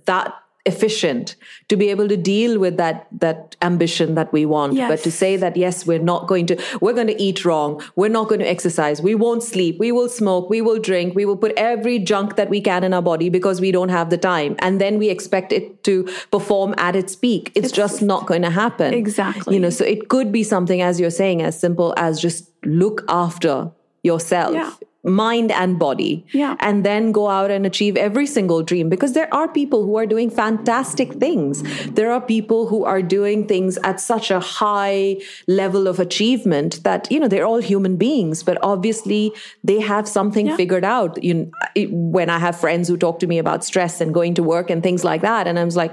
that 0.06 0.34
efficient 0.66 1.36
to 1.68 1.76
be 1.76 1.88
able 1.90 2.08
to 2.08 2.16
deal 2.16 2.58
with 2.58 2.76
that 2.76 3.06
that 3.24 3.56
ambition 3.62 4.14
that 4.16 4.32
we 4.32 4.44
want 4.44 4.74
Yes. 4.74 4.88
but 4.90 5.00
to 5.04 5.10
say 5.10 5.36
that 5.36 5.56
yes 5.56 5.86
we're 5.86 6.04
not 6.12 6.26
going 6.26 6.46
to 6.46 6.56
we're 6.80 6.92
going 6.92 7.06
to 7.06 7.20
eat 7.22 7.44
wrong 7.44 7.80
we're 7.94 8.08
not 8.18 8.28
going 8.28 8.40
to 8.40 8.48
exercise 8.48 9.00
we 9.00 9.14
won't 9.14 9.42
sleep 9.42 9.78
we 9.78 9.92
will 9.92 10.08
smoke 10.08 10.50
we 10.50 10.60
will 10.60 10.78
drink 10.78 11.14
we 11.14 11.24
will 11.24 11.36
put 11.36 11.52
every 11.56 11.98
junk 12.12 12.36
that 12.36 12.50
we 12.50 12.60
can 12.60 12.82
in 12.88 12.92
our 12.92 13.02
body 13.02 13.28
because 13.38 13.60
we 13.60 13.70
don't 13.78 13.90
have 13.98 14.10
the 14.10 14.18
time 14.18 14.56
and 14.58 14.80
then 14.80 14.98
we 14.98 15.08
expect 15.08 15.52
it 15.52 15.82
to 15.84 15.94
perform 16.30 16.74
at 16.78 16.96
its 16.96 17.14
peak 17.14 17.52
it's, 17.54 17.72
just 17.72 18.02
not 18.02 18.26
going 18.26 18.42
to 18.42 18.50
happen 18.50 18.92
Exactly. 18.94 19.54
you 19.54 19.60
know 19.60 19.70
so 19.70 19.84
it 19.84 20.08
could 20.08 20.32
be 20.32 20.42
something 20.42 20.80
as 20.82 20.98
you're 21.00 21.10
saying 21.22 21.42
as 21.42 21.58
simple 21.58 21.94
as 21.96 22.20
just 22.20 22.50
look 22.64 23.04
after 23.08 23.70
yourself 24.02 24.54
Yeah. 24.54 24.72
Mind 25.06 25.52
and 25.52 25.78
body. 25.78 26.26
Yeah. 26.32 26.56
and 26.60 26.84
then 26.84 27.12
go 27.12 27.28
out 27.28 27.50
and 27.50 27.64
achieve 27.64 27.96
every 27.96 28.26
single 28.26 28.62
dream. 28.62 28.88
Because 28.88 29.12
there 29.12 29.32
are 29.32 29.48
people 29.48 29.84
who 29.84 29.96
are 29.96 30.06
doing 30.06 30.30
fantastic 30.30 31.14
things. 31.14 31.62
There 31.94 32.10
are 32.10 32.20
people 32.20 32.66
who 32.66 32.84
are 32.84 33.02
doing 33.02 33.46
things 33.46 33.78
at 33.84 34.00
such 34.00 34.30
a 34.30 34.40
high 34.40 35.18
level 35.46 35.86
of 35.86 36.00
achievement 36.00 36.82
that 36.82 37.10
you 37.10 37.20
know 37.20 37.28
they're 37.28 37.46
all 37.46 37.60
human 37.60 37.96
beings. 37.96 38.42
But 38.42 38.58
obviously 38.62 39.32
they 39.62 39.80
have 39.80 40.08
something 40.08 40.46
Yeah. 40.46 40.56
figured 40.56 40.84
out. 40.84 41.22
You 41.22 41.34
know, 41.34 41.50
it- 41.74 41.92
when 41.92 42.30
i 42.30 42.38
have 42.38 42.58
friends 42.58 42.88
who 42.88 42.96
talk 42.96 43.18
to 43.20 43.26
me 43.26 43.38
about 43.38 43.64
stress 43.64 44.00
and 44.00 44.12
going 44.12 44.34
to 44.34 44.42
work 44.42 44.70
and 44.70 44.82
things 44.82 45.04
like 45.04 45.22
that 45.22 45.46
and 45.46 45.58
i'm 45.58 45.68
like 45.70 45.92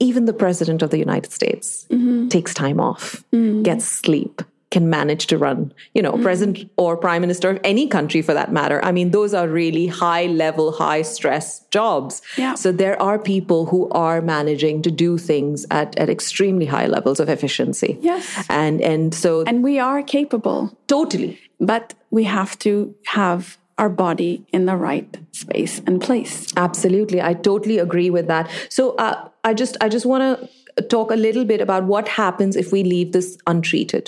even 0.00 0.24
the 0.24 0.32
president 0.32 0.82
of 0.82 0.90
the 0.90 0.98
United 0.98 1.32
States 1.32 1.86
mm-hmm. 1.90 2.28
takes 2.28 2.52
time 2.52 2.80
off, 2.80 3.22
mm-hmm. 3.32 3.62
gets 3.62 3.84
sleep, 3.84 4.42
can 4.74 4.84
manage 4.98 5.24
to 5.30 5.36
run, 5.46 5.58
you 5.96 6.02
know, 6.04 6.14
president 6.26 6.56
or 6.84 6.90
prime 7.06 7.20
minister 7.26 7.48
of 7.52 7.58
any 7.72 7.84
country 7.96 8.22
for 8.28 8.34
that 8.38 8.48
matter. 8.58 8.78
I 8.88 8.90
mean, 8.98 9.08
those 9.18 9.32
are 9.38 9.46
really 9.62 9.86
high 10.04 10.26
level, 10.44 10.66
high 10.84 11.02
stress 11.16 11.46
jobs. 11.76 12.14
Yeah. 12.36 12.54
So 12.62 12.68
there 12.84 12.96
are 13.08 13.18
people 13.34 13.60
who 13.72 13.88
are 14.06 14.18
managing 14.36 14.76
to 14.86 14.90
do 15.04 15.10
things 15.30 15.56
at, 15.70 15.88
at 16.02 16.08
extremely 16.10 16.66
high 16.76 16.88
levels 16.96 17.18
of 17.20 17.28
efficiency. 17.36 17.90
Yes. 18.10 18.24
And 18.48 18.76
and 18.92 19.14
so 19.24 19.30
And 19.50 19.62
we 19.70 19.74
are 19.90 20.00
capable, 20.16 20.60
totally. 20.96 21.32
but 21.72 21.94
we 22.10 22.24
have 22.38 22.52
to 22.66 22.72
have 23.18 23.42
our 23.82 23.90
body 24.06 24.32
in 24.56 24.66
the 24.70 24.76
right 24.88 25.10
space 25.32 25.74
and 25.86 26.00
place. 26.06 26.34
Absolutely, 26.56 27.20
I 27.30 27.32
totally 27.50 27.78
agree 27.86 28.10
with 28.16 28.26
that. 28.34 28.44
So 28.68 28.82
uh, 29.06 29.14
I 29.50 29.54
just 29.62 29.74
I 29.84 29.88
just 29.96 30.06
want 30.12 30.22
to 30.26 30.82
talk 30.94 31.08
a 31.10 31.20
little 31.26 31.44
bit 31.52 31.60
about 31.60 31.82
what 31.94 32.06
happens 32.08 32.56
if 32.56 32.72
we 32.72 32.82
leave 32.94 33.10
this 33.12 33.36
untreated. 33.46 34.06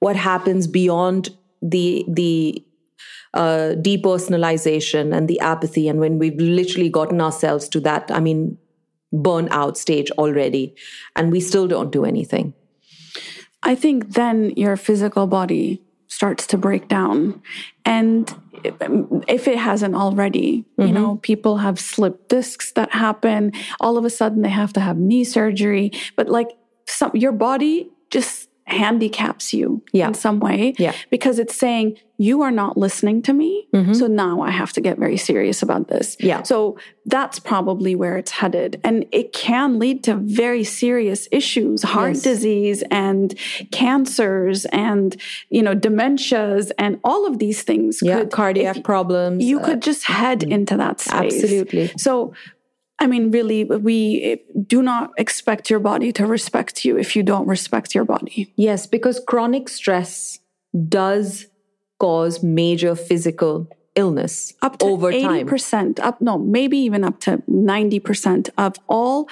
What 0.00 0.16
happens 0.16 0.66
beyond 0.66 1.30
the 1.62 2.04
the 2.08 2.64
uh, 3.34 3.74
depersonalization 3.76 5.14
and 5.14 5.28
the 5.28 5.40
apathy, 5.40 5.88
and 5.88 6.00
when 6.00 6.18
we've 6.18 6.40
literally 6.40 6.88
gotten 6.88 7.20
ourselves 7.20 7.68
to 7.70 7.80
that, 7.80 8.10
I 8.10 8.20
mean, 8.20 8.58
burnout 9.12 9.76
stage 9.76 10.10
already, 10.12 10.74
and 11.14 11.32
we 11.32 11.40
still 11.40 11.66
don't 11.66 11.92
do 11.92 12.04
anything. 12.04 12.54
I 13.62 13.74
think 13.74 14.14
then 14.14 14.52
your 14.56 14.76
physical 14.76 15.26
body 15.26 15.82
starts 16.08 16.46
to 16.46 16.56
break 16.56 16.88
down. 16.88 17.42
And 17.84 18.32
if 19.28 19.48
it 19.48 19.58
hasn't 19.58 19.94
already, 19.94 20.64
you 20.78 20.92
know, 20.92 21.16
people 21.16 21.58
have 21.58 21.80
slip 21.80 22.28
discs 22.28 22.72
that 22.72 22.92
happen. 22.92 23.52
All 23.80 23.98
of 23.98 24.04
a 24.04 24.10
sudden 24.10 24.42
they 24.42 24.48
have 24.50 24.72
to 24.74 24.80
have 24.80 24.96
knee 24.96 25.24
surgery. 25.24 25.90
But 26.16 26.28
like 26.28 26.48
some, 26.86 27.10
your 27.14 27.32
body 27.32 27.90
just 28.10 28.45
handicaps 28.66 29.52
you 29.54 29.82
Yeah. 29.92 30.08
in 30.08 30.14
some 30.14 30.40
way 30.40 30.74
Yeah. 30.78 30.92
because 31.10 31.38
it's 31.38 31.54
saying 31.56 31.96
you 32.18 32.40
are 32.42 32.50
not 32.50 32.76
listening 32.78 33.20
to 33.22 33.32
me 33.34 33.68
so 33.92 34.06
now 34.06 34.40
i 34.40 34.50
have 34.50 34.72
to 34.72 34.80
get 34.80 34.98
very 34.98 35.18
serious 35.18 35.62
about 35.62 35.88
this 35.88 36.16
Yeah. 36.18 36.42
so 36.42 36.78
that's 37.04 37.38
probably 37.38 37.94
where 37.94 38.16
it's 38.16 38.30
headed 38.30 38.80
and 38.82 39.04
it 39.12 39.32
can 39.34 39.78
lead 39.78 40.02
to 40.04 40.14
very 40.14 40.64
serious 40.64 41.28
issues 41.30 41.82
heart 41.82 42.14
Yes. 42.14 42.22
disease 42.22 42.82
and 42.90 43.34
cancers 43.70 44.64
and 44.66 45.16
you 45.50 45.62
know 45.62 45.74
dementias 45.74 46.70
and 46.78 46.98
all 47.04 47.26
of 47.26 47.38
these 47.38 47.62
things 47.62 48.00
Yeah, 48.02 48.20
could 48.20 48.30
cardiac 48.32 48.78
if 48.78 48.82
problems. 48.82 49.44
you 49.44 49.60
uh, 49.60 49.64
could 49.66 49.82
just 49.82 50.04
head 50.06 50.42
into 50.42 50.76
that 50.78 51.00
space 51.00 51.42
Absolutely. 51.42 51.90
so 51.98 52.32
I 52.98 53.06
mean, 53.06 53.30
really, 53.30 53.64
we 53.64 54.40
do 54.66 54.82
not 54.82 55.10
expect 55.18 55.68
your 55.68 55.80
body 55.80 56.12
to 56.12 56.26
respect 56.26 56.84
you 56.84 56.98
if 56.98 57.14
you 57.14 57.22
don't 57.22 57.46
respect 57.46 57.94
your 57.94 58.04
body. 58.04 58.52
Yes, 58.56 58.86
because 58.86 59.20
chronic 59.26 59.68
stress 59.68 60.38
does 60.88 61.46
cause 62.00 62.42
major 62.42 62.94
physical 62.94 63.68
illness 63.94 64.52
Up 64.62 64.78
to 64.78 64.86
over 64.86 65.10
eighty 65.10 65.24
time. 65.26 65.46
percent, 65.46 65.98
up 66.00 66.20
no, 66.20 66.38
maybe 66.38 66.76
even 66.78 67.04
up 67.04 67.20
to 67.20 67.42
ninety 67.46 67.98
percent 68.00 68.48
of 68.58 68.74
all 68.88 69.28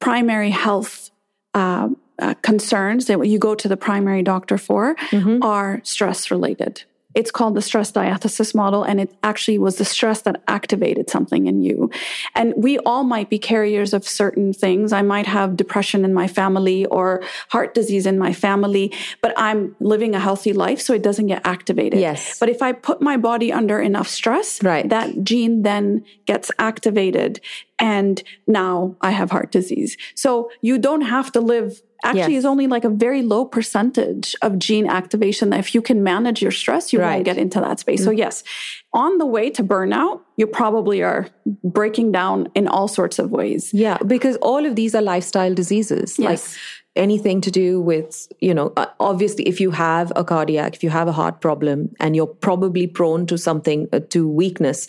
primary 0.00 0.50
health 0.50 1.10
uh, 1.54 1.88
uh, 2.18 2.34
concerns 2.42 3.06
that 3.06 3.24
you 3.26 3.38
go 3.38 3.54
to 3.54 3.68
the 3.68 3.76
primary 3.76 4.22
doctor 4.22 4.58
for 4.58 4.94
Mm-hmm. 5.10 5.42
are 5.42 5.80
stress 5.84 6.30
related. 6.30 6.84
It's 7.14 7.30
called 7.30 7.54
the 7.54 7.62
stress 7.62 7.92
diathesis 7.92 8.54
model, 8.54 8.82
and 8.82 9.00
it 9.00 9.14
actually 9.22 9.58
was 9.58 9.76
the 9.76 9.84
stress 9.84 10.22
that 10.22 10.42
activated 10.48 11.08
something 11.10 11.46
in 11.46 11.62
you. 11.62 11.90
And 12.34 12.54
we 12.56 12.78
all 12.80 13.04
might 13.04 13.30
be 13.30 13.38
carriers 13.38 13.94
of 13.94 14.06
certain 14.06 14.52
things. 14.52 14.92
I 14.92 15.02
might 15.02 15.26
have 15.26 15.56
depression 15.56 16.04
in 16.04 16.12
my 16.12 16.26
family 16.26 16.86
or 16.86 17.22
heart 17.50 17.74
disease 17.74 18.06
in 18.06 18.18
my 18.18 18.32
family, 18.32 18.92
but 19.20 19.32
I'm 19.36 19.76
living 19.80 20.14
a 20.14 20.20
healthy 20.20 20.52
life, 20.52 20.80
so 20.80 20.92
it 20.92 21.02
doesn't 21.02 21.26
get 21.28 21.42
activated. 21.46 22.00
Yes. 22.00 22.38
But 22.38 22.48
if 22.48 22.62
I 22.62 22.72
put 22.72 23.00
my 23.00 23.16
body 23.16 23.52
under 23.52 23.80
enough 23.80 24.08
stress, 24.08 24.62
Right. 24.62 24.88
that 24.88 25.22
gene 25.22 25.62
then 25.62 26.04
gets 26.26 26.50
activated, 26.58 27.40
and 27.78 28.22
now 28.46 28.96
I 29.00 29.10
have 29.10 29.30
heart 29.30 29.52
disease. 29.52 29.96
So 30.14 30.50
you 30.60 30.78
don't 30.78 31.02
have 31.02 31.30
to 31.32 31.40
live. 31.40 31.82
Actually, 32.04 32.34
Yes. 32.34 32.40
it's 32.44 32.44
only 32.44 32.66
like 32.66 32.84
a 32.84 32.90
very 32.90 33.22
low 33.22 33.44
percentage 33.46 34.36
of 34.42 34.58
gene 34.58 34.86
activation 34.86 35.50
that 35.50 35.58
if 35.58 35.74
you 35.74 35.80
can 35.82 36.02
manage 36.02 36.42
your 36.42 36.50
stress, 36.52 36.92
you 36.92 37.00
Right. 37.00 37.14
won't 37.14 37.24
get 37.24 37.38
into 37.38 37.60
that 37.60 37.80
space. 37.80 38.04
So, 38.04 38.10
yes, 38.10 38.44
on 38.92 39.16
the 39.18 39.26
way 39.26 39.48
to 39.50 39.64
burnout, 39.64 40.20
you 40.36 40.46
probably 40.46 41.02
are 41.02 41.28
breaking 41.64 42.12
down 42.12 42.48
in 42.54 42.68
all 42.68 42.88
sorts 42.88 43.18
of 43.18 43.30
ways. 43.32 43.70
Yeah, 43.72 43.96
because 44.06 44.36
all 44.42 44.66
of 44.66 44.76
these 44.76 44.94
are 44.94 45.02
lifestyle 45.02 45.54
diseases. 45.54 46.18
Like 46.18 46.28
Yes. 46.38 46.56
anything 46.94 47.40
to 47.40 47.50
do 47.50 47.80
with, 47.80 48.28
you 48.40 48.52
know, 48.54 48.72
uh, 48.76 48.86
obviously, 49.00 49.44
if 49.48 49.58
you 49.60 49.70
have 49.72 50.12
a 50.14 50.24
cardiac, 50.24 50.76
if 50.76 50.82
you 50.84 50.90
have 50.90 51.08
a 51.08 51.12
heart 51.12 51.40
problem, 51.40 51.88
and 52.00 52.14
you're 52.14 52.26
probably 52.48 52.86
prone 52.86 53.26
to 53.26 53.38
something, 53.38 53.88
uh, 53.92 54.00
to 54.10 54.28
weakness. 54.28 54.86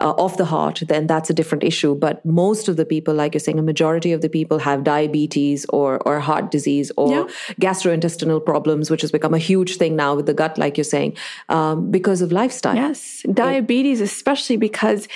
Uh, 0.00 0.12
of 0.18 0.36
the 0.36 0.44
heart, 0.44 0.82
then 0.88 1.06
that's 1.06 1.30
a 1.30 1.32
different 1.32 1.62
issue. 1.62 1.94
But 1.94 2.26
most 2.26 2.68
of 2.68 2.76
the 2.76 2.84
people, 2.84 3.14
like 3.14 3.32
you're 3.32 3.40
saying, 3.46 3.60
a 3.60 3.62
majority 3.62 4.10
of 4.12 4.20
the 4.22 4.28
people 4.28 4.58
have 4.58 4.82
diabetes 4.82 5.64
or 5.68 5.98
or 6.04 6.18
heart 6.18 6.50
disease 6.50 6.90
or 6.96 7.10
Yeah. 7.10 7.24
gastrointestinal 7.60 8.40
problems, 8.44 8.90
which 8.90 9.02
has 9.02 9.12
become 9.12 9.34
a 9.34 9.38
huge 9.38 9.76
thing 9.76 9.94
now 9.94 10.16
with 10.16 10.26
the 10.26 10.34
gut, 10.34 10.58
like 10.58 10.76
you're 10.76 10.84
saying, 10.96 11.16
um, 11.48 11.90
because 11.92 12.20
of 12.24 12.32
lifestyle. 12.32 12.74
Yes, 12.74 13.22
diabetes, 13.32 14.00
especially 14.00 14.56
because 14.56 15.06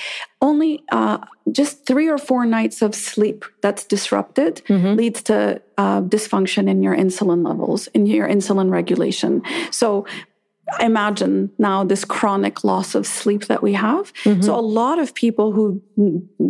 only 0.41 0.73
uh, 0.93 1.19
just 1.51 1.85
three 1.85 2.09
or 2.09 2.19
four 2.19 2.47
nights 2.47 2.81
of 2.81 2.95
sleep 2.95 3.45
that's 3.63 3.85
disrupted 3.85 4.63
leads 5.01 5.23
to 5.25 5.61
uh, 5.77 6.01
dysfunction 6.03 6.69
in 6.73 6.83
your 6.87 6.97
insulin 6.97 7.45
levels, 7.45 7.89
in 7.95 8.07
your 8.07 8.29
insulin 8.29 8.71
regulation. 8.71 9.43
So 9.73 10.07
imagine 10.81 11.51
now 11.59 11.85
this 11.85 12.05
chronic 12.05 12.65
loss 12.65 12.95
of 12.95 13.07
sleep 13.07 13.47
that 13.47 13.63
we 13.63 13.73
have. 13.73 14.13
Mm-hmm. 14.25 14.43
So 14.43 14.55
a 14.55 14.61
lot 14.61 14.99
of 14.99 15.15
people 15.15 15.53
who 15.53 15.83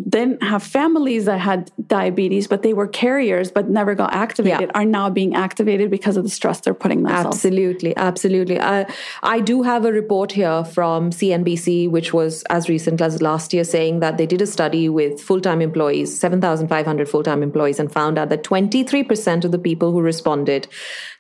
didn't 0.09 0.43
have 0.43 0.63
families 0.63 1.25
that 1.27 1.39
had 1.41 1.71
diabetes, 1.87 2.47
but 2.47 2.63
they 2.63 2.73
were 2.73 2.87
carriers 2.87 3.51
but 3.51 3.69
never 3.69 3.95
got 3.95 4.13
activated, 4.13 4.71
Yeah. 4.75 4.79
are 4.81 4.85
now 4.85 5.11
being 5.11 5.35
activated 5.35 5.91
because 5.91 6.17
of 6.17 6.25
the 6.25 6.31
stress 6.31 6.61
they're 6.61 6.75
putting 6.75 7.03
themselves. 7.03 7.37
Absolutely, 7.37 7.97
absolutely. 7.97 8.61
I, 8.61 8.87
I 9.23 9.41
do 9.41 9.63
have 9.63 9.85
a 9.85 9.93
report 9.93 10.33
here 10.33 10.65
from 10.65 11.11
CNBC, 11.11 11.91
which 11.91 12.13
was 12.13 12.43
as 12.45 12.69
recent 12.69 13.01
as 13.01 13.23
last 13.23 13.53
year, 13.55 13.65
saying 13.65 14.01
that 14.01 14.19
they 14.19 14.27
did 14.27 14.43
a 14.43 14.47
study 14.47 14.89
with 14.89 15.21
full 15.21 15.41
time 15.41 15.61
employees, 15.63 16.19
7,500 16.19 17.09
full 17.09 17.23
time 17.23 17.43
employees, 17.43 17.79
and 17.79 17.91
found 17.93 18.19
out 18.19 18.29
that 18.31 18.43
23% 18.45 19.45
of 19.45 19.53
the 19.53 19.59
people 19.59 19.93
who 19.93 20.01
responded 20.01 20.69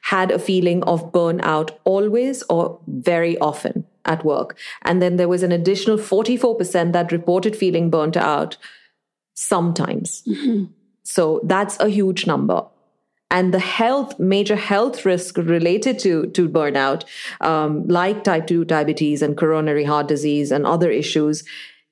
had 0.02 0.30
a 0.30 0.38
feeling 0.38 0.82
of 0.84 1.12
burnout 1.12 1.70
always 1.84 2.42
or 2.48 2.80
very 2.88 3.38
often 3.38 3.84
at 4.04 4.24
work. 4.24 4.56
And 4.82 5.02
then 5.02 5.16
there 5.16 5.28
was 5.28 5.42
an 5.42 5.52
additional 5.52 5.98
44% 5.98 6.92
that 6.92 7.12
reported 7.12 7.54
feeling 7.54 7.90
burnt 7.90 8.16
out 8.16 8.56
sometimes. 9.34 10.26
So 11.08 11.40
that's 11.44 11.80
a 11.80 11.88
huge 11.88 12.26
number. 12.26 12.66
And 13.30 13.52
the 13.52 13.58
health, 13.58 14.18
major 14.18 14.56
health 14.56 15.04
risk 15.04 15.36
related 15.36 15.98
to, 16.00 16.26
to 16.28 16.48
burnout, 16.48 17.04
um, 17.40 17.86
like 17.88 18.24
type 18.24 18.46
2 18.46 18.64
diabetes 18.64 19.22
and 19.22 19.36
coronary 19.36 19.84
heart 19.84 20.08
disease 20.08 20.50
and 20.50 20.66
other 20.66 20.90
issues, 20.90 21.44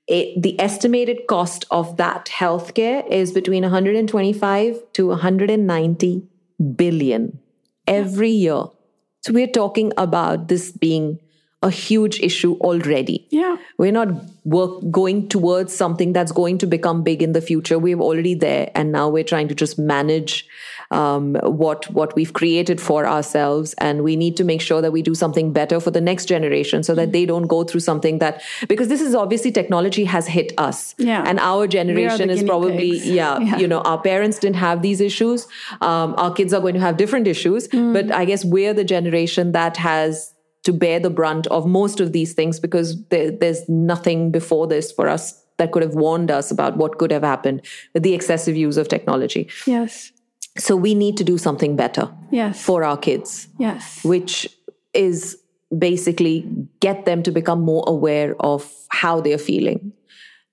it, 0.07 0.40
the 0.40 0.59
estimated 0.61 1.26
cost 1.28 1.64
of 1.70 1.97
that 1.97 2.26
healthcare 2.26 3.07
is 3.11 3.32
between 3.32 3.62
125 3.62 4.92
to 4.92 5.07
190 5.07 6.22
billion 6.76 7.38
every 7.86 8.30
year. 8.30 8.64
So 9.27 9.33
we're 9.33 9.49
talking 9.49 9.91
about 9.97 10.47
this 10.47 10.70
being 10.70 11.18
a 11.61 11.68
huge 11.68 12.20
issue 12.20 12.55
already. 12.61 13.27
Yeah. 13.31 13.57
We're 13.77 13.91
not 13.91 14.11
work, 14.45 14.89
going 14.93 15.29
towards 15.29 15.74
something 15.74 16.12
that's 16.12 16.31
going 16.31 16.59
to 16.59 16.66
become 16.68 17.03
big 17.03 17.24
in 17.24 17.33
the 17.33 17.41
future. 17.41 17.77
We're 17.77 17.99
already 17.99 18.37
there. 18.37 18.70
And 18.77 18.93
now 18.93 19.09
we're 19.09 19.24
trying 19.24 19.49
to 19.49 19.55
just 19.57 19.81
manage 19.81 20.47
um, 20.91 21.34
what 21.43 21.91
what 21.91 22.14
we've 22.14 22.32
created 22.32 22.80
for 22.80 23.07
ourselves, 23.07 23.74
and 23.78 24.03
we 24.03 24.16
need 24.16 24.37
to 24.37 24.45
make 24.45 24.61
sure 24.61 24.80
that 24.80 24.93
we 24.93 25.03
do 25.03 25.14
something 25.14 25.53
better 25.53 25.80
for 25.80 25.91
the 25.91 26.01
next 26.01 26.26
generation, 26.26 26.82
so 26.82 26.95
that 26.95 27.12
they 27.12 27.26
don't 27.26 27.47
go 27.47 27.64
through 27.64 27.80
something 27.80 28.18
that 28.18 28.43
because 28.68 28.89
this 28.89 29.01
is 29.01 29.14
obviously 29.14 29.51
technology 29.51 30.05
has 30.05 30.26
hit 30.26 30.53
us, 30.59 30.95
yeah, 30.99 31.24
and 31.26 31.39
our 31.41 31.66
generation 31.66 32.30
is 32.30 32.43
probably 32.43 32.99
yeah, 32.99 33.39
yeah, 33.41 33.57
you 33.59 33.68
know 33.68 33.80
our 33.80 34.01
parents 34.01 34.39
didn't 34.39 34.57
have 34.57 34.82
these 34.82 35.01
issues, 35.01 35.47
um, 35.80 36.14
our 36.16 36.32
kids 36.32 36.53
are 36.53 36.61
going 36.61 36.74
to 36.74 36.80
have 36.80 36.97
different 36.97 37.26
issues, 37.26 37.68
mm. 37.68 37.93
but 37.93 38.11
I 38.12 38.24
guess 38.24 38.45
we're 38.45 38.74
the 38.74 38.84
generation 38.84 39.53
that 39.53 39.76
has 39.76 40.34
to 40.66 40.72
bear 40.72 40.99
the 40.99 41.11
brunt 41.11 41.47
of 41.47 41.64
most 41.64 42.01
of 42.01 42.12
these 42.12 42.34
things 42.34 42.59
because 42.59 43.01
there, 43.07 43.30
there's 43.30 43.68
nothing 43.68 44.32
before 44.32 44.66
this 44.66 44.91
for 44.91 45.09
us 45.09 45.45
that 45.59 45.70
could 45.70 45.82
have 45.82 45.95
warned 45.95 46.30
us 46.30 46.51
about 46.51 46.76
what 46.76 46.99
could 46.99 47.12
have 47.12 47.22
happened 47.22 47.62
with 47.95 48.03
the 48.03 48.14
excessive 48.14 48.57
use 48.57 48.76
of 48.76 48.89
technology. 48.89 49.49
Yes. 49.64 50.12
So 50.59 50.76
we 50.76 50.94
need 50.94 51.16
to 51.18 51.24
do 51.24 51.38
something 51.38 51.76
better 51.76 52.11
yes. 52.30 52.62
for 52.62 52.84
our 52.84 52.96
kids. 52.96 53.48
Yes. 53.59 54.04
Which 54.04 54.48
is 54.94 55.38
basically 55.76 56.48
get 56.80 57.04
them 57.04 57.22
to 57.24 57.30
become 57.30 57.61
more 57.61 57.84
aware 57.86 58.36
of 58.40 58.70
how 58.90 59.20
they're 59.20 59.38
feeling 59.38 59.92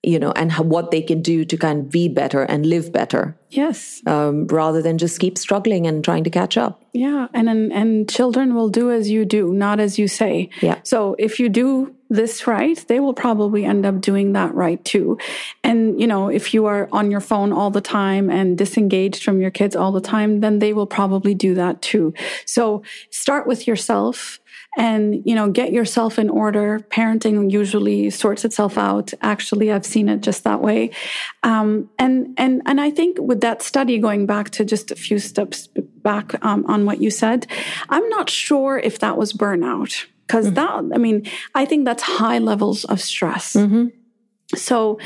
you 0.03 0.19
know, 0.19 0.33
and 0.33 0.51
how, 0.51 0.63
what 0.63 0.91
they 0.91 1.01
can 1.01 1.21
do 1.21 1.45
to 1.45 1.57
kind 1.57 1.79
of 1.79 1.89
be 1.89 2.09
better 2.09 2.43
and 2.43 2.65
live 2.65 2.91
better. 2.91 3.37
Yes. 3.49 4.01
Um, 4.05 4.47
rather 4.47 4.81
than 4.81 4.97
just 4.97 5.19
keep 5.19 5.37
struggling 5.37 5.87
and 5.87 6.03
trying 6.03 6.25
to 6.25 6.29
catch 6.29 6.57
up. 6.57 6.83
Yeah, 6.93 7.27
and, 7.33 7.49
and 7.49 7.71
and 7.71 8.09
children 8.09 8.53
will 8.53 8.69
do 8.69 8.91
as 8.91 9.09
you 9.09 9.25
do, 9.25 9.53
not 9.53 9.79
as 9.79 9.97
you 9.97 10.07
say. 10.07 10.49
Yeah. 10.61 10.79
So 10.83 11.15
if 11.17 11.39
you 11.39 11.49
do 11.49 11.95
this 12.13 12.47
right, 12.47 12.83
they 12.87 12.99
will 12.99 13.13
probably 13.13 13.65
end 13.65 13.85
up 13.85 13.99
doing 14.01 14.33
that 14.33 14.53
right 14.53 14.83
too. 14.85 15.17
And 15.63 15.99
you 15.99 16.07
know, 16.07 16.29
if 16.29 16.53
you 16.53 16.65
are 16.65 16.87
on 16.91 17.11
your 17.11 17.21
phone 17.21 17.51
all 17.51 17.71
the 17.71 17.81
time 17.81 18.29
and 18.29 18.57
disengaged 18.57 19.23
from 19.23 19.41
your 19.41 19.51
kids 19.51 19.75
all 19.75 19.91
the 19.91 20.01
time, 20.01 20.39
then 20.39 20.59
they 20.59 20.73
will 20.73 20.87
probably 20.87 21.33
do 21.33 21.55
that 21.55 21.81
too. 21.81 22.13
So 22.45 22.83
start 23.09 23.47
with 23.47 23.67
yourself 23.67 24.39
and 24.75 25.21
you 25.25 25.35
know 25.35 25.49
get 25.49 25.71
yourself 25.71 26.17
in 26.17 26.29
order 26.29 26.79
parenting 26.89 27.51
usually 27.51 28.09
sorts 28.09 28.43
itself 28.43 28.77
out 28.77 29.13
actually 29.21 29.71
i've 29.71 29.85
seen 29.85 30.09
it 30.09 30.21
just 30.21 30.43
that 30.43 30.61
way 30.61 30.89
um, 31.43 31.89
and 31.99 32.33
and 32.37 32.61
and 32.65 32.81
i 32.81 32.89
think 32.89 33.17
with 33.19 33.41
that 33.41 33.61
study 33.61 33.99
going 33.99 34.25
back 34.25 34.49
to 34.49 34.65
just 34.65 34.91
a 34.91 34.95
few 34.95 35.19
steps 35.19 35.67
back 36.01 36.43
um, 36.43 36.65
on 36.67 36.85
what 36.85 37.01
you 37.01 37.11
said 37.11 37.45
i'm 37.89 38.07
not 38.09 38.29
sure 38.29 38.79
if 38.79 38.99
that 38.99 39.17
was 39.17 39.33
burnout 39.33 40.05
because 40.27 40.45
mm-hmm. 40.45 40.55
that 40.55 40.95
i 40.95 40.97
mean 40.97 41.25
i 41.55 41.65
think 41.65 41.85
that's 41.85 42.03
high 42.03 42.39
levels 42.39 42.85
of 42.85 43.01
stress. 43.01 43.53
Mm-hmm. 43.53 43.87
So 44.55 44.99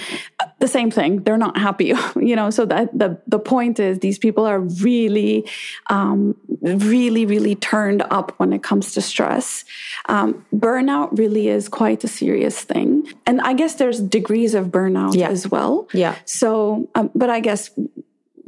the 0.60 0.68
same 0.68 0.92
thing 0.92 1.24
they're 1.24 1.38
not 1.38 1.58
happy 1.58 1.94
you 2.16 2.36
know 2.36 2.50
so 2.50 2.66
that 2.66 2.98
the 2.98 3.22
the 3.28 3.40
point 3.40 3.80
is 3.80 4.00
these 4.00 4.20
people 4.20 4.46
are 4.46 4.60
really 4.60 5.48
um, 5.90 6.36
really 6.62 7.26
really 7.26 7.56
turned 7.56 8.04
up 8.10 8.34
when 8.38 8.52
it 8.52 8.64
comes 8.64 8.94
to 8.94 9.02
stress. 9.02 9.64
Um, 10.10 10.46
burnout 10.54 11.18
really 11.18 11.48
is 11.48 11.70
quite 11.70 12.04
a 12.04 12.08
serious 12.08 12.62
thing. 12.62 13.08
And 13.26 13.40
i 13.42 13.54
guess 13.54 13.76
there's 13.76 14.02
degrees 14.02 14.54
of 14.54 14.68
burnout 14.68 15.16
yeah. 15.16 15.30
as 15.30 15.50
well. 15.50 15.88
Yeah. 15.94 16.16
So 16.26 16.90
um, 16.96 17.12
but 17.16 17.30
i 17.30 17.40
guess 17.40 17.70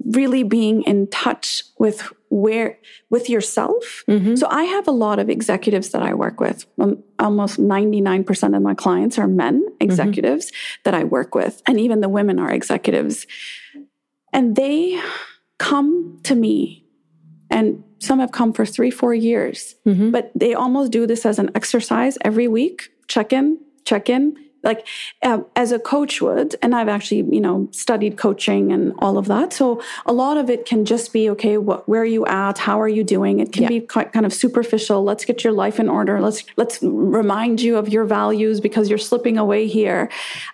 really 0.05 0.43
being 0.43 0.81
in 0.83 1.07
touch 1.07 1.63
with 1.77 2.11
where 2.29 2.77
with 3.09 3.29
yourself 3.29 4.03
mm-hmm. 4.07 4.35
so 4.35 4.47
i 4.49 4.63
have 4.63 4.87
a 4.87 4.91
lot 4.91 5.19
of 5.19 5.29
executives 5.29 5.89
that 5.89 6.01
i 6.01 6.13
work 6.13 6.39
with 6.39 6.65
um, 6.79 7.03
almost 7.17 7.59
99% 7.59 8.55
of 8.55 8.61
my 8.61 8.73
clients 8.73 9.17
are 9.17 9.27
men 9.27 9.61
mm-hmm. 9.63 9.75
executives 9.79 10.47
mm-hmm. 10.47 10.81
that 10.85 10.93
i 10.93 11.03
work 11.03 11.35
with 11.35 11.61
and 11.67 11.79
even 11.79 12.01
the 12.01 12.09
women 12.09 12.39
are 12.39 12.51
executives 12.51 13.25
and 14.31 14.55
they 14.55 14.99
come 15.57 16.19
to 16.23 16.35
me 16.35 16.85
and 17.49 17.83
some 17.99 18.19
have 18.19 18.31
come 18.31 18.53
for 18.53 18.65
three 18.65 18.91
four 18.91 19.13
years 19.13 19.75
mm-hmm. 19.85 20.11
but 20.11 20.31
they 20.35 20.53
almost 20.53 20.91
do 20.91 21.07
this 21.07 21.25
as 21.25 21.39
an 21.39 21.49
exercise 21.55 22.17
every 22.23 22.47
week 22.47 22.89
check 23.07 23.33
in 23.33 23.57
check 23.85 24.09
in 24.09 24.35
like 24.63 24.85
uh, 25.23 25.41
as 25.55 25.71
a 25.71 25.79
coach 25.79 26.21
would 26.21 26.55
and 26.61 26.75
i've 26.75 26.89
actually 26.89 27.23
you 27.33 27.41
know 27.41 27.67
studied 27.71 28.17
coaching 28.17 28.71
and 28.71 28.93
all 28.99 29.17
of 29.17 29.27
that. 29.27 29.53
So 29.53 29.81
a 30.05 30.13
lot 30.13 30.37
of 30.37 30.49
it 30.49 30.65
can 30.65 30.85
just 30.85 31.13
be 31.13 31.29
okay 31.31 31.57
what, 31.57 31.87
where 31.87 32.01
are 32.01 32.05
you 32.05 32.25
at? 32.25 32.57
How 32.57 32.79
are 32.79 32.87
you 32.87 33.03
doing? 33.03 33.39
It 33.39 33.51
can 33.51 33.63
yeah. 33.63 33.69
be 33.69 33.79
quite 33.81 34.11
kind 34.13 34.25
of 34.25 34.33
superficial. 34.33 35.03
Let's 35.03 35.25
get 35.25 35.43
your 35.43 35.53
life 35.53 35.79
in 35.79 35.89
order. 35.89 36.21
Let's 36.21 36.43
let's 36.57 36.79
remind 36.81 37.61
you 37.61 37.77
of 37.77 37.89
your 37.89 38.05
values 38.05 38.59
because 38.59 38.89
you're 38.89 38.97
slipping 38.97 39.37
away 39.37 39.67
here. 39.67 40.09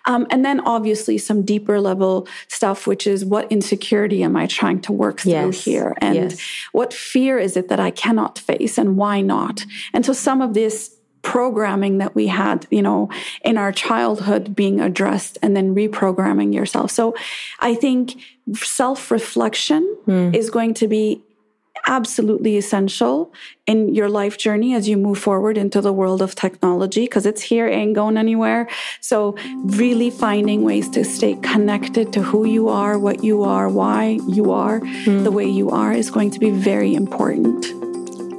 Um, 0.06 0.26
and 0.30 0.44
then 0.44 0.60
obviously 0.60 1.18
some 1.18 1.42
deeper 1.42 1.80
level 1.80 2.28
stuff 2.48 2.86
which 2.86 3.06
is 3.06 3.24
what 3.24 3.50
insecurity 3.50 4.22
am 4.22 4.36
i 4.36 4.46
trying 4.46 4.80
to 4.82 4.92
work 4.92 5.20
through 5.20 5.50
here? 5.50 5.94
And 5.98 6.14
yes. 6.14 6.40
what 6.72 6.92
fear 6.92 7.38
is 7.38 7.56
it 7.56 7.68
that 7.68 7.80
i 7.80 7.90
cannot 7.90 8.38
face 8.38 8.78
and 8.78 8.96
why 8.96 9.20
not? 9.20 9.64
And 9.92 10.04
so 10.06 10.12
some 10.12 10.40
of 10.40 10.54
this 10.54 10.95
programming 11.26 11.98
that 11.98 12.14
we 12.14 12.28
had, 12.28 12.68
you 12.70 12.80
know, 12.80 13.10
in 13.44 13.58
our 13.58 13.72
childhood 13.72 14.54
being 14.54 14.80
addressed 14.80 15.36
and 15.42 15.56
then 15.56 15.74
reprogramming 15.74 16.54
yourself. 16.54 16.92
So 16.92 17.16
I 17.58 17.74
think 17.74 18.14
self 18.54 19.10
reflection 19.10 19.82
mm. 20.06 20.32
is 20.32 20.50
going 20.50 20.74
to 20.74 20.86
be 20.86 21.20
absolutely 21.88 22.56
essential 22.56 23.32
in 23.66 23.92
your 23.92 24.08
life 24.08 24.38
journey 24.38 24.72
as 24.72 24.88
you 24.88 24.96
move 24.96 25.18
forward 25.18 25.58
into 25.58 25.80
the 25.80 25.92
world 25.92 26.22
of 26.22 26.36
technology 26.36 27.02
because 27.02 27.26
it's 27.26 27.42
here 27.42 27.68
ain't 27.68 27.94
going 27.94 28.16
anywhere 28.16 28.66
so 29.00 29.36
really 29.82 30.10
finding 30.10 30.62
ways 30.64 30.88
to 30.88 31.04
stay 31.04 31.34
connected 31.42 32.12
to 32.14 32.22
who 32.22 32.44
you 32.44 32.68
are 32.68 32.98
what 32.98 33.22
you 33.22 33.44
are 33.44 33.68
why 33.68 34.18
you 34.26 34.50
are 34.50 34.80
mm. 34.80 35.22
the 35.22 35.30
way 35.30 35.46
you 35.46 35.70
are 35.70 35.92
is 35.92 36.10
going 36.10 36.30
to 36.30 36.40
be 36.40 36.50
very 36.50 36.94
important 36.94 37.66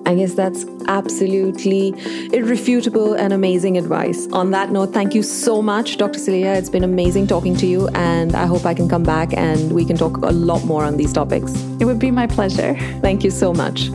I 0.07 0.15
guess 0.15 0.35
that's 0.35 0.65
absolutely 0.87 1.89
irrefutable 2.31 3.13
and 3.15 3.33
amazing 3.33 3.77
advice. 3.77 4.25
On 4.31 4.51
that 4.51 4.71
note, 4.71 4.93
thank 4.93 5.13
you 5.13 5.21
so 5.21 5.61
much, 5.61 5.97
Dr. 5.97 6.17
Celia. 6.17 6.53
It's 6.53 6.69
been 6.69 6.85
amazing 6.85 7.27
talking 7.27 7.57
to 7.57 7.67
you, 7.67 7.89
and 7.89 8.33
I 8.33 8.45
hope 8.45 8.65
I 8.65 8.73
can 8.73 8.87
come 8.87 9.03
back 9.03 9.33
and 9.33 9.73
we 9.73 9.83
can 9.83 9.97
talk 9.97 10.15
a 10.15 10.31
lot 10.31 10.63
more 10.63 10.85
on 10.85 10.95
these 10.95 11.11
topics. 11.11 11.51
It 11.81 11.85
would 11.85 11.99
be 11.99 12.09
my 12.09 12.25
pleasure. 12.25 12.77
Thank 13.01 13.25
you 13.25 13.31
so 13.31 13.51
much. 13.53 13.87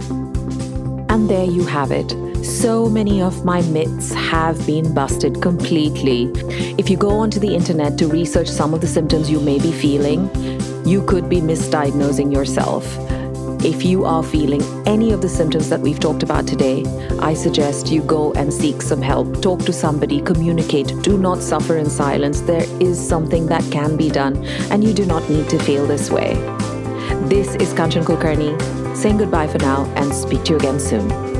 And 1.09 1.31
there 1.31 1.47
you 1.47 1.65
have 1.65 1.91
it. 1.91 2.15
So 2.45 2.91
many 2.91 3.23
of 3.23 3.47
my 3.47 3.63
myths 3.63 4.13
have 4.13 4.67
been 4.67 4.93
busted 4.93 5.41
completely. 5.41 6.31
If 6.77 6.91
you 6.91 6.99
go 6.99 7.09
onto 7.09 7.41
the 7.41 7.55
internet 7.55 7.97
to 7.99 8.07
research 8.07 8.49
some 8.49 8.75
of 8.75 8.83
the 8.83 8.87
symptoms 8.87 9.31
you 9.31 9.41
may 9.41 9.59
be 9.59 9.73
feeling, 9.73 10.29
you 10.85 11.07
could 11.07 11.31
be 11.31 11.41
misdiagnosing 11.41 12.31
yourself. 12.31 12.85
If 13.65 13.85
you 13.85 14.05
are 14.05 14.25
feeling 14.25 14.61
any 14.89 15.13
of 15.13 15.23
the 15.23 15.29
symptoms 15.29 15.69
that 15.69 15.79
we've 15.79 16.01
talked 16.01 16.25
about 16.25 16.49
today, 16.49 16.85
I 17.21 17.33
suggest 17.33 17.93
you 17.93 18.03
go 18.03 18.33
and 18.33 18.53
seek 18.53 18.83
some 18.83 19.01
help. 19.01 19.41
Talk 19.41 19.61
to 19.61 19.73
somebody, 19.73 20.21
communicate. 20.21 21.01
Do 21.03 21.17
not 21.17 21.39
suffer 21.39 21.77
in 21.77 21.89
silence. 21.89 22.41
There 22.41 22.65
is 22.81 22.99
something 22.99 23.47
that 23.47 23.63
can 23.71 23.97
be 23.97 24.11
done, 24.11 24.45
and 24.73 24.83
you 24.83 24.93
do 24.93 25.07
not 25.07 25.31
need 25.31 25.49
to 25.51 25.61
feel 25.61 25.87
this 25.87 26.11
way. 26.11 26.35
This 27.29 27.55
is 27.55 27.73
Kanchan 27.73 28.03
Kulkarni 28.03 28.59
saying 28.97 29.19
goodbye 29.19 29.47
for 29.47 29.59
now 29.59 29.85
and 29.95 30.13
speak 30.13 30.43
to 30.45 30.55
you 30.55 30.59
again 30.59 30.81
soon. 30.81 31.32